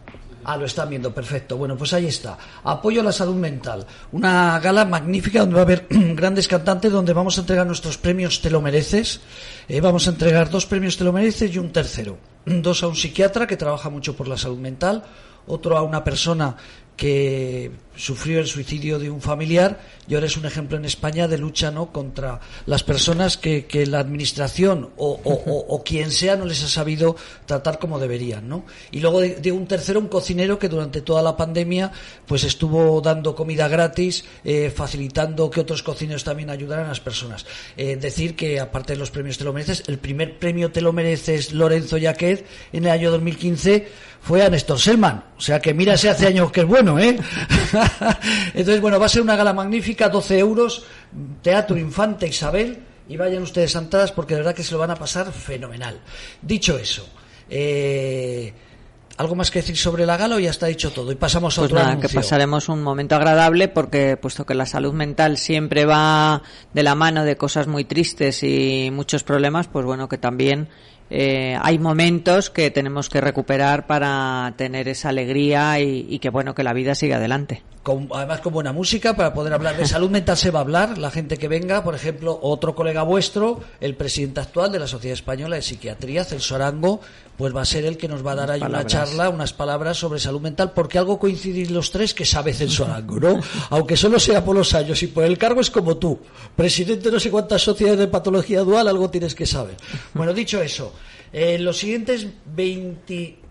Ah, 0.43 0.55
lo 0.55 0.65
están 0.65 0.89
viendo, 0.89 1.13
perfecto. 1.13 1.57
Bueno, 1.57 1.75
pues 1.75 1.91
ahí 1.91 2.05
está. 2.05 2.37
Apoyo 2.63 3.01
a 3.01 3.03
la 3.03 3.11
salud 3.11 3.35
mental. 3.35 3.85
Una 4.13 4.57
gala 4.59 4.85
magnífica 4.85 5.39
donde 5.39 5.55
va 5.55 5.61
a 5.61 5.63
haber 5.63 5.87
grandes 5.89 6.47
cantantes, 6.47 6.91
donde 6.91 7.11
vamos 7.11 7.37
a 7.37 7.41
entregar 7.41 7.67
nuestros 7.67 7.97
premios 7.97 8.41
Te 8.41 8.49
lo 8.49 8.61
mereces. 8.61 9.19
Eh, 9.67 9.81
vamos 9.81 10.07
a 10.07 10.11
entregar 10.11 10.49
dos 10.49 10.65
premios 10.65 10.95
Te 10.95 11.03
lo 11.03 11.11
mereces 11.11 11.53
y 11.53 11.57
un 11.57 11.73
tercero. 11.73 12.17
Dos 12.45 12.81
a 12.83 12.87
un 12.87 12.95
psiquiatra 12.95 13.45
que 13.45 13.57
trabaja 13.57 13.89
mucho 13.89 14.15
por 14.15 14.29
la 14.29 14.37
salud 14.37 14.57
mental, 14.57 15.03
otro 15.47 15.77
a 15.77 15.81
una 15.81 16.01
persona 16.01 16.55
que 16.95 17.69
sufrió 17.97 18.39
el 18.39 18.47
suicidio 18.47 18.99
de 18.99 19.09
un 19.09 19.21
familiar 19.21 19.81
y 20.07 20.15
ahora 20.15 20.27
es 20.27 20.37
un 20.37 20.45
ejemplo 20.45 20.77
en 20.77 20.85
España 20.85 21.27
de 21.27 21.37
lucha 21.37 21.71
no 21.71 21.91
contra 21.91 22.39
las 22.65 22.83
personas 22.83 23.37
que, 23.37 23.65
que 23.65 23.85
la 23.85 23.99
administración 23.99 24.91
o, 24.95 25.19
o, 25.23 25.83
quien 25.85 26.11
sea 26.11 26.35
no 26.35 26.45
les 26.45 26.63
ha 26.63 26.67
sabido 26.69 27.15
tratar 27.45 27.79
como 27.79 27.99
deberían 27.99 28.47
no 28.47 28.65
y 28.91 28.99
luego 28.99 29.21
de, 29.21 29.51
un 29.51 29.67
tercero 29.67 29.99
un 29.99 30.07
cocinero 30.07 30.59
que 30.59 30.69
durante 30.69 31.01
toda 31.01 31.21
la 31.21 31.35
pandemia 31.35 31.91
pues 32.25 32.43
estuvo 32.43 33.01
dando 33.01 33.35
comida 33.35 33.67
gratis 33.67 34.23
eh, 34.43 34.71
facilitando 34.73 35.49
que 35.49 35.59
otros 35.59 35.83
cocineros 35.83 36.23
también 36.23 36.49
ayudaran 36.49 36.85
a 36.85 36.89
las 36.89 36.99
personas. 36.99 37.45
Eh, 37.75 37.95
decir 37.95 38.35
que 38.35 38.59
aparte 38.59 38.93
de 38.93 38.99
los 38.99 39.11
premios 39.11 39.37
te 39.37 39.43
lo 39.43 39.53
mereces. 39.53 39.83
El 39.87 39.97
primer 39.97 40.37
premio 40.37 40.71
te 40.71 40.81
lo 40.81 40.93
mereces 40.93 41.53
Lorenzo 41.53 41.97
Yaquet 41.97 42.45
en 42.73 42.85
el 42.85 42.91
año 42.91 43.11
2015 43.11 43.87
fue 44.21 44.43
a 44.43 44.49
Néstor 44.49 44.79
Selman. 44.79 45.23
O 45.37 45.41
sea 45.41 45.59
que 45.59 45.73
mira 45.73 45.97
si 45.97 46.07
hace 46.07 46.27
años 46.27 46.51
que 46.51 46.61
es 46.61 46.67
bueno 46.67 46.99
eh 46.99 47.17
Entonces, 48.53 48.81
bueno, 48.81 48.99
va 48.99 49.05
a 49.05 49.09
ser 49.09 49.21
una 49.21 49.35
gala 49.35 49.53
magnífica, 49.53 50.09
12 50.09 50.39
euros, 50.39 50.85
Teatro 51.41 51.77
Infante 51.77 52.27
Isabel, 52.27 52.79
y 53.09 53.17
vayan 53.17 53.43
ustedes 53.43 53.75
entradas 53.75 54.11
porque 54.11 54.33
de 54.33 54.41
verdad 54.41 54.55
que 54.55 54.63
se 54.63 54.73
lo 54.73 54.79
van 54.79 54.91
a 54.91 54.95
pasar 54.95 55.31
fenomenal. 55.31 55.99
Dicho 56.41 56.77
eso, 56.77 57.07
eh, 57.49 58.53
¿Algo 59.17 59.33
más 59.33 59.49
que 59.49 59.59
decir 59.59 59.75
sobre 59.75 60.05
la 60.05 60.15
gala 60.15 60.35
o 60.35 60.39
ya 60.39 60.51
está 60.51 60.67
dicho 60.67 60.91
todo? 60.91 61.11
Y 61.11 61.15
pasamos 61.15 61.57
a 61.57 61.61
pues 61.61 61.71
otro 61.71 61.83
nada, 61.83 61.99
que 61.99 62.07
pasaremos 62.07 62.69
un 62.69 62.83
momento 62.83 63.15
agradable 63.15 63.67
porque, 63.67 64.15
puesto 64.15 64.45
que 64.45 64.53
la 64.53 64.67
salud 64.67 64.93
mental 64.93 65.37
siempre 65.37 65.85
va 65.85 66.43
de 66.71 66.83
la 66.83 66.93
mano 66.93 67.23
de 67.23 67.35
cosas 67.35 67.65
muy 67.65 67.83
tristes 67.83 68.43
y 68.43 68.91
muchos 68.93 69.23
problemas, 69.23 69.67
pues 69.67 69.85
bueno, 69.85 70.07
que 70.07 70.19
también 70.19 70.69
eh, 71.09 71.57
hay 71.59 71.79
momentos 71.79 72.51
que 72.51 72.69
tenemos 72.69 73.09
que 73.09 73.19
recuperar 73.19 73.87
para 73.87 74.53
tener 74.55 74.87
esa 74.87 75.09
alegría 75.09 75.79
y, 75.79 76.19
que 76.19 76.29
bueno 76.29 76.53
que 76.53 76.63
la 76.63 76.73
vida 76.73 76.93
siga 76.93 77.17
adelante. 77.17 77.63
Además 78.13 78.41
con 78.41 78.53
buena 78.53 78.73
música 78.73 79.15
para 79.15 79.33
poder 79.33 79.53
hablar 79.53 79.77
de 79.77 79.87
salud 79.87 80.09
mental 80.09 80.37
se 80.37 80.51
va 80.51 80.59
a 80.59 80.61
hablar 80.63 80.97
la 80.97 81.11
gente 81.11 81.37
que 81.37 81.47
venga, 81.47 81.83
por 81.83 81.95
ejemplo, 81.95 82.37
otro 82.41 82.75
colega 82.75 83.03
vuestro, 83.03 83.61
el 83.79 83.95
presidente 83.95 84.41
actual 84.41 84.71
de 84.71 84.79
la 84.79 84.87
Sociedad 84.87 85.13
Española 85.13 85.55
de 85.55 85.61
Psiquiatría, 85.61 86.23
Celso 86.23 86.55
Arango, 86.55 86.99
pues 87.37 87.55
va 87.55 87.61
a 87.61 87.65
ser 87.65 87.85
el 87.85 87.97
que 87.97 88.07
nos 88.07 88.25
va 88.25 88.31
a 88.31 88.35
dar 88.35 88.51
ahí 88.51 88.61
una 88.61 88.85
charla, 88.85 89.29
unas 89.29 89.53
palabras 89.53 89.97
sobre 89.97 90.19
salud 90.19 90.41
mental, 90.41 90.71
porque 90.73 90.97
algo 90.97 91.19
coincidís 91.19 91.71
los 91.71 91.91
tres 91.91 92.13
que 92.13 92.25
sabe 92.25 92.53
Celso 92.53 92.85
Arango, 92.85 93.19
¿no? 93.19 93.39
Aunque 93.69 93.95
solo 93.95 94.19
sea 94.19 94.43
por 94.43 94.55
los 94.55 94.73
años 94.73 95.01
y 95.03 95.07
por 95.07 95.23
el 95.23 95.37
cargo 95.37 95.61
es 95.61 95.69
como 95.69 95.97
tú, 95.97 96.19
presidente 96.55 97.11
no 97.11 97.19
sé 97.19 97.31
cuántas 97.31 97.61
sociedades 97.61 97.99
de 97.99 98.07
patología 98.07 98.61
dual, 98.61 98.87
algo 98.87 99.09
tienes 99.09 99.35
que 99.35 99.45
saber. 99.45 99.77
Bueno, 100.13 100.33
dicho 100.33 100.61
eso, 100.61 100.93
en 101.31 101.63
los 101.63 101.77
siguientes 101.77 102.27
20 102.45 103.46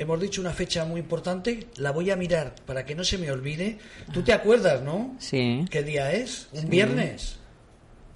hemos 0.00 0.18
dicho 0.18 0.40
una 0.40 0.52
fecha 0.52 0.86
muy 0.86 0.98
importante, 0.98 1.66
la 1.76 1.92
voy 1.92 2.10
a 2.10 2.16
mirar 2.16 2.54
para 2.64 2.86
que 2.86 2.94
no 2.94 3.04
se 3.04 3.18
me 3.18 3.30
olvide. 3.30 3.76
Tú 4.12 4.22
te 4.22 4.32
acuerdas, 4.32 4.82
¿no? 4.82 5.14
Sí. 5.18 5.66
¿Qué 5.70 5.82
día 5.82 6.10
es? 6.12 6.48
¿Un 6.52 6.70
viernes? 6.70 7.36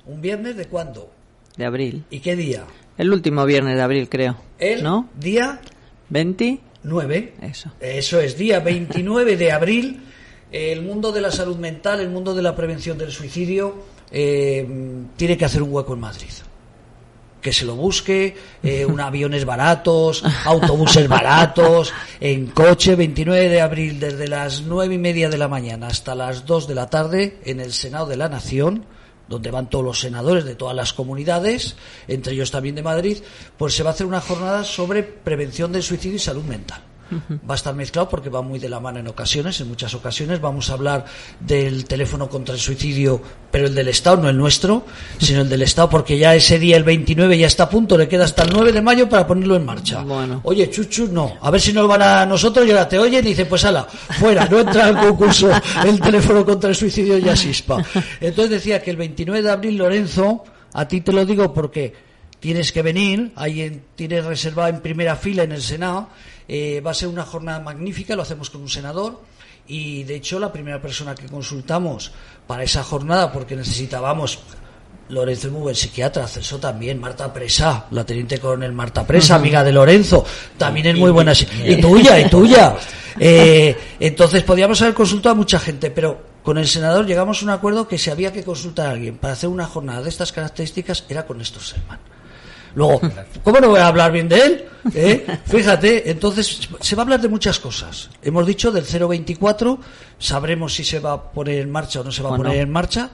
¿Un 0.07 0.23
viernes 0.23 0.57
de 0.57 0.65
cuándo? 0.65 1.13
De 1.59 1.67
abril. 1.67 2.03
¿Y 2.09 2.21
qué 2.21 2.37
día? 2.37 2.65
El 2.97 3.13
último 3.13 3.45
viernes 3.45 3.77
de 3.77 3.83
abril, 3.83 4.09
creo. 4.09 4.39
¿El 4.59 4.83
¿No? 4.83 5.11
día? 5.21 5.61
29. 6.09 7.35
Eso. 7.43 7.71
Eso 7.81 8.19
es, 8.19 8.39
día 8.39 8.61
29 8.61 9.37
de 9.37 9.53
abril. 9.53 10.01
El 10.53 10.81
mundo 10.83 11.13
de 11.13 11.21
la 11.21 11.31
salud 11.31 11.59
mental, 11.59 12.01
el 12.01 12.09
mundo 12.09 12.35
de 12.35 12.41
la 12.41 12.57
prevención 12.57 12.97
del 12.97 13.13
suicidio, 13.13 13.85
eh, 14.11 14.67
tiene 15.17 15.37
que 15.37 15.45
hacer 15.45 15.63
un 15.63 15.71
hueco 15.71 15.93
en 15.93 16.01
Madrid 16.01 16.31
que 17.45 17.53
se 17.53 17.67
lo 17.67 17.77
busque, 17.77 18.35
eh, 18.63 18.87
un 18.95 19.01
aviones 19.01 19.45
baratos, 19.45 20.25
autobuses 20.47 21.07
baratos, 21.07 21.93
en 22.19 22.47
coche, 22.47 22.97
29 22.97 23.51
de 23.51 23.61
abril, 23.61 24.01
desde 24.01 24.27
las 24.29 24.63
nueve 24.63 24.95
y 24.95 24.99
media 24.99 25.29
de 25.29 25.37
la 25.37 25.47
mañana 25.47 25.89
hasta 25.89 26.15
las 26.15 26.47
2 26.47 26.67
de 26.67 26.75
la 26.75 26.89
tarde, 26.89 27.39
en 27.45 27.61
el 27.61 27.75
Senado 27.75 28.07
de 28.07 28.17
la 28.17 28.31
Nación, 28.31 28.87
donde 29.29 29.51
van 29.51 29.69
todos 29.69 29.85
los 29.85 30.01
senadores 30.01 30.47
de 30.47 30.55
todas 30.55 30.75
las 30.75 30.95
comunidades, 30.95 31.77
entre 32.09 32.33
ellos 32.33 32.51
también 32.51 32.77
de 32.77 32.83
Madrid, 32.83 33.19
pues 33.59 33.75
se 33.75 33.83
va 33.83 33.91
a 33.91 33.93
hacer 33.93 34.07
una 34.07 34.23
jornada 34.23 34.65
sobre 34.65 35.03
prevención 35.03 35.71
del 35.71 35.83
suicidio 35.83 36.17
y 36.17 36.21
salud 36.21 36.45
mental. 36.45 36.94
Va 37.13 37.55
a 37.55 37.57
estar 37.57 37.75
mezclado 37.75 38.09
porque 38.09 38.29
va 38.29 38.43
muy 38.43 38.59
de 38.59 38.69
la 38.69 38.81
mano 38.81 38.99
en 38.99 39.09
ocasiones, 39.09 39.61
en 39.61 39.69
muchas 39.69 39.95
ocasiones. 39.95 40.41
Vamos 40.41 40.71
a 40.71 40.75
hablar 40.75 41.05
del 41.41 41.85
teléfono 41.85 42.29
contra 42.29 42.55
el 42.55 42.61
suicidio, 42.61 43.21
pero 43.51 43.67
el 43.67 43.75
del 43.75 43.89
Estado, 43.89 44.17
no 44.19 44.29
el 44.29 44.37
nuestro, 44.37 44.85
sino 45.19 45.43
el 45.43 45.49
del 45.49 45.63
Estado, 45.63 45.89
porque 45.91 46.19
ya 46.19 46.35
ese 46.35 46.59
día, 46.59 46.77
el 46.77 46.85
29, 46.85 47.39
ya 47.39 47.47
está 47.47 47.65
a 47.65 47.69
punto, 47.69 47.97
le 47.99 48.09
queda 48.09 48.25
hasta 48.25 48.45
el 48.45 48.51
9 48.53 48.73
de 48.73 48.83
mayo 48.83 49.09
para 49.09 49.27
ponerlo 49.27 49.57
en 49.57 49.65
marcha. 49.65 50.03
Bueno. 50.03 50.41
Oye, 50.45 50.71
Chuchu, 50.71 51.09
no. 51.09 51.35
A 51.41 51.51
ver 51.51 51.61
si 51.61 51.73
nos 51.73 51.87
van 51.87 52.03
a 52.03 52.27
nosotros 52.27 52.67
y 52.67 52.71
ahora 52.71 52.89
te 52.89 52.99
oyen 52.99 53.25
y 53.25 53.29
dicen, 53.29 53.49
pues 53.49 53.65
ala, 53.65 53.85
fuera, 53.85 54.47
no 54.49 54.61
entra 54.61 54.87
al 54.87 54.99
concurso 54.99 55.51
el 55.85 56.01
teléfono 56.01 56.45
contra 56.45 56.71
el 56.71 56.77
suicidio 56.77 57.19
y 57.19 57.29
asispa. 57.29 57.85
Entonces 58.21 58.51
decía 58.51 58.83
que 58.83 58.91
el 58.91 58.97
29 58.97 59.43
de 59.43 59.51
abril, 59.51 59.77
Lorenzo, 59.77 60.45
a 60.73 60.89
ti 60.89 61.01
te 61.01 61.13
lo 61.13 61.25
digo 61.25 61.53
porque 61.53 61.95
tienes 62.41 62.73
que 62.73 62.83
venir, 62.83 63.33
ahí 63.37 63.83
tienes 63.95 64.25
reservado 64.25 64.69
en 64.69 64.81
primera 64.81 65.17
fila 65.17 65.45
en 65.45 65.53
el 65.53 65.63
Senado 65.63 66.09
eh, 66.49 66.81
va 66.81 66.91
a 66.91 66.95
ser 66.95 67.09
una 67.09 67.25
jornada 67.25 67.61
magnífica, 67.61 68.17
lo 68.17 68.23
hacemos 68.23 68.51
con 68.51 68.63
un 68.63 68.69
senador 68.69 69.21
y 69.67 70.05
de 70.05 70.17
hecho 70.17 70.39
la 70.39 70.53
primera 70.53 70.81
persona 70.81 71.15
que 71.15 71.27
consultamos 71.27 72.13
para 72.47 72.63
esa 72.63 72.85
jornada, 72.85 73.33
porque 73.33 73.57
necesitábamos 73.57 74.41
Lorenzo 75.09 75.51
muy 75.51 75.61
buen 75.61 75.75
psiquiatra, 75.75 76.27
Celso 76.27 76.59
también, 76.59 76.99
Marta 76.99 77.33
Presa, 77.33 77.87
la 77.91 78.05
teniente 78.05 78.39
coronel 78.39 78.73
Marta 78.73 79.07
Presa, 79.07 79.35
amiga 79.37 79.63
de 79.63 79.73
Lorenzo, 79.73 80.25
también 80.57 80.87
es 80.87 80.97
muy 80.97 81.11
buena, 81.11 81.33
y 81.33 81.81
tuya, 81.81 82.21
y 82.21 82.29
tuya. 82.29 82.77
Eh, 83.21 83.77
entonces 84.01 84.43
podíamos 84.43 84.83
haber 84.83 84.93
consultado 84.93 85.35
a 85.35 85.37
mucha 85.37 85.61
gente, 85.61 85.93
pero 85.93 86.21
con 86.43 86.59
el 86.59 86.67
senador 86.67 87.07
llegamos 87.07 87.41
a 87.41 87.45
un 87.45 87.51
acuerdo 87.51 87.87
que 87.87 87.97
si 87.97 88.11
había 88.11 88.33
que 88.33 88.43
consultar 88.43 88.89
a 88.89 88.91
alguien 88.91 89.19
para 89.19 89.35
hacer 89.35 89.49
una 89.49 89.67
jornada 89.67 90.03
de 90.03 90.09
estas 90.09 90.33
características 90.33 91.05
era 91.09 91.25
con 91.25 91.39
Néstor 91.39 91.63
Selman. 91.63 92.01
Luego, 92.75 93.01
¿cómo 93.45 93.61
no 93.61 93.71
voy 93.71 93.81
a 93.81 93.89
hablar 93.89 94.13
bien 94.13 94.29
de 94.29 94.41
él? 94.41 94.65
¿Eh? 94.95 95.27
Fíjate, 95.47 96.11
entonces 96.11 96.69
se 96.81 96.97
va 96.97 97.03
a 97.03 97.05
hablar 97.05 97.21
de 97.21 97.29
muchas 97.29 97.59
cosas. 97.59 98.11
Hemos 98.23 98.47
dicho 98.47 98.71
del 98.71 98.85
024, 98.85 99.79
sabremos 100.19 100.75
si 100.75 100.85
se 100.85 101.01
va 101.01 101.13
a 101.13 101.23
poner 101.33 101.61
en 101.61 101.71
marcha 101.71 102.01
o 102.01 102.05
no 102.05 102.13
se 102.13 102.23
va 102.23 102.35
a 102.35 102.37
poner 102.37 102.59
en 102.59 102.71
marcha. 102.71 103.11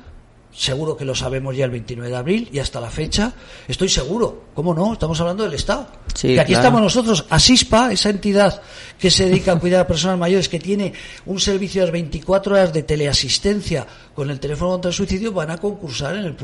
Seguro 0.53 0.97
que 0.97 1.05
lo 1.05 1.15
sabemos 1.15 1.57
ya 1.57 1.65
el 1.65 1.71
29 1.71 2.11
de 2.11 2.17
abril 2.17 2.49
y 2.53 2.59
hasta 2.59 2.81
la 2.81 2.91
fecha, 2.91 3.33
estoy 3.69 3.89
seguro, 3.89 4.45
¿cómo 4.55 4.75
no? 4.75 4.93
Estamos 4.93 5.21
hablando 5.21 5.45
del 5.45 5.55
Estado. 5.55 5.87
Sí, 6.15 6.35
que 6.35 6.41
aquí 6.41 6.53
claro. 6.53 6.67
estamos 6.67 6.83
nosotros, 6.83 7.25
Asispa, 7.31 7.93
esa 7.93 8.11
entidad 8.11 8.61
que 8.99 9.11
se 9.11 9.27
dedica 9.27 9.53
a 9.53 9.59
cuidar 9.59 9.81
a 9.81 9.87
personas 9.87 10.19
mayores, 10.19 10.49
que 10.49 10.59
tiene 10.59 10.93
un 11.27 11.41
servicio 11.41 11.83
de 11.83 11.87
las 11.87 11.93
24 11.93 12.55
horas 12.55 12.73
de 12.73 12.83
teleasistencia 12.83 13.87
con 14.15 14.31
el 14.31 14.39
teléfono 14.41 14.73
contra 14.73 14.91
el 14.91 14.95
suicidio, 14.95 15.33
van 15.33 15.51
a 15.51 15.59
concursar 15.59 16.17
en 16.17 16.25
el, 16.25 16.37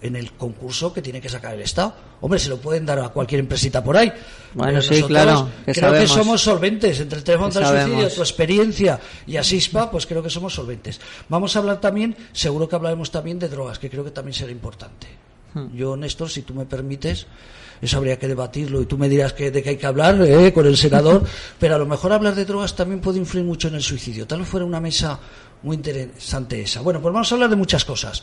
en 0.00 0.16
el 0.16 0.32
concurso 0.32 0.92
que 0.92 1.02
tiene 1.02 1.20
que 1.20 1.28
sacar 1.28 1.54
el 1.54 1.60
Estado. 1.60 1.94
Hombre, 2.20 2.38
se 2.38 2.48
lo 2.48 2.56
pueden 2.58 2.86
dar 2.86 2.98
a 2.98 3.10
cualquier 3.10 3.40
empresita 3.40 3.84
por 3.84 3.96
ahí. 3.96 4.10
Bueno, 4.54 4.80
sí, 4.80 5.02
claro, 5.02 5.50
que 5.66 5.72
creo 5.72 5.90
sabemos. 5.90 6.10
que 6.10 6.18
somos 6.18 6.40
solventes 6.40 6.98
entre 7.00 7.18
el 7.18 7.24
teléfono 7.24 7.52
contra 7.52 7.68
el 7.68 7.88
suicidio, 7.88 8.08
tu 8.08 8.22
experiencia 8.22 8.98
y 9.26 9.36
Asispa, 9.36 9.90
pues 9.90 10.06
creo 10.06 10.22
que 10.22 10.30
somos 10.30 10.54
solventes. 10.54 10.98
Vamos 11.28 11.54
a 11.54 11.58
hablar 11.58 11.78
también, 11.78 12.16
seguro 12.32 12.66
que 12.66 12.76
hablaremos 12.76 13.10
también 13.16 13.38
de 13.38 13.48
drogas, 13.48 13.78
que 13.78 13.88
creo 13.88 14.04
que 14.04 14.10
también 14.10 14.34
será 14.34 14.52
importante. 14.52 15.06
Hmm. 15.54 15.74
Yo, 15.74 15.96
Néstor, 15.96 16.28
si 16.28 16.42
tú 16.42 16.52
me 16.52 16.66
permites, 16.66 17.26
eso 17.80 17.96
habría 17.96 18.18
que 18.18 18.28
debatirlo 18.28 18.82
y 18.82 18.84
tú 18.84 18.98
me 18.98 19.08
dirás 19.08 19.32
que, 19.32 19.50
de 19.50 19.62
qué 19.62 19.70
hay 19.70 19.76
que 19.78 19.86
hablar 19.86 20.20
eh, 20.20 20.52
con 20.52 20.66
el 20.66 20.76
senador, 20.76 21.24
pero 21.58 21.76
a 21.76 21.78
lo 21.78 21.86
mejor 21.86 22.12
hablar 22.12 22.34
de 22.34 22.44
drogas 22.44 22.76
también 22.76 23.00
puede 23.00 23.16
influir 23.16 23.46
mucho 23.46 23.68
en 23.68 23.76
el 23.76 23.82
suicidio. 23.82 24.26
Tal 24.26 24.40
vez 24.40 24.48
fuera 24.48 24.66
una 24.66 24.80
mesa 24.80 25.18
muy 25.62 25.76
interesante 25.76 26.60
esa. 26.60 26.82
Bueno, 26.82 27.00
pues 27.00 27.10
vamos 27.14 27.32
a 27.32 27.34
hablar 27.36 27.48
de 27.48 27.56
muchas 27.56 27.86
cosas. 27.86 28.22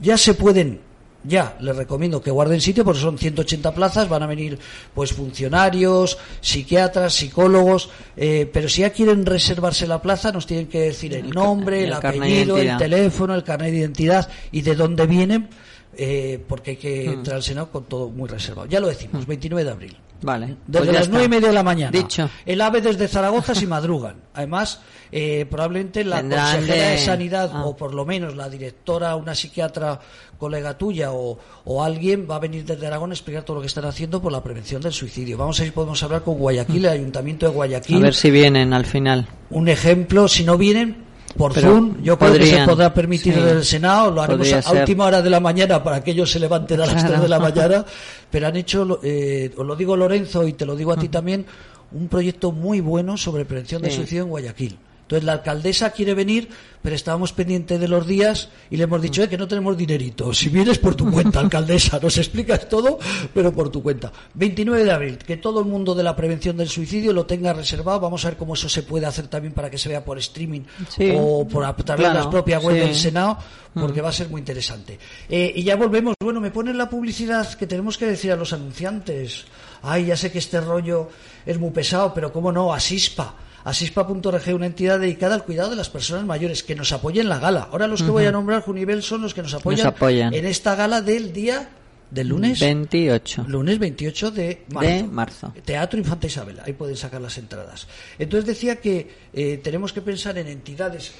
Ya 0.00 0.18
se 0.18 0.34
pueden 0.34 0.80
ya 1.24 1.56
les 1.60 1.76
recomiendo 1.76 2.20
que 2.20 2.30
guarden 2.30 2.60
sitio 2.60 2.84
porque 2.84 3.00
son 3.00 3.18
180 3.18 3.74
plazas, 3.74 4.08
van 4.08 4.22
a 4.22 4.26
venir 4.26 4.58
pues 4.94 5.12
funcionarios, 5.12 6.18
psiquiatras, 6.40 7.14
psicólogos, 7.14 7.90
eh, 8.16 8.48
pero 8.52 8.68
si 8.68 8.80
ya 8.82 8.90
quieren 8.90 9.24
reservarse 9.26 9.86
la 9.86 10.02
plaza 10.02 10.32
nos 10.32 10.46
tienen 10.46 10.66
que 10.66 10.80
decir 10.80 11.14
el 11.14 11.30
nombre, 11.30 11.84
el 11.84 11.92
apellido, 11.92 12.56
el 12.58 12.76
teléfono, 12.76 13.34
el 13.34 13.44
carnet 13.44 13.70
de 13.72 13.78
identidad 13.78 14.28
y 14.50 14.62
de 14.62 14.74
dónde 14.74 15.06
vienen, 15.06 15.48
eh, 15.96 16.42
porque 16.48 16.72
hay 16.72 16.76
que 16.76 17.08
Hmm. 17.08 17.12
entrar 17.12 17.36
al 17.36 17.42
Senado 17.42 17.70
con 17.70 17.84
todo 17.84 18.08
muy 18.08 18.28
reservado. 18.28 18.66
Ya 18.68 18.80
lo 18.80 18.88
decimos, 18.88 19.26
29 19.26 19.64
de 19.64 19.70
abril. 19.70 19.96
Vale. 20.22 20.56
Desde 20.66 20.86
pues 20.86 20.98
las 20.98 21.08
nueve 21.08 21.26
y 21.26 21.28
media 21.28 21.48
de 21.48 21.54
la 21.54 21.62
mañana. 21.62 21.90
Dicho. 21.90 22.30
El 22.46 22.60
AVE 22.60 22.80
desde 22.80 23.08
Zaragoza 23.08 23.54
si 23.54 23.66
madrugan. 23.66 24.16
Además, 24.34 24.80
eh, 25.10 25.46
probablemente 25.50 26.04
la 26.04 26.20
consejera 26.22 26.84
de, 26.84 26.90
de- 26.92 26.98
Sanidad, 26.98 27.50
Ah. 27.52 27.64
o 27.66 27.76
por 27.76 27.92
lo 27.94 28.04
menos 28.06 28.34
la 28.36 28.48
directora, 28.48 29.14
una 29.16 29.34
psiquiatra 29.34 30.00
colega 30.38 30.76
tuya 30.78 31.12
o, 31.12 31.38
o 31.64 31.84
alguien 31.84 32.26
va 32.30 32.36
a 32.36 32.38
venir 32.40 32.64
desde 32.64 32.86
Aragón 32.86 33.10
a 33.10 33.14
explicar 33.14 33.42
todo 33.44 33.56
lo 33.56 33.60
que 33.60 33.66
están 33.68 33.84
haciendo 33.84 34.20
por 34.22 34.32
la 34.32 34.42
prevención 34.42 34.80
del 34.82 34.92
suicidio. 34.92 35.36
Vamos 35.38 35.58
a 35.58 35.62
ver 35.62 35.68
si 35.70 35.74
podemos 35.74 36.02
hablar 36.02 36.22
con 36.22 36.38
Guayaquil, 36.38 36.84
el 36.86 36.92
Ayuntamiento 36.92 37.46
de 37.46 37.52
A 37.52 37.54
Guayaquil. 37.54 38.00
ver 38.02 38.14
si 38.14 38.30
vienen 38.30 38.72
al 38.72 38.84
final. 38.86 39.28
Un 39.50 39.68
ejemplo, 39.68 40.26
si 40.28 40.44
no 40.44 40.56
vienen, 40.58 41.04
por 41.36 41.52
Pero 41.54 41.68
Zoom, 41.70 42.02
yo 42.02 42.18
creo 42.18 42.32
que 42.32 42.38
se 42.38 42.44
podrían, 42.46 42.68
podrá 42.68 42.94
permitir 42.94 43.34
sí. 43.34 43.40
desde 43.40 43.52
el 43.58 43.64
Senado, 43.64 44.10
lo 44.10 44.22
haremos 44.22 44.52
a, 44.52 44.62
ser. 44.62 44.80
última 44.80 45.06
hora 45.06 45.22
de 45.22 45.30
la 45.30 45.40
mañana 45.40 45.82
para 45.82 46.02
que 46.04 46.10
ellos 46.12 46.30
se 46.30 46.38
levanten 46.38 46.80
a 46.80 46.86
las 46.86 46.94
Claro. 46.94 47.08
3 47.08 47.22
de 47.22 47.28
la 47.28 47.38
mañana, 47.38 47.84
pero 48.30 48.46
han 48.48 48.56
hecho, 48.56 48.84
lo- 48.84 49.00
eh, 49.02 49.50
os 49.56 49.66
lo 49.66 49.74
digo 49.76 49.96
Lorenzo 49.96 50.46
y 50.46 50.52
te 50.52 50.64
lo 50.66 50.76
digo 50.76 50.92
a 50.92 50.96
ti 50.96 51.08
también, 51.08 51.44
un 51.92 52.08
proyecto 52.08 52.52
muy 52.52 52.80
bueno 52.80 53.16
sobre 53.16 53.44
prevención 53.44 53.82
Sí. 53.84 53.90
suicidio 53.90 54.22
en 54.24 54.28
Guayaquil. 54.30 54.78
Entonces 55.02 55.24
la 55.24 55.32
alcaldesa 55.32 55.90
quiere 55.90 56.14
venir, 56.14 56.48
pero 56.80 56.96
estábamos 56.96 57.32
pendientes 57.34 57.78
de 57.78 57.86
los 57.86 58.06
días 58.06 58.48
y 58.70 58.76
le 58.78 58.84
hemos 58.84 59.02
dicho 59.02 59.22
eh, 59.22 59.28
que 59.28 59.36
no 59.36 59.46
tenemos 59.46 59.76
dinerito. 59.76 60.32
Si 60.32 60.48
vienes 60.48 60.78
por 60.78 60.94
tu 60.94 61.10
cuenta, 61.10 61.40
alcaldesa, 61.40 61.98
nos 62.02 62.16
explicas 62.16 62.66
todo, 62.68 62.98
pero 63.34 63.52
por 63.52 63.68
tu 63.68 63.82
cuenta. 63.82 64.10
29 64.34 64.84
de 64.84 64.90
abril, 64.90 65.18
que 65.18 65.36
todo 65.36 65.60
el 65.60 65.66
mundo 65.66 65.94
de 65.94 66.02
la 66.02 66.16
prevención 66.16 66.56
del 66.56 66.68
suicidio 66.70 67.12
lo 67.12 67.26
tenga 67.26 67.52
reservado. 67.52 68.00
Vamos 68.00 68.24
a 68.24 68.28
ver 68.28 68.38
cómo 68.38 68.54
eso 68.54 68.68
se 68.70 68.84
puede 68.84 69.04
hacer 69.04 69.26
también 69.28 69.52
para 69.52 69.68
que 69.70 69.76
se 69.76 69.88
vea 69.90 70.02
por 70.04 70.18
streaming 70.18 70.62
Sí. 70.88 71.12
o 71.14 71.46
por 71.46 71.64
a 71.64 71.76
través 71.76 71.88
de 72.06 72.10
Claro, 72.10 72.18
las 72.18 72.26
propias 72.28 72.62
web 72.64 72.74
sí. 72.76 72.80
del 72.80 72.94
Senado, 72.94 73.38
porque 73.74 74.00
va 74.00 74.08
a 74.08 74.12
ser 74.12 74.28
muy 74.30 74.40
interesante. 74.40 74.98
Eh, 75.28 75.52
y 75.56 75.62
ya 75.62 75.76
volvemos. 75.76 76.14
Bueno, 76.22 76.40
me 76.40 76.50
ponen 76.50 76.78
la 76.78 76.88
publicidad 76.88 77.52
que 77.52 77.66
tenemos 77.66 77.98
que 77.98 78.06
decir 78.06 78.32
a 78.32 78.36
los 78.36 78.52
anunciantes. 78.54 79.44
Ay, 79.82 80.06
ya 80.06 80.16
sé 80.16 80.32
que 80.32 80.38
este 80.38 80.60
rollo 80.60 81.10
es 81.44 81.58
muy 81.58 81.70
pesado, 81.70 82.14
pero 82.14 82.32
cómo 82.32 82.50
no, 82.50 82.72
Asispa. 82.72 83.34
Asispa.org, 83.64 84.54
una 84.54 84.66
entidad 84.66 84.98
dedicada 84.98 85.34
al 85.34 85.44
cuidado 85.44 85.70
de 85.70 85.76
las 85.76 85.88
personas 85.88 86.24
mayores, 86.24 86.62
que 86.62 86.74
nos 86.74 86.92
apoyen 86.92 87.22
en 87.22 87.28
la 87.28 87.38
gala. 87.38 87.68
Ahora 87.70 87.86
los 87.86 88.02
que 88.02 88.10
voy 88.10 88.24
a 88.24 88.32
nombrar, 88.32 88.62
Junivel, 88.62 89.02
son 89.02 89.22
los 89.22 89.34
que 89.34 89.42
nos 89.42 89.54
apoyan, 89.54 89.86
apoyan. 89.86 90.34
en 90.34 90.46
esta 90.46 90.74
gala 90.74 91.00
del 91.00 91.32
día 91.32 91.68
del 92.10 92.28
lunes. 92.28 92.60
28 92.60 93.46
Lunes 93.48 93.78
28 93.78 94.30
de 94.30 94.64
marzo. 94.68 94.88
de 94.90 95.02
marzo. 95.04 95.54
Teatro 95.64 95.98
Infanta 95.98 96.26
Isabel, 96.26 96.60
ahí 96.64 96.72
pueden 96.74 96.96
sacar 96.96 97.20
las 97.20 97.38
entradas. 97.38 97.86
Entonces 98.18 98.46
decía 98.46 98.76
que 98.76 99.10
eh, 99.32 99.60
tenemos 99.62 99.92
que 99.92 100.02
pensar 100.02 100.36
en 100.38 100.48
entidades 100.48 101.12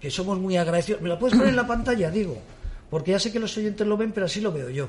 que 0.00 0.10
somos 0.10 0.38
muy 0.38 0.56
agradecidos. 0.56 1.02
¿Me 1.02 1.08
la 1.08 1.18
puedes 1.18 1.36
poner 1.36 1.50
en 1.50 1.56
la 1.56 1.66
pantalla, 1.66 2.10
digo? 2.10 2.40
Porque 2.88 3.10
ya 3.10 3.18
sé 3.18 3.30
que 3.30 3.38
los 3.38 3.56
oyentes 3.56 3.86
lo 3.86 3.96
ven, 3.96 4.12
pero 4.12 4.26
así 4.26 4.40
lo 4.40 4.52
veo 4.52 4.70
yo. 4.70 4.88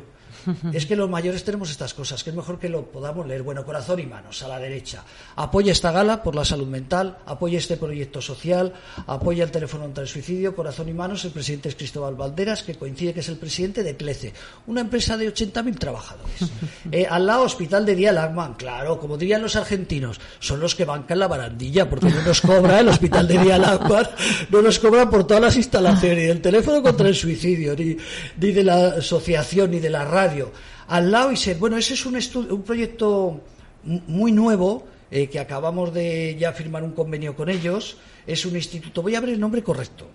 Es 0.73 0.85
que 0.85 0.95
los 0.95 1.09
mayores 1.09 1.43
tenemos 1.43 1.69
estas 1.69 1.93
cosas, 1.93 2.23
que 2.23 2.29
es 2.29 2.35
mejor 2.35 2.59
que 2.59 2.69
lo 2.69 2.85
podamos 2.85 3.27
leer. 3.27 3.43
Bueno, 3.43 3.65
corazón 3.65 3.99
y 3.99 4.05
manos, 4.05 4.41
a 4.43 4.47
la 4.47 4.59
derecha. 4.59 5.03
Apoya 5.35 5.71
esta 5.71 5.91
gala 5.91 6.23
por 6.23 6.35
la 6.35 6.45
salud 6.45 6.67
mental, 6.67 7.17
apoya 7.25 7.57
este 7.57 7.77
proyecto 7.77 8.21
social, 8.21 8.73
apoya 9.07 9.43
el 9.43 9.51
teléfono 9.51 9.83
contra 9.83 10.03
el 10.03 10.09
suicidio, 10.09 10.55
corazón 10.55 10.89
y 10.89 10.93
manos. 10.93 11.25
El 11.25 11.31
presidente 11.31 11.69
es 11.69 11.75
Cristóbal 11.75 12.15
Valderas, 12.15 12.63
que 12.63 12.75
coincide 12.75 13.13
que 13.13 13.19
es 13.21 13.29
el 13.29 13.37
presidente 13.37 13.83
de 13.83 13.95
CLECE, 13.95 14.33
una 14.67 14.81
empresa 14.81 15.17
de 15.17 15.33
80.000 15.33 15.77
trabajadores. 15.77 16.29
Eh, 16.91 17.05
al 17.07 17.25
lado, 17.25 17.43
Hospital 17.43 17.85
de 17.85 17.95
Día 17.95 18.11
Lagman, 18.11 18.55
claro, 18.55 18.99
como 18.99 19.17
dirían 19.17 19.41
los 19.41 19.55
argentinos, 19.55 20.19
son 20.39 20.59
los 20.59 20.73
que 20.73 20.85
bancan 20.85 21.19
la 21.19 21.27
barandilla, 21.27 21.89
porque 21.89 22.09
no 22.09 22.21
nos 22.21 22.41
cobra 22.41 22.79
el 22.79 22.87
Hospital 22.87 23.27
de 23.27 23.37
Día 23.37 23.57
Lagman, 23.57 24.07
no 24.49 24.61
nos 24.61 24.79
cobra 24.79 25.09
por 25.09 25.27
todas 25.27 25.43
las 25.43 25.55
instalaciones, 25.55 26.17
ni 26.17 26.23
del 26.23 26.41
teléfono 26.41 26.81
contra 26.81 27.07
el 27.07 27.15
suicidio, 27.15 27.75
ni, 27.75 27.97
ni 28.39 28.51
de 28.51 28.63
la 28.63 28.87
asociación, 28.87 29.71
ni 29.71 29.79
de 29.79 29.89
la 29.89 30.05
radio. 30.05 30.38
Al 30.87 31.11
lado, 31.11 31.31
y 31.31 31.37
se, 31.37 31.55
bueno, 31.55 31.77
ese 31.77 31.93
es 31.93 32.05
un, 32.05 32.15
un 32.51 32.63
proyecto 32.63 33.41
muy 33.83 34.31
nuevo, 34.31 34.87
eh, 35.11 35.27
que 35.27 35.39
acabamos 35.39 35.93
de 35.93 36.35
ya 36.39 36.51
firmar 36.53 36.83
un 36.83 36.91
convenio 36.91 37.35
con 37.35 37.49
ellos, 37.49 37.97
es 38.27 38.45
un 38.45 38.55
instituto, 38.55 39.01
voy 39.01 39.15
a 39.15 39.19
ver 39.21 39.31
el 39.31 39.39
nombre 39.39 39.63
correcto. 39.63 40.05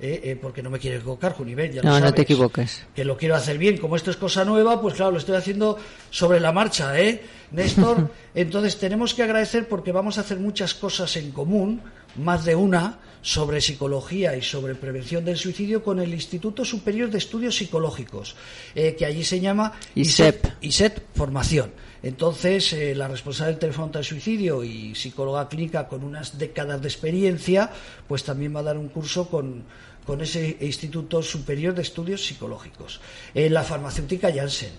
eh, 0.00 0.20
eh, 0.22 0.36
porque 0.40 0.62
no 0.62 0.70
me 0.70 0.78
quiero 0.78 0.98
equivocar, 0.98 1.32
Juniver, 1.34 1.72
ya 1.72 1.82
lo 1.82 1.88
No, 1.88 1.98
no 1.98 1.98
sabes 1.98 2.14
te 2.14 2.22
equivoques. 2.22 2.86
que 2.94 3.04
lo 3.04 3.16
quiero 3.16 3.34
hacer 3.34 3.58
bien. 3.58 3.78
Como 3.78 3.96
esto 3.96 4.12
es 4.12 4.16
cosa 4.16 4.44
nueva, 4.44 4.80
pues 4.80 4.94
claro, 4.94 5.10
lo 5.10 5.18
estoy 5.18 5.34
haciendo 5.34 5.76
sobre 6.10 6.38
la 6.38 6.52
marcha, 6.52 6.96
¿eh? 7.00 7.20
Néstor, 7.50 8.08
entonces 8.34 8.78
tenemos 8.78 9.12
que 9.12 9.24
agradecer 9.24 9.66
porque 9.68 9.90
vamos 9.90 10.16
a 10.18 10.20
hacer 10.20 10.38
muchas 10.38 10.74
cosas 10.74 11.16
en 11.16 11.32
común, 11.32 11.80
más 12.14 12.44
de 12.44 12.54
una, 12.54 13.00
sobre 13.28 13.60
psicología 13.60 14.34
y 14.36 14.40
sobre 14.40 14.74
prevención 14.74 15.22
del 15.22 15.36
suicidio 15.36 15.82
con 15.82 15.98
el 15.98 16.14
Instituto 16.14 16.64
Superior 16.64 17.10
de 17.10 17.18
Estudios 17.18 17.56
Psicológicos, 17.56 18.36
eh, 18.74 18.96
que 18.96 19.04
allí 19.04 19.22
se 19.22 19.38
llama 19.38 19.74
ISEP. 19.94 20.46
ISET 20.62 21.02
Formación. 21.14 21.70
Entonces, 22.02 22.72
eh, 22.72 22.94
la 22.94 23.06
responsable 23.06 23.52
del 23.52 23.60
teléfono 23.60 23.88
contra 23.88 23.98
el 23.98 24.06
suicidio 24.06 24.64
y 24.64 24.94
psicóloga 24.94 25.46
clínica 25.46 25.88
con 25.88 26.04
unas 26.04 26.38
décadas 26.38 26.80
de 26.80 26.88
experiencia, 26.88 27.70
pues 28.06 28.24
también 28.24 28.56
va 28.56 28.60
a 28.60 28.62
dar 28.62 28.78
un 28.78 28.88
curso 28.88 29.28
con, 29.28 29.64
con 30.06 30.22
ese 30.22 30.56
Instituto 30.62 31.20
Superior 31.22 31.74
de 31.74 31.82
Estudios 31.82 32.24
Psicológicos. 32.24 32.98
Eh, 33.34 33.50
la 33.50 33.62
farmacéutica 33.62 34.32
Janssen, 34.32 34.72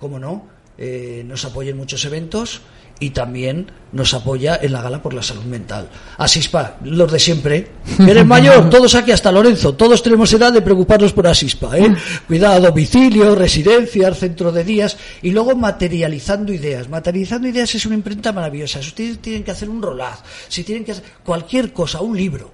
como 0.00 0.18
no, 0.18 0.48
eh, 0.76 1.22
nos 1.24 1.44
apoya 1.44 1.70
en 1.70 1.76
muchos 1.76 2.04
eventos 2.06 2.62
y 3.00 3.10
también 3.10 3.70
nos 3.92 4.14
apoya 4.14 4.58
en 4.60 4.72
la 4.72 4.80
gala 4.80 5.02
por 5.02 5.12
la 5.12 5.22
salud 5.22 5.44
mental. 5.44 5.88
Asispa, 6.18 6.76
los 6.84 7.10
de 7.12 7.18
siempre. 7.18 7.68
Eres 7.98 8.24
mayor, 8.24 8.70
todos 8.70 8.94
aquí 8.94 9.12
hasta 9.12 9.30
Lorenzo, 9.30 9.74
todos 9.74 10.02
tenemos 10.02 10.32
edad 10.32 10.52
de 10.52 10.62
preocuparnos 10.62 11.12
por 11.12 11.26
Asispa. 11.26 11.76
¿eh? 11.76 11.94
Cuidado 12.26 12.68
domicilio, 12.68 13.34
residencias, 13.34 14.18
centro 14.18 14.52
de 14.52 14.64
días 14.64 14.96
y 15.20 15.30
luego 15.30 15.54
materializando 15.54 16.52
ideas. 16.52 16.88
Materializando 16.88 17.48
ideas 17.48 17.74
es 17.74 17.84
una 17.86 17.94
imprenta 17.94 18.32
maravillosa. 18.32 18.80
Si 18.80 18.88
ustedes 18.88 19.18
tienen 19.18 19.44
que 19.44 19.50
hacer 19.50 19.68
un 19.68 19.82
rolaz, 19.82 20.22
si 20.48 20.64
tienen 20.64 20.84
que 20.84 20.92
hacer 20.92 21.04
cualquier 21.24 21.72
cosa, 21.72 22.00
un 22.00 22.16
libro, 22.16 22.52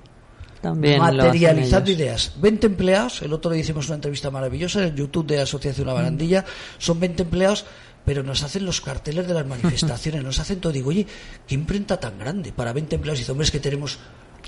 También 0.60 0.98
materializando 0.98 1.90
ideas. 1.90 2.32
20 2.40 2.66
empleados, 2.66 3.22
el 3.22 3.32
otro 3.32 3.50
día 3.50 3.60
hicimos 3.60 3.86
una 3.86 3.96
entrevista 3.96 4.30
maravillosa 4.30 4.80
en 4.80 4.86
el 4.86 4.94
YouTube 4.94 5.26
de 5.26 5.40
Asociación 5.40 5.86
La 5.86 5.92
Barandilla, 5.92 6.44
son 6.78 6.98
20 6.98 7.22
empleados, 7.22 7.64
pero 8.08 8.22
nos 8.22 8.42
hacen 8.42 8.64
los 8.64 8.80
carteles 8.80 9.28
de 9.28 9.34
las 9.34 9.46
manifestaciones, 9.46 10.24
nos 10.24 10.38
hacen 10.40 10.60
todo. 10.60 10.72
Digo, 10.72 10.88
oye, 10.88 11.06
qué 11.46 11.54
imprenta 11.54 12.00
tan 12.00 12.18
grande 12.18 12.52
para 12.56 12.72
20 12.72 12.94
empleados 12.94 13.18
y 13.18 13.20
dice, 13.20 13.32
hombre, 13.32 13.44
es 13.44 13.50
que 13.50 13.60
tenemos 13.60 13.98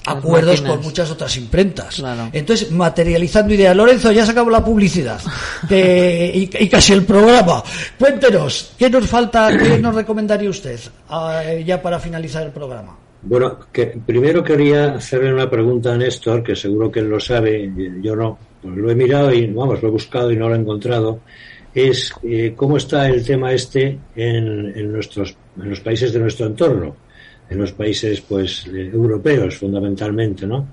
Las 0.07 0.17
acuerdos 0.17 0.63
máquinas. 0.63 0.77
con 0.77 0.83
muchas 0.83 1.11
otras 1.11 1.37
imprentas. 1.37 1.97
Claro. 1.97 2.31
Entonces, 2.33 2.73
materializando 2.73 3.53
ideas. 3.53 3.77
Lorenzo, 3.77 4.13
ya 4.13 4.25
se 4.25 4.33
acabó 4.33 4.49
la 4.49 4.65
publicidad 4.65 5.21
y, 5.69 6.49
y 6.59 6.69
casi 6.71 6.95
el 6.95 7.05
programa. 7.05 7.63
Cuéntenos, 7.99 8.73
¿qué 8.79 8.89
nos 8.89 9.07
falta, 9.07 9.51
qué 9.59 9.79
nos 9.79 9.95
recomendaría 9.95 10.49
usted 10.49 10.81
ah, 11.11 11.43
ya 11.63 11.83
para 11.83 12.01
finalizar 12.01 12.43
el 12.43 12.53
programa? 12.53 12.97
Bueno, 13.21 13.59
que 13.71 13.89
primero 14.07 14.43
quería 14.43 14.95
hacerle 14.95 15.35
una 15.35 15.51
pregunta 15.51 15.93
a 15.93 15.99
Néstor, 15.99 16.43
que 16.43 16.57
seguro 16.57 16.91
que 16.91 17.01
él 17.01 17.11
lo 17.11 17.21
sabe, 17.21 17.71
yo 18.01 18.17
no, 18.17 18.39
pues 18.63 18.75
lo 18.75 18.91
he 18.91 18.95
mirado 18.95 19.35
y 19.35 19.47
vamos, 19.49 19.83
lo 19.83 19.89
he 19.89 19.93
buscado 19.93 20.33
y 20.33 20.37
no 20.37 20.49
lo 20.49 20.55
he 20.55 20.59
encontrado. 20.59 21.21
Es 21.75 22.13
eh, 22.23 22.55
cómo 22.57 22.77
está 22.77 23.09
el 23.09 23.25
tema 23.25 23.53
este 23.53 23.99
en, 24.17 24.73
en 24.77 24.93
nuestros, 24.93 25.37
en 25.61 25.71
los 25.71 25.81
países 25.81 26.13
de 26.13 26.19
nuestro 26.19 26.47
entorno, 26.47 26.97
en 27.49 27.59
los 27.59 27.73
países 27.73 28.21
pues 28.21 28.67
eh, 28.67 28.91
europeos 28.93 29.57
fundamentalmente, 29.57 30.47
¿no? 30.47 30.67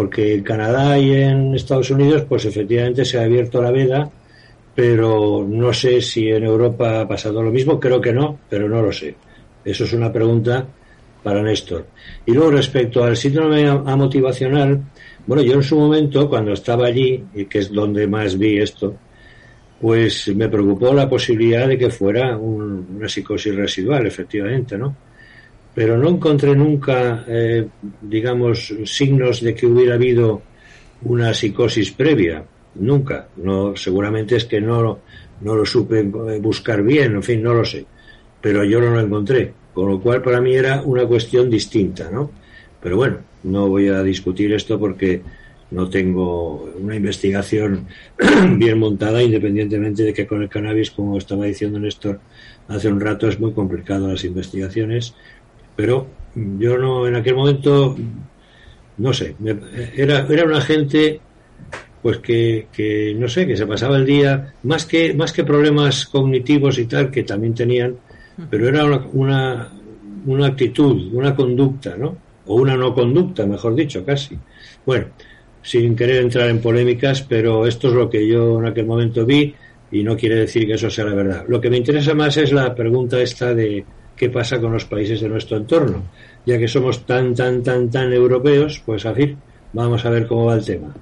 porque 0.00 0.32
en 0.32 0.42
Canadá 0.42 0.98
y 0.98 1.12
en 1.12 1.54
Estados 1.54 1.90
Unidos, 1.90 2.24
pues 2.26 2.46
efectivamente 2.46 3.04
se 3.04 3.18
ha 3.18 3.24
abierto 3.24 3.60
la 3.60 3.70
veda, 3.70 4.10
pero 4.74 5.46
no 5.46 5.74
sé 5.74 6.00
si 6.00 6.28
en 6.30 6.44
Europa 6.44 7.02
ha 7.02 7.06
pasado 7.06 7.42
lo 7.42 7.50
mismo, 7.50 7.78
creo 7.78 8.00
que 8.00 8.10
no, 8.10 8.38
pero 8.48 8.66
no 8.66 8.80
lo 8.80 8.92
sé. 8.92 9.14
Eso 9.62 9.84
es 9.84 9.92
una 9.92 10.10
pregunta 10.10 10.66
para 11.22 11.42
Néstor. 11.42 11.86
Y 12.24 12.32
luego 12.32 12.52
respecto 12.52 13.04
al 13.04 13.14
síndrome 13.14 13.68
amotivacional, 13.68 14.80
bueno, 15.26 15.42
yo 15.42 15.52
en 15.52 15.62
su 15.62 15.78
momento, 15.78 16.30
cuando 16.30 16.52
estaba 16.52 16.86
allí, 16.86 17.22
que 17.50 17.58
es 17.58 17.70
donde 17.70 18.06
más 18.06 18.38
vi 18.38 18.58
esto, 18.58 18.96
pues 19.80 20.28
me 20.36 20.48
preocupó 20.48 20.92
la 20.92 21.08
posibilidad 21.08 21.66
de 21.66 21.78
que 21.78 21.90
fuera 21.90 22.36
una 22.36 23.08
psicosis 23.08 23.54
residual, 23.54 24.06
efectivamente, 24.06 24.76
¿no? 24.76 24.94
Pero 25.74 25.96
no 25.96 26.10
encontré 26.10 26.54
nunca, 26.54 27.24
eh, 27.26 27.66
digamos, 28.02 28.74
signos 28.84 29.40
de 29.40 29.54
que 29.54 29.66
hubiera 29.66 29.94
habido 29.94 30.42
una 31.02 31.32
psicosis 31.32 31.92
previa, 31.92 32.44
nunca. 32.74 33.28
No, 33.36 33.74
seguramente 33.74 34.36
es 34.36 34.44
que 34.44 34.60
no, 34.60 34.98
no 35.40 35.54
lo 35.54 35.64
supe 35.64 36.02
buscar 36.02 36.82
bien, 36.82 37.14
en 37.14 37.22
fin, 37.22 37.42
no 37.42 37.54
lo 37.54 37.64
sé. 37.64 37.86
Pero 38.40 38.64
yo 38.64 38.80
no 38.80 38.90
lo 38.90 39.00
encontré, 39.00 39.52
con 39.72 39.88
lo 39.88 40.00
cual 40.00 40.20
para 40.20 40.40
mí 40.42 40.54
era 40.54 40.82
una 40.82 41.06
cuestión 41.06 41.48
distinta, 41.48 42.10
¿no? 42.10 42.30
Pero 42.82 42.96
bueno, 42.96 43.18
no 43.44 43.68
voy 43.68 43.88
a 43.88 44.02
discutir 44.02 44.52
esto 44.52 44.78
porque 44.78 45.22
no 45.70 45.88
tengo 45.88 46.70
una 46.80 46.96
investigación 46.96 47.86
bien 48.56 48.78
montada, 48.78 49.22
independientemente 49.22 50.02
de 50.02 50.12
que 50.12 50.26
con 50.26 50.42
el 50.42 50.48
cannabis, 50.48 50.90
como 50.90 51.18
estaba 51.18 51.44
diciendo 51.44 51.78
Néstor 51.78 52.20
hace 52.68 52.88
un 52.88 53.00
rato, 53.00 53.28
es 53.28 53.38
muy 53.38 53.52
complicado 53.52 54.08
las 54.08 54.24
investigaciones, 54.24 55.14
pero 55.76 56.06
yo 56.34 56.78
no, 56.78 57.06
en 57.06 57.16
aquel 57.16 57.34
momento, 57.34 57.96
no 58.98 59.12
sé, 59.12 59.34
era, 59.96 60.26
era 60.28 60.44
una 60.44 60.60
gente 60.60 61.20
pues 62.02 62.18
que, 62.18 62.68
que, 62.72 63.14
no 63.16 63.28
sé, 63.28 63.46
que 63.46 63.56
se 63.56 63.66
pasaba 63.66 63.96
el 63.96 64.06
día, 64.06 64.54
más 64.62 64.86
que, 64.86 65.12
más 65.14 65.32
que 65.32 65.44
problemas 65.44 66.06
cognitivos 66.06 66.78
y 66.78 66.86
tal, 66.86 67.10
que 67.10 67.24
también 67.24 67.54
tenían, 67.54 67.96
pero 68.48 68.68
era 68.68 68.84
una, 68.86 69.06
una, 69.12 69.72
una 70.26 70.46
actitud, 70.46 71.12
una 71.12 71.34
conducta, 71.36 71.96
¿no? 71.96 72.16
O 72.46 72.54
una 72.54 72.76
no 72.76 72.94
conducta, 72.94 73.44
mejor 73.44 73.74
dicho, 73.74 74.04
casi. 74.04 74.38
Bueno, 74.86 75.08
sin 75.62 75.94
querer 75.94 76.22
entrar 76.22 76.48
en 76.48 76.60
polémicas, 76.60 77.22
pero 77.22 77.66
esto 77.66 77.88
es 77.88 77.94
lo 77.94 78.08
que 78.08 78.26
yo 78.26 78.58
en 78.58 78.66
aquel 78.66 78.86
momento 78.86 79.26
vi 79.26 79.54
y 79.92 80.02
no 80.02 80.16
quiere 80.16 80.36
decir 80.36 80.66
que 80.66 80.74
eso 80.74 80.90
sea 80.90 81.04
la 81.04 81.14
verdad. 81.14 81.44
Lo 81.48 81.60
que 81.60 81.70
me 81.70 81.76
interesa 81.76 82.14
más 82.14 82.36
es 82.36 82.52
la 82.52 82.74
pregunta 82.74 83.20
esta 83.20 83.54
de 83.54 83.84
qué 84.16 84.30
pasa 84.30 84.60
con 84.60 84.72
los 84.72 84.84
países 84.84 85.20
de 85.20 85.28
nuestro 85.28 85.56
entorno. 85.56 86.04
Ya 86.46 86.58
que 86.58 86.68
somos 86.68 87.04
tan, 87.04 87.34
tan, 87.34 87.62
tan, 87.62 87.90
tan 87.90 88.12
europeos, 88.12 88.82
pues 88.84 89.04
a 89.06 89.14
fin, 89.14 89.36
vamos 89.72 90.04
a 90.04 90.10
ver 90.10 90.26
cómo 90.26 90.46
va 90.46 90.54
el 90.54 90.64
tema. 90.64 90.94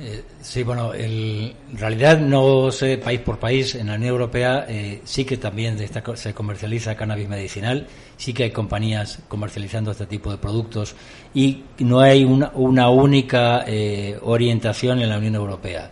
Eh, 0.00 0.22
sí, 0.40 0.62
bueno, 0.62 0.94
en 0.94 1.54
realidad 1.72 2.20
no 2.20 2.70
sé 2.70 2.98
país 2.98 3.20
por 3.20 3.38
país. 3.38 3.74
En 3.74 3.88
la 3.88 3.94
Unión 3.94 4.10
Europea 4.10 4.64
eh, 4.68 5.00
sí 5.04 5.24
que 5.24 5.36
también 5.36 5.76
se 6.14 6.34
comercializa 6.34 6.94
cannabis 6.94 7.28
medicinal, 7.28 7.86
sí 8.16 8.32
que 8.32 8.44
hay 8.44 8.50
compañías 8.52 9.18
comercializando 9.26 9.90
este 9.90 10.06
tipo 10.06 10.30
de 10.30 10.38
productos 10.38 10.94
y 11.34 11.64
no 11.80 12.00
hay 12.00 12.24
una, 12.24 12.90
única 12.90 13.64
eh, 13.66 14.16
orientación 14.22 15.00
en 15.00 15.08
la 15.08 15.18
Unión 15.18 15.34
Europea, 15.34 15.90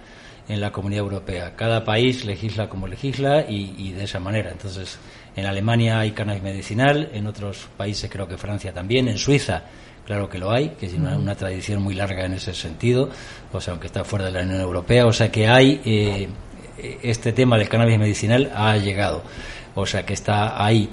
en 0.49 0.61
la 0.61 0.71
Comunidad 0.71 1.03
Europea. 1.03 1.57
Cada 1.57 1.85
país 1.85 2.25
legisla 2.25 2.69
como 2.69 2.87
legisla 2.87 3.45
y 3.49 3.91
de 3.91 4.05
esa 4.05 4.21
manera. 4.21 4.53
Entonces, 4.53 5.01
en 5.35 5.47
Alemania 5.47 5.99
hay 5.99 6.13
cannabis 6.13 6.43
medicinal, 6.43 7.11
en 7.13 7.27
otros 7.27 7.69
países 7.77 8.09
creo 8.11 8.29
que 8.29 8.39
Francia 8.39 8.73
también, 8.73 9.09
en 9.09 9.19
Suiza 9.19 9.65
Claro 10.07 10.29
que 10.29 10.39
lo 10.39 10.53
hay, 10.53 10.69
que 10.71 10.87
es 10.87 10.95
una, 10.95 11.35
tradición 11.35 11.83
muy 11.83 11.95
larga 11.95 12.25
en 12.25 12.35
ese 12.35 12.55
sentido, 12.55 13.11
o 13.53 13.61
sea, 13.61 13.73
aunque 13.73 13.89
está 13.89 14.05
fuera 14.05 14.27
de 14.27 14.31
la 14.31 14.43
Unión 14.43 14.61
Europea, 14.61 15.05
o 15.05 15.13
sea 15.13 15.33
que 15.33 15.49
hay 15.49 15.81
eh, 15.85 16.29
este 17.03 17.33
tema 17.33 17.59
del 17.59 17.69
cannabis 17.69 17.99
medicinal 17.99 18.53
ha 18.55 18.77
llegado, 18.77 19.25
o 19.75 19.85
sea 19.85 20.07
que 20.07 20.15
está 20.15 20.65
ahí. 20.65 20.89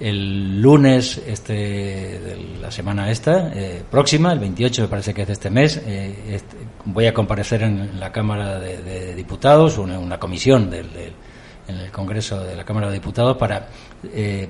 El 0.00 0.60
lunes 0.60 1.22
este, 1.26 1.54
de 1.54 2.36
la 2.60 2.70
semana 2.72 3.08
esta, 3.10 3.52
eh, 3.54 3.82
próxima, 3.88 4.32
el 4.32 4.40
28 4.40 4.82
me 4.82 4.88
parece 4.88 5.14
que 5.14 5.22
es 5.22 5.28
de 5.28 5.32
este 5.32 5.48
mes, 5.48 5.80
eh, 5.86 6.14
este, 6.30 6.56
voy 6.86 7.06
a 7.06 7.14
comparecer 7.14 7.62
en 7.62 8.00
la 8.00 8.10
Cámara 8.10 8.58
de, 8.58 9.14
Diputados, 9.14 9.78
una, 9.78 9.98
una 9.98 10.18
comisión 10.18 10.68
del, 10.70 10.88
en 11.68 11.76
el 11.76 11.90
Congreso 11.90 12.42
de 12.42 12.56
la 12.56 12.64
Cámara 12.64 12.88
de 12.88 12.94
Diputados 12.94 13.36
para, 13.36 13.68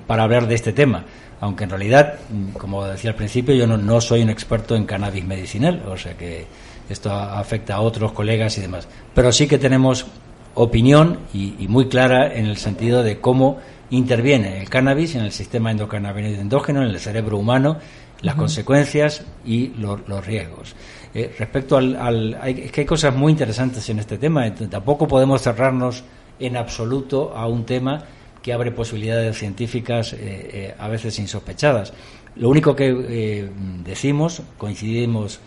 para 0.06 0.22
hablar 0.22 0.46
de 0.46 0.54
este 0.54 0.72
tema 0.72 1.04
aunque 1.40 1.64
en 1.64 1.70
realidad, 1.70 2.14
como 2.58 2.84
decía 2.84 3.10
al 3.10 3.16
principio, 3.16 3.54
yo 3.54 3.66
no, 3.66 4.00
soy 4.00 4.22
un 4.22 4.30
experto 4.30 4.74
en 4.74 4.86
cannabis 4.86 5.24
medicinal, 5.24 5.82
o 5.86 5.96
sea 5.96 6.16
que 6.16 6.46
esto 6.88 7.12
afecta 7.12 7.74
a 7.74 7.80
otros 7.80 8.12
colegas 8.12 8.56
y 8.58 8.62
demás. 8.62 8.88
Pero 9.14 9.32
sí 9.32 9.46
que 9.46 9.58
tenemos 9.58 10.06
opinión 10.54 11.20
y, 11.34 11.66
muy 11.68 11.88
clara 11.88 12.32
en 12.32 12.46
el 12.46 12.56
sentido 12.56 13.02
de 13.02 13.20
cómo 13.20 13.58
interviene 13.90 14.60
el 14.60 14.70
cannabis 14.70 15.14
en 15.14 15.22
el 15.22 15.32
sistema 15.32 15.70
endocannabinoide 15.70 16.40
endógeno, 16.40 16.82
en 16.82 16.88
el 16.88 16.98
cerebro 16.98 17.36
humano, 17.36 17.76
las 18.22 18.34
consecuencias 18.34 19.22
y 19.44 19.68
los 19.78 20.26
riesgos. 20.26 20.74
Eh, 21.12 21.34
respecto 21.38 21.76
al, 21.76 22.38
hay, 22.40 22.62
es 22.62 22.72
que 22.72 22.82
hay 22.82 22.86
cosas 22.86 23.14
muy 23.14 23.32
interesantes 23.32 23.88
en 23.90 23.98
este 23.98 24.16
tema, 24.16 24.50
tampoco 24.54 25.06
podemos 25.06 25.42
cerrarnos 25.42 26.02
en 26.38 26.56
absoluto 26.56 27.34
a 27.34 27.46
un 27.46 27.64
tema 27.64 28.04
que 28.46 28.52
abre 28.52 28.70
posibilidades 28.70 29.36
científicas 29.38 30.12
eh, 30.12 30.18
eh, 30.20 30.74
a 30.78 30.86
veces 30.86 31.18
insospechadas. 31.18 31.92
Lo 32.36 32.48
único 32.48 32.76
que 32.76 32.94
eh, 33.08 33.50
decimos, 33.82 34.40
coincidimos 34.56 35.40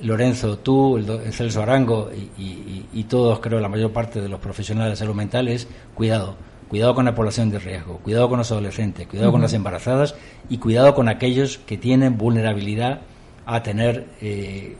Lorenzo, 0.00 0.58
tú, 0.60 0.96
el, 0.96 1.32
Celso 1.34 1.60
Arango 1.60 2.10
y, 2.38 3.04
todos, 3.04 3.40
creo, 3.40 3.60
la 3.60 3.68
mayor 3.68 3.92
parte 3.92 4.22
de 4.22 4.28
los 4.30 4.40
profesionales 4.40 4.92
de 4.92 4.96
salud 4.96 5.14
mental 5.14 5.48
es 5.48 5.68
cuidado. 5.94 6.36
Cuidado 6.70 6.94
con 6.94 7.04
la 7.04 7.14
población 7.14 7.50
de 7.50 7.58
riesgo, 7.58 7.98
cuidado 7.98 8.30
con 8.30 8.38
los 8.38 8.50
adolescentes, 8.50 9.06
cuidado 9.06 9.32
con 9.32 9.42
las 9.42 9.52
embarazadas 9.52 10.14
y 10.48 10.56
cuidado 10.56 10.94
con 10.94 11.10
aquellos 11.10 11.58
que 11.58 11.76
tienen 11.76 12.16
vulnerabilidad 12.16 13.02
a 13.44 13.62
tener 13.62 14.06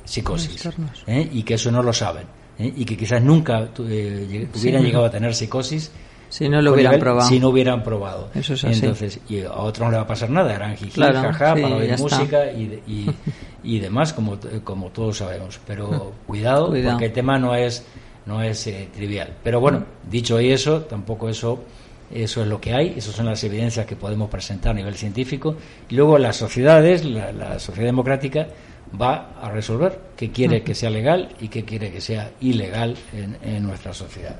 psicosis 0.04 0.66
y 1.06 1.42
que 1.42 1.54
eso 1.54 1.70
no 1.70 1.82
lo 1.82 1.92
saben 1.92 2.24
y 2.58 2.84
que 2.84 2.96
quizás 2.96 3.22
nunca 3.22 3.68
hubieran 3.78 4.82
llegado 4.82 5.04
a 5.04 5.10
tener 5.10 5.34
psicosis 5.34 5.90
si 6.28 6.48
no 6.48 6.60
lo 6.60 6.72
hubieran 6.72 6.98
probado. 6.98 7.28
Si 7.28 7.38
no 7.38 7.48
hubieran 7.48 7.82
probado. 7.82 8.30
Eso 8.34 8.54
es 8.54 8.64
así. 8.64 8.80
Entonces, 8.80 9.20
y 9.28 9.42
a 9.42 9.52
otros 9.52 9.86
no 9.86 9.90
le 9.92 9.96
va 9.96 10.02
a 10.02 10.06
pasar 10.06 10.30
nada, 10.30 10.54
eran 10.54 10.76
jiji, 10.76 11.00
jaja, 11.00 11.54
para 11.54 11.76
oír 11.76 11.98
música 11.98 12.50
y, 12.50 13.14
y, 13.62 13.78
demás, 13.78 14.12
como, 14.12 14.38
como 14.64 14.90
todos 14.90 15.18
sabemos. 15.18 15.60
Pero 15.66 16.12
cuidado, 16.26 16.66
porque 16.66 17.06
el 17.06 17.12
tema 17.12 17.38
no 17.38 17.54
es, 17.54 17.84
no 18.26 18.42
es 18.42 18.66
eh, 18.66 18.88
trivial. 18.92 19.34
Pero 19.42 19.60
bueno, 19.60 19.84
dicho 20.10 20.38
eso, 20.38 20.80
tampoco 20.82 21.28
eso 21.28 21.60
eso 22.10 22.42
es 22.42 22.46
lo 22.46 22.60
que 22.60 22.72
hay, 22.72 22.94
esas 22.96 23.16
son 23.16 23.26
las 23.26 23.42
evidencias 23.42 23.84
que 23.84 23.96
podemos 23.96 24.30
presentar 24.30 24.70
a 24.70 24.74
nivel 24.74 24.94
científico. 24.94 25.56
Y 25.88 25.96
luego 25.96 26.18
las 26.18 26.36
sociedades, 26.36 27.04
la, 27.04 27.58
sociedad 27.58 27.88
democrática, 27.88 28.46
va 29.00 29.32
a 29.40 29.50
resolver 29.50 29.98
qué 30.16 30.30
quiere 30.30 30.62
que 30.62 30.74
sea 30.74 30.90
legal 30.90 31.30
y 31.40 31.48
qué 31.48 31.64
quiere 31.64 31.90
que 31.90 32.00
sea 32.00 32.30
ilegal 32.40 32.96
en, 33.12 33.36
en 33.42 33.62
nuestra 33.62 33.92
sociedad. 33.92 34.36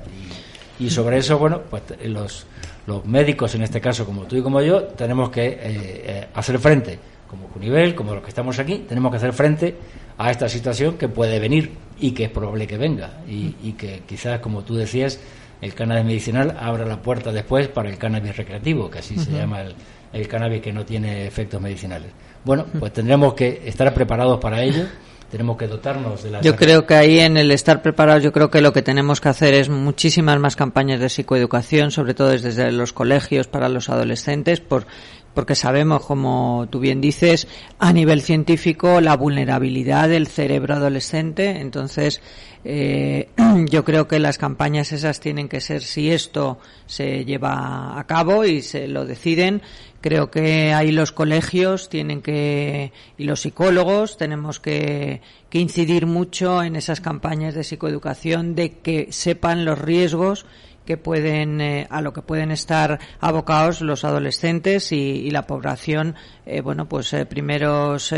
Y 0.79 0.89
sobre 0.89 1.17
eso, 1.17 1.37
bueno, 1.37 1.61
pues 1.69 1.83
los, 2.05 2.45
los 2.85 3.05
médicos, 3.05 3.55
en 3.55 3.63
este 3.63 3.81
caso 3.81 4.05
como 4.05 4.23
tú 4.23 4.37
y 4.37 4.41
como 4.41 4.61
yo, 4.61 4.83
tenemos 4.83 5.29
que 5.29 5.47
eh, 5.47 5.57
eh, 5.61 6.27
hacer 6.33 6.59
frente, 6.59 6.99
como 7.27 7.47
Junivel, 7.49 7.95
como 7.95 8.13
los 8.13 8.23
que 8.23 8.29
estamos 8.29 8.59
aquí, 8.59 8.85
tenemos 8.87 9.11
que 9.11 9.17
hacer 9.17 9.33
frente 9.33 9.75
a 10.17 10.31
esta 10.31 10.47
situación 10.47 10.97
que 10.97 11.09
puede 11.09 11.39
venir 11.39 11.71
y 11.99 12.11
que 12.11 12.25
es 12.25 12.29
probable 12.29 12.67
que 12.67 12.77
venga. 12.77 13.21
Y, 13.27 13.55
y 13.63 13.73
que 13.73 14.03
quizás, 14.07 14.39
como 14.39 14.63
tú 14.63 14.75
decías, 14.75 15.19
el 15.61 15.73
cannabis 15.73 16.05
medicinal 16.05 16.55
abra 16.59 16.85
la 16.85 17.01
puerta 17.01 17.31
después 17.31 17.67
para 17.67 17.89
el 17.89 17.97
cannabis 17.97 18.37
recreativo, 18.37 18.89
que 18.89 18.99
así 18.99 19.17
se 19.17 19.31
llama 19.31 19.61
el, 19.61 19.75
el 20.13 20.27
cannabis 20.27 20.61
que 20.61 20.73
no 20.73 20.85
tiene 20.85 21.25
efectos 21.27 21.61
medicinales. 21.61 22.11
Bueno, 22.43 22.65
pues 22.79 22.93
tendremos 22.93 23.33
que 23.33 23.61
estar 23.65 23.93
preparados 23.93 24.39
para 24.39 24.61
ello 24.61 24.85
tenemos 25.29 25.57
que 25.57 25.67
dotarnos 25.67 26.23
de 26.23 26.31
la 26.31 26.41
Yo 26.41 26.55
creo 26.55 26.85
que 26.85 26.95
ahí 26.95 27.19
en 27.19 27.37
el 27.37 27.51
estar 27.51 27.81
preparados, 27.81 28.23
yo 28.23 28.31
creo 28.31 28.49
que 28.49 28.61
lo 28.61 28.71
que 28.71 28.81
tenemos 28.81 29.19
que 29.19 29.29
hacer 29.29 29.53
es 29.53 29.69
muchísimas 29.69 30.39
más 30.39 30.55
campañas 30.55 30.99
de 30.99 31.09
psicoeducación, 31.09 31.91
sobre 31.91 32.13
todo 32.13 32.29
desde 32.29 32.71
los 32.71 32.93
colegios 32.93 33.47
para 33.47 33.69
los 33.69 33.89
adolescentes, 33.89 34.61
por 34.61 34.87
porque 35.33 35.53
sabemos, 35.53 36.03
como 36.03 36.67
tú 36.71 36.79
bien 36.79 36.99
dices, 36.99 37.47
a 37.77 37.93
nivel 37.93 38.23
científico, 38.23 39.01
la 39.01 39.15
vulnerabilidad 39.15 40.09
del 40.09 40.25
cerebro 40.25 40.73
adolescente. 40.73 41.61
Entonces, 41.61 42.23
eh, 42.65 43.29
yo 43.69 43.85
creo 43.85 44.07
que 44.07 44.17
las 44.17 44.39
campañas 44.39 44.91
esas 44.93 45.19
tienen 45.19 45.47
que 45.47 45.61
ser, 45.61 45.83
si 45.83 46.09
esto 46.09 46.57
se 46.87 47.23
lleva 47.23 47.99
a 47.99 48.03
cabo 48.07 48.45
y 48.45 48.63
se 48.63 48.87
lo 48.87 49.05
deciden, 49.05 49.61
creo 50.07 50.31
que 50.31 50.73
ahí 50.73 50.93
los 50.93 51.11
colegios 51.11 51.89
tienen 51.89 52.21
que, 52.21 52.93
y 53.17 53.25
los 53.25 53.41
psicólogos 53.41 54.15
tenemos 54.15 54.61
que, 54.61 55.19
que 55.49 55.59
incidir 55.59 56.05
mucho 56.05 56.63
en 56.63 56.77
esas 56.77 57.01
campañas 57.01 57.55
de 57.55 57.65
psicoeducación, 57.65 58.55
de 58.55 58.77
que 58.77 59.11
sepan 59.11 59.65
los 59.65 59.77
riesgos 59.77 60.45
que 60.87 60.95
pueden 60.95 61.59
eh, 61.59 61.85
a 61.89 62.01
lo 62.01 62.13
que 62.13 62.21
pueden 62.21 62.49
estar 62.49 62.97
abocados 63.19 63.81
los 63.81 64.05
adolescentes 64.05 64.93
y, 64.93 65.29
la 65.29 65.45
población 65.45 66.15
eh, 66.45 66.61
bueno 66.61 66.87
pues 66.87 67.11
eh, 67.11 67.25
primeros 67.25 68.13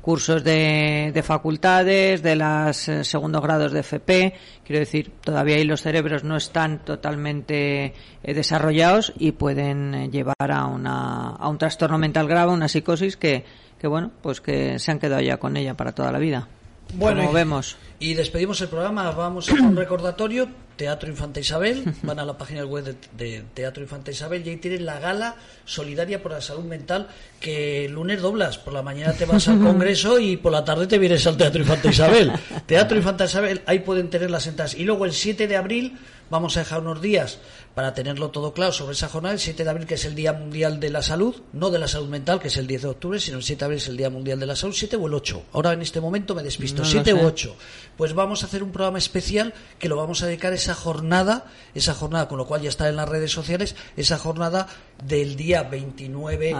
cursos 0.00 0.42
de, 0.42 1.12
de, 1.14 1.22
facultades 1.22 2.20
de 2.20 2.34
los 2.34 2.76
segundos 2.76 3.40
grados 3.40 3.70
de 3.70 3.80
FP 3.80 4.34
quiero 4.64 4.80
decir 4.80 5.12
todavía 5.22 5.56
ahí 5.56 5.64
los 5.64 5.82
cerebros 5.82 6.24
no 6.24 6.36
están 6.36 6.84
totalmente 6.84 7.94
desarrollados 8.24 9.12
y 9.16 9.32
pueden 9.32 10.10
llevar 10.10 10.50
a 10.50 10.66
una 10.66 11.36
a 11.36 11.48
un 11.48 11.58
trastorno 11.58 11.98
mental 11.98 12.26
grave 12.26 12.50
una 12.50 12.66
psicosis 12.66 13.16
que 13.16 13.44
que 13.78 13.86
bueno 13.86 14.10
pues 14.20 14.40
que 14.40 14.80
se 14.80 14.90
han 14.90 14.98
quedado 14.98 15.22
ya 15.22 15.36
con 15.36 15.56
ella 15.56 15.76
para 15.76 15.92
toda 15.92 16.10
la 16.10 16.18
vida 16.18 16.48
bueno, 16.94 17.22
Como 17.22 17.32
vemos. 17.32 17.76
Y 17.98 18.14
despedimos 18.14 18.60
el 18.60 18.68
programa. 18.68 19.10
Vamos 19.12 19.48
a 19.48 19.54
un 19.54 19.76
recordatorio. 19.76 20.48
Teatro 20.76 21.08
Infanta 21.08 21.40
Isabel. 21.40 21.84
Van 22.02 22.18
a 22.18 22.24
la 22.24 22.36
página 22.36 22.64
web 22.64 22.96
de, 23.16 23.44
Teatro 23.54 23.82
Infanta 23.82 24.10
Isabel 24.10 24.46
y 24.46 24.50
ahí 24.50 24.56
tienen 24.56 24.86
la 24.86 24.98
gala 24.98 25.36
solidaria 25.64 26.22
por 26.22 26.32
la 26.32 26.40
salud 26.40 26.64
mental 26.64 27.08
que 27.40 27.86
el 27.86 27.92
lunes 27.92 28.20
doblas. 28.20 28.58
Por 28.58 28.72
la 28.72 28.82
mañana 28.82 29.12
te 29.12 29.24
vas 29.24 29.48
al 29.48 29.58
congreso 29.62 30.18
y 30.18 30.36
por 30.36 30.52
la 30.52 30.64
tarde 30.64 30.86
te 30.86 30.98
vienes 30.98 31.26
al 31.26 31.36
Teatro 31.36 31.60
Infanta 31.60 31.88
Isabel. 31.88 32.32
Teatro 32.66 32.96
Infanta 32.96 33.24
Isabel, 33.24 33.62
ahí 33.66 33.80
pueden 33.80 34.10
tener 34.10 34.30
las 34.30 34.46
entradas. 34.46 34.74
Y 34.74 34.84
luego 34.84 35.04
el 35.04 35.12
7 35.12 35.46
de 35.46 35.56
abril 35.56 35.98
vamos 36.32 36.56
a 36.56 36.60
dejar 36.60 36.80
unos 36.80 37.02
días 37.02 37.38
para 37.74 37.92
tenerlo 37.92 38.30
todo 38.30 38.54
claro 38.54 38.72
sobre 38.72 38.94
esa 38.94 39.10
jornada, 39.10 39.34
el 39.34 39.38
7 39.38 39.64
de 39.64 39.70
abril, 39.70 39.86
que 39.86 39.94
es 39.94 40.04
el 40.06 40.14
Día 40.14 40.32
Mundial 40.32 40.80
de 40.80 40.88
la 40.88 41.02
Salud, 41.02 41.36
no 41.52 41.70
de 41.70 41.78
la 41.78 41.86
salud 41.86 42.08
mental, 42.08 42.40
que 42.40 42.48
es 42.48 42.56
el 42.56 42.66
10 42.66 42.82
de 42.82 42.88
octubre, 42.88 43.20
sino 43.20 43.36
el 43.36 43.42
7 43.42 43.58
de 43.58 43.64
abril 43.66 43.76
es 43.76 43.88
el 43.88 43.98
Día 43.98 44.08
Mundial 44.08 44.40
de 44.40 44.46
la 44.46 44.56
Salud, 44.56 44.74
7 44.74 44.96
o 44.96 45.06
el 45.06 45.14
8. 45.14 45.42
Ahora 45.52 45.74
en 45.74 45.82
este 45.82 46.00
momento 46.00 46.34
me 46.34 46.42
despisto, 46.42 46.86
7 46.86 47.12
u 47.12 47.26
8. 47.26 47.56
Pues 47.98 48.14
vamos 48.14 48.42
a 48.42 48.46
hacer 48.46 48.62
un 48.62 48.72
programa 48.72 48.96
especial 48.96 49.52
que 49.78 49.90
lo 49.90 49.96
vamos 49.96 50.22
a 50.22 50.26
dedicar 50.26 50.52
a 50.52 50.56
esa 50.56 50.74
jornada, 50.74 51.44
esa 51.74 51.92
jornada, 51.92 52.28
con 52.28 52.38
lo 52.38 52.46
cual 52.46 52.62
ya 52.62 52.70
está 52.70 52.88
en 52.88 52.96
las 52.96 53.08
redes 53.08 53.30
sociales, 53.30 53.76
esa 53.98 54.16
jornada 54.16 54.68
del 55.04 55.36
día 55.36 55.64
29 55.64 56.54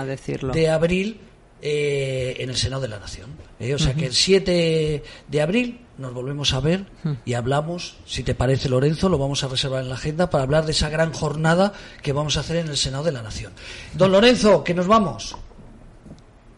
de 0.53 0.69
abril 0.69 1.32
eh, 1.65 2.35
en 2.41 2.51
el 2.51 2.57
Senado 2.57 2.83
de 2.83 2.89
la 2.89 2.99
Nación. 2.99 3.31
Eh, 3.61 3.73
o 3.75 3.79
sea 3.79 3.95
que 3.95 4.07
el 4.07 4.13
7 4.13 5.03
de 5.29 5.41
abril 5.41 5.79
nos 5.97 6.13
volvemos 6.13 6.53
a 6.55 6.61
ver 6.61 6.85
y 7.25 7.35
hablamos, 7.35 7.97
si 8.05 8.25
te 8.25 8.35
parece 8.35 8.69
Lorenzo, 8.69 9.09
lo 9.09 9.17
vamos 9.19 9.45
a 9.45 9.49
reservar 9.49 9.83
en 9.83 9.89
la 9.89 9.95
agenda 9.95 10.29
para 10.29 10.43
hablar 10.43 10.67
de 10.67 10.73
esa 10.73 10.89
gran 10.89 11.13
jornada 11.13 11.73
que 12.03 12.13
vamos 12.13 12.37
a 12.37 12.41
hacer 12.41 12.57
en 12.57 12.67
el 12.67 12.77
Senado 12.77 13.05
de 13.05 13.13
la 13.13 13.23
Nación. 13.23 13.53
Don 13.95 14.11
Lorenzo, 14.11 14.65
que 14.65 14.75
nos 14.75 14.89
vamos. 14.89 15.37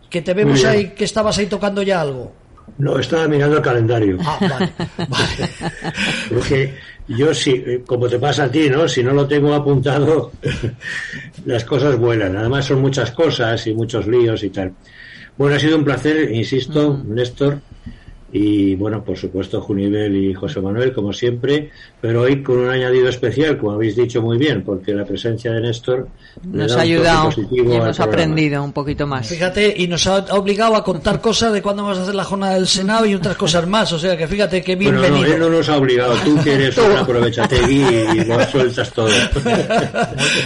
Que 0.09 0.23
te 0.23 0.33
vemos 0.33 0.65
ahí, 0.65 0.91
que 0.91 1.05
estabas 1.05 1.37
ahí 1.37 1.47
tocando 1.47 1.83
ya 1.83 2.01
algo. 2.01 2.33
No, 2.79 2.99
estaba 2.99 3.29
mirando 3.29 3.57
el 3.59 3.63
calendario. 3.63 4.17
Ah, 4.21 4.39
vale, 4.41 4.73
vale. 4.97 5.51
Porque 6.31 6.75
yo, 7.09 7.35
si, 7.35 7.63
como 7.87 8.09
te 8.09 8.19
pasa 8.19 8.45
a 8.45 8.51
ti, 8.51 8.71
¿no? 8.71 8.89
Si 8.89 9.03
no 9.03 9.13
lo 9.13 9.29
tengo 9.29 9.53
apuntado, 9.53 10.33
las 11.45 11.65
cosas 11.65 11.99
vuelan. 11.99 12.37
Además 12.37 12.65
son 12.65 12.81
muchas 12.81 13.11
cosas 13.11 13.67
y 13.67 13.75
muchos 13.75 14.07
líos 14.07 14.43
y 14.43 14.51
tal. 14.51 14.73
Bueno, 15.37 15.57
ha 15.57 15.59
sido 15.61 15.77
un 15.77 15.85
placer, 15.85 16.33
insisto, 16.33 17.03
Néstor, 17.05 17.65
y 18.37 18.75
bueno, 18.75 19.05
por 19.05 19.17
supuesto 19.17 19.61
Junivel 19.61 20.17
y 20.17 20.35
José 20.35 20.61
Manuel, 20.61 20.93
como 20.93 21.13
siempre, 21.13 21.71
pero 22.01 22.23
hoy 22.23 22.43
con 22.43 22.59
un 22.59 22.69
añadido 22.69 23.09
especial, 23.09 23.57
como 23.57 23.75
habéis 23.75 23.95
dicho 23.95 24.21
muy 24.21 24.39
bien, 24.39 24.65
porque 24.65 24.93
la 24.93 25.05
presencia 25.05 25.53
de 25.53 25.61
Néstor 25.61 26.09
nos 26.43 26.77
ha 26.77 26.81
ayudado 26.81 27.31
y 27.53 27.61
hemos 27.61 28.01
aprendido 28.01 28.65
un 28.65 28.73
poquito 28.73 29.07
más. 29.07 29.29
Fíjate, 29.29 29.73
y 29.77 29.87
nos 29.87 30.09
ha 30.09 30.17
obligado 30.35 30.75
a 30.75 30.83
contar 30.83 31.21
cosas 31.21 31.53
de 31.53 31.63
cuándo 31.63 31.85
vamos 31.85 31.99
a 31.99 32.03
hacer 32.03 32.17
la 32.17 32.25
jornada 32.25 32.55
del 32.55 32.67
Senado 32.67 33.07
y 33.07 33.15
otras 33.15 33.37
cosas 33.37 33.69
más, 33.69 33.93
o 33.93 34.01
sea 34.01 34.17
que 34.17 34.27
fíjate 34.27 34.63
que 34.63 34.75
bienvenido. 34.75 35.11
Bueno, 35.13 35.29
no, 35.29 35.35
él 35.35 35.41
no 35.41 35.51
nos 35.51 35.69
ha 35.69 35.77
obligado, 35.77 36.15
tú 36.25 36.37
que 36.43 36.55
eres 36.55 36.77
un 36.77 36.91
aprovechategui 36.97 37.85
y 38.15 38.25
lo 38.25 38.45
sueltas 38.51 38.91
todo. 38.91 39.11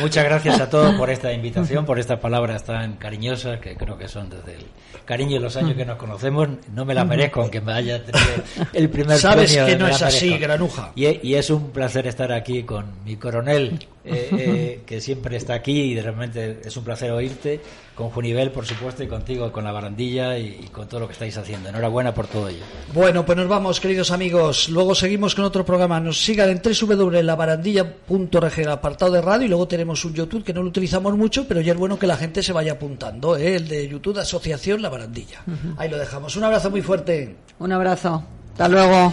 Muchas 0.03 0.25
gracias 0.25 0.61
a 0.61 0.69
todos 0.69 0.95
por 0.97 1.09
esta 1.09 1.33
invitación, 1.33 1.87
por 1.87 1.99
estas 1.99 2.21
palabras 2.21 2.65
tan 2.65 2.97
cariñosas 2.97 3.61
que 3.61 3.77
creo 3.77 3.97
que 3.97 4.09
son 4.09 4.29
desde 4.29 4.57
el 4.57 4.67
cariño 5.07 5.37
y 5.37 5.39
los 5.39 5.57
años 5.57 5.75
que 5.75 5.87
nos 5.87 5.97
conocemos, 5.97 6.49
no 6.75 6.85
me 6.85 6.93
la 6.93 7.03
merezco 7.03 7.41
aunque 7.41 7.63
me 7.63 7.78
el 7.81 8.91
primer 8.91 9.19
Sabes 9.19 9.57
que 9.57 9.77
no 9.77 9.89
es 9.89 10.03
así, 10.03 10.37
granuja. 10.39 10.93
Y, 10.95 11.35
es 11.35 11.51
un 11.51 11.71
placer 11.71 12.07
estar 12.07 12.33
aquí 12.33 12.63
con 12.63 12.87
mi 13.05 13.17
coronel, 13.17 13.87
eh, 14.09 14.29
eh, 14.33 14.81
que 14.87 15.01
siempre 15.01 15.37
está 15.37 15.55
aquí 15.55 15.93
y 15.93 16.01
realmente 16.01 16.61
es 16.65 16.77
un 16.77 16.85
placer 16.85 17.11
oírte, 17.11 17.61
con 17.95 18.11
Junivel, 18.11 18.51
por 18.51 18.65
supuesto, 18.65 19.03
y 19.03 19.09
contigo, 19.09 19.51
con 19.51 19.65
la 19.65 19.73
barandilla 19.73 20.39
y, 20.39 20.69
con 20.73 20.89
todo 20.89 21.01
lo 21.01 21.07
que 21.07 21.15
estáis 21.15 21.37
haciendo. 21.37 21.69
Enhorabuena 21.69 22.15
por 22.15 22.29
todo 22.29 22.49
ello. 22.49 22.63
Bueno, 22.95 23.27
pues 23.27 23.37
nos 23.37 23.49
vamos, 23.49 23.81
queridos 23.81 24.11
amigos. 24.11 24.69
Luego 24.69 24.95
seguimos 24.95 25.35
con 25.35 25.45
otro 25.45 25.65
programa. 25.65 25.99
Nos 25.99 26.23
sigan 26.23 26.49
en 26.51 26.63
www.labarandilla.org, 26.63 28.59
el 28.59 28.69
apartado 28.69 29.13
de 29.13 29.21
radio, 29.21 29.47
y 29.47 29.49
luego 29.49 29.67
tenemos 29.67 30.05
un 30.05 30.15
YouTube 30.15 30.45
que 30.45 30.55
no 30.55 30.63
lo 30.63 30.69
utilizamos 30.69 31.17
mucho, 31.17 31.49
pero 31.49 31.61
ya 31.61 31.73
es 31.73 31.79
bueno 31.79 31.99
que 31.99 32.07
la 32.07 32.17
gente 32.17 32.43
se 32.43 32.53
vaya 32.53 32.73
apuntando. 32.73 33.37
¿eh? 33.37 33.57
El 33.57 33.67
de 33.69 33.89
YouTube 33.89 34.19
Asociación 34.19 34.81
La 34.81 34.89
Barandilla. 34.91 35.43
Ahí 35.77 35.89
lo 35.89 35.99
dejamos. 35.99 36.37
Un 36.37 36.45
abrazo 36.45 36.71
muy 36.71 36.83
fuerte. 36.83 37.35
Un 37.59 37.73
abrazo. 37.73 38.25
Hasta 38.53 38.69
luego. 38.69 39.13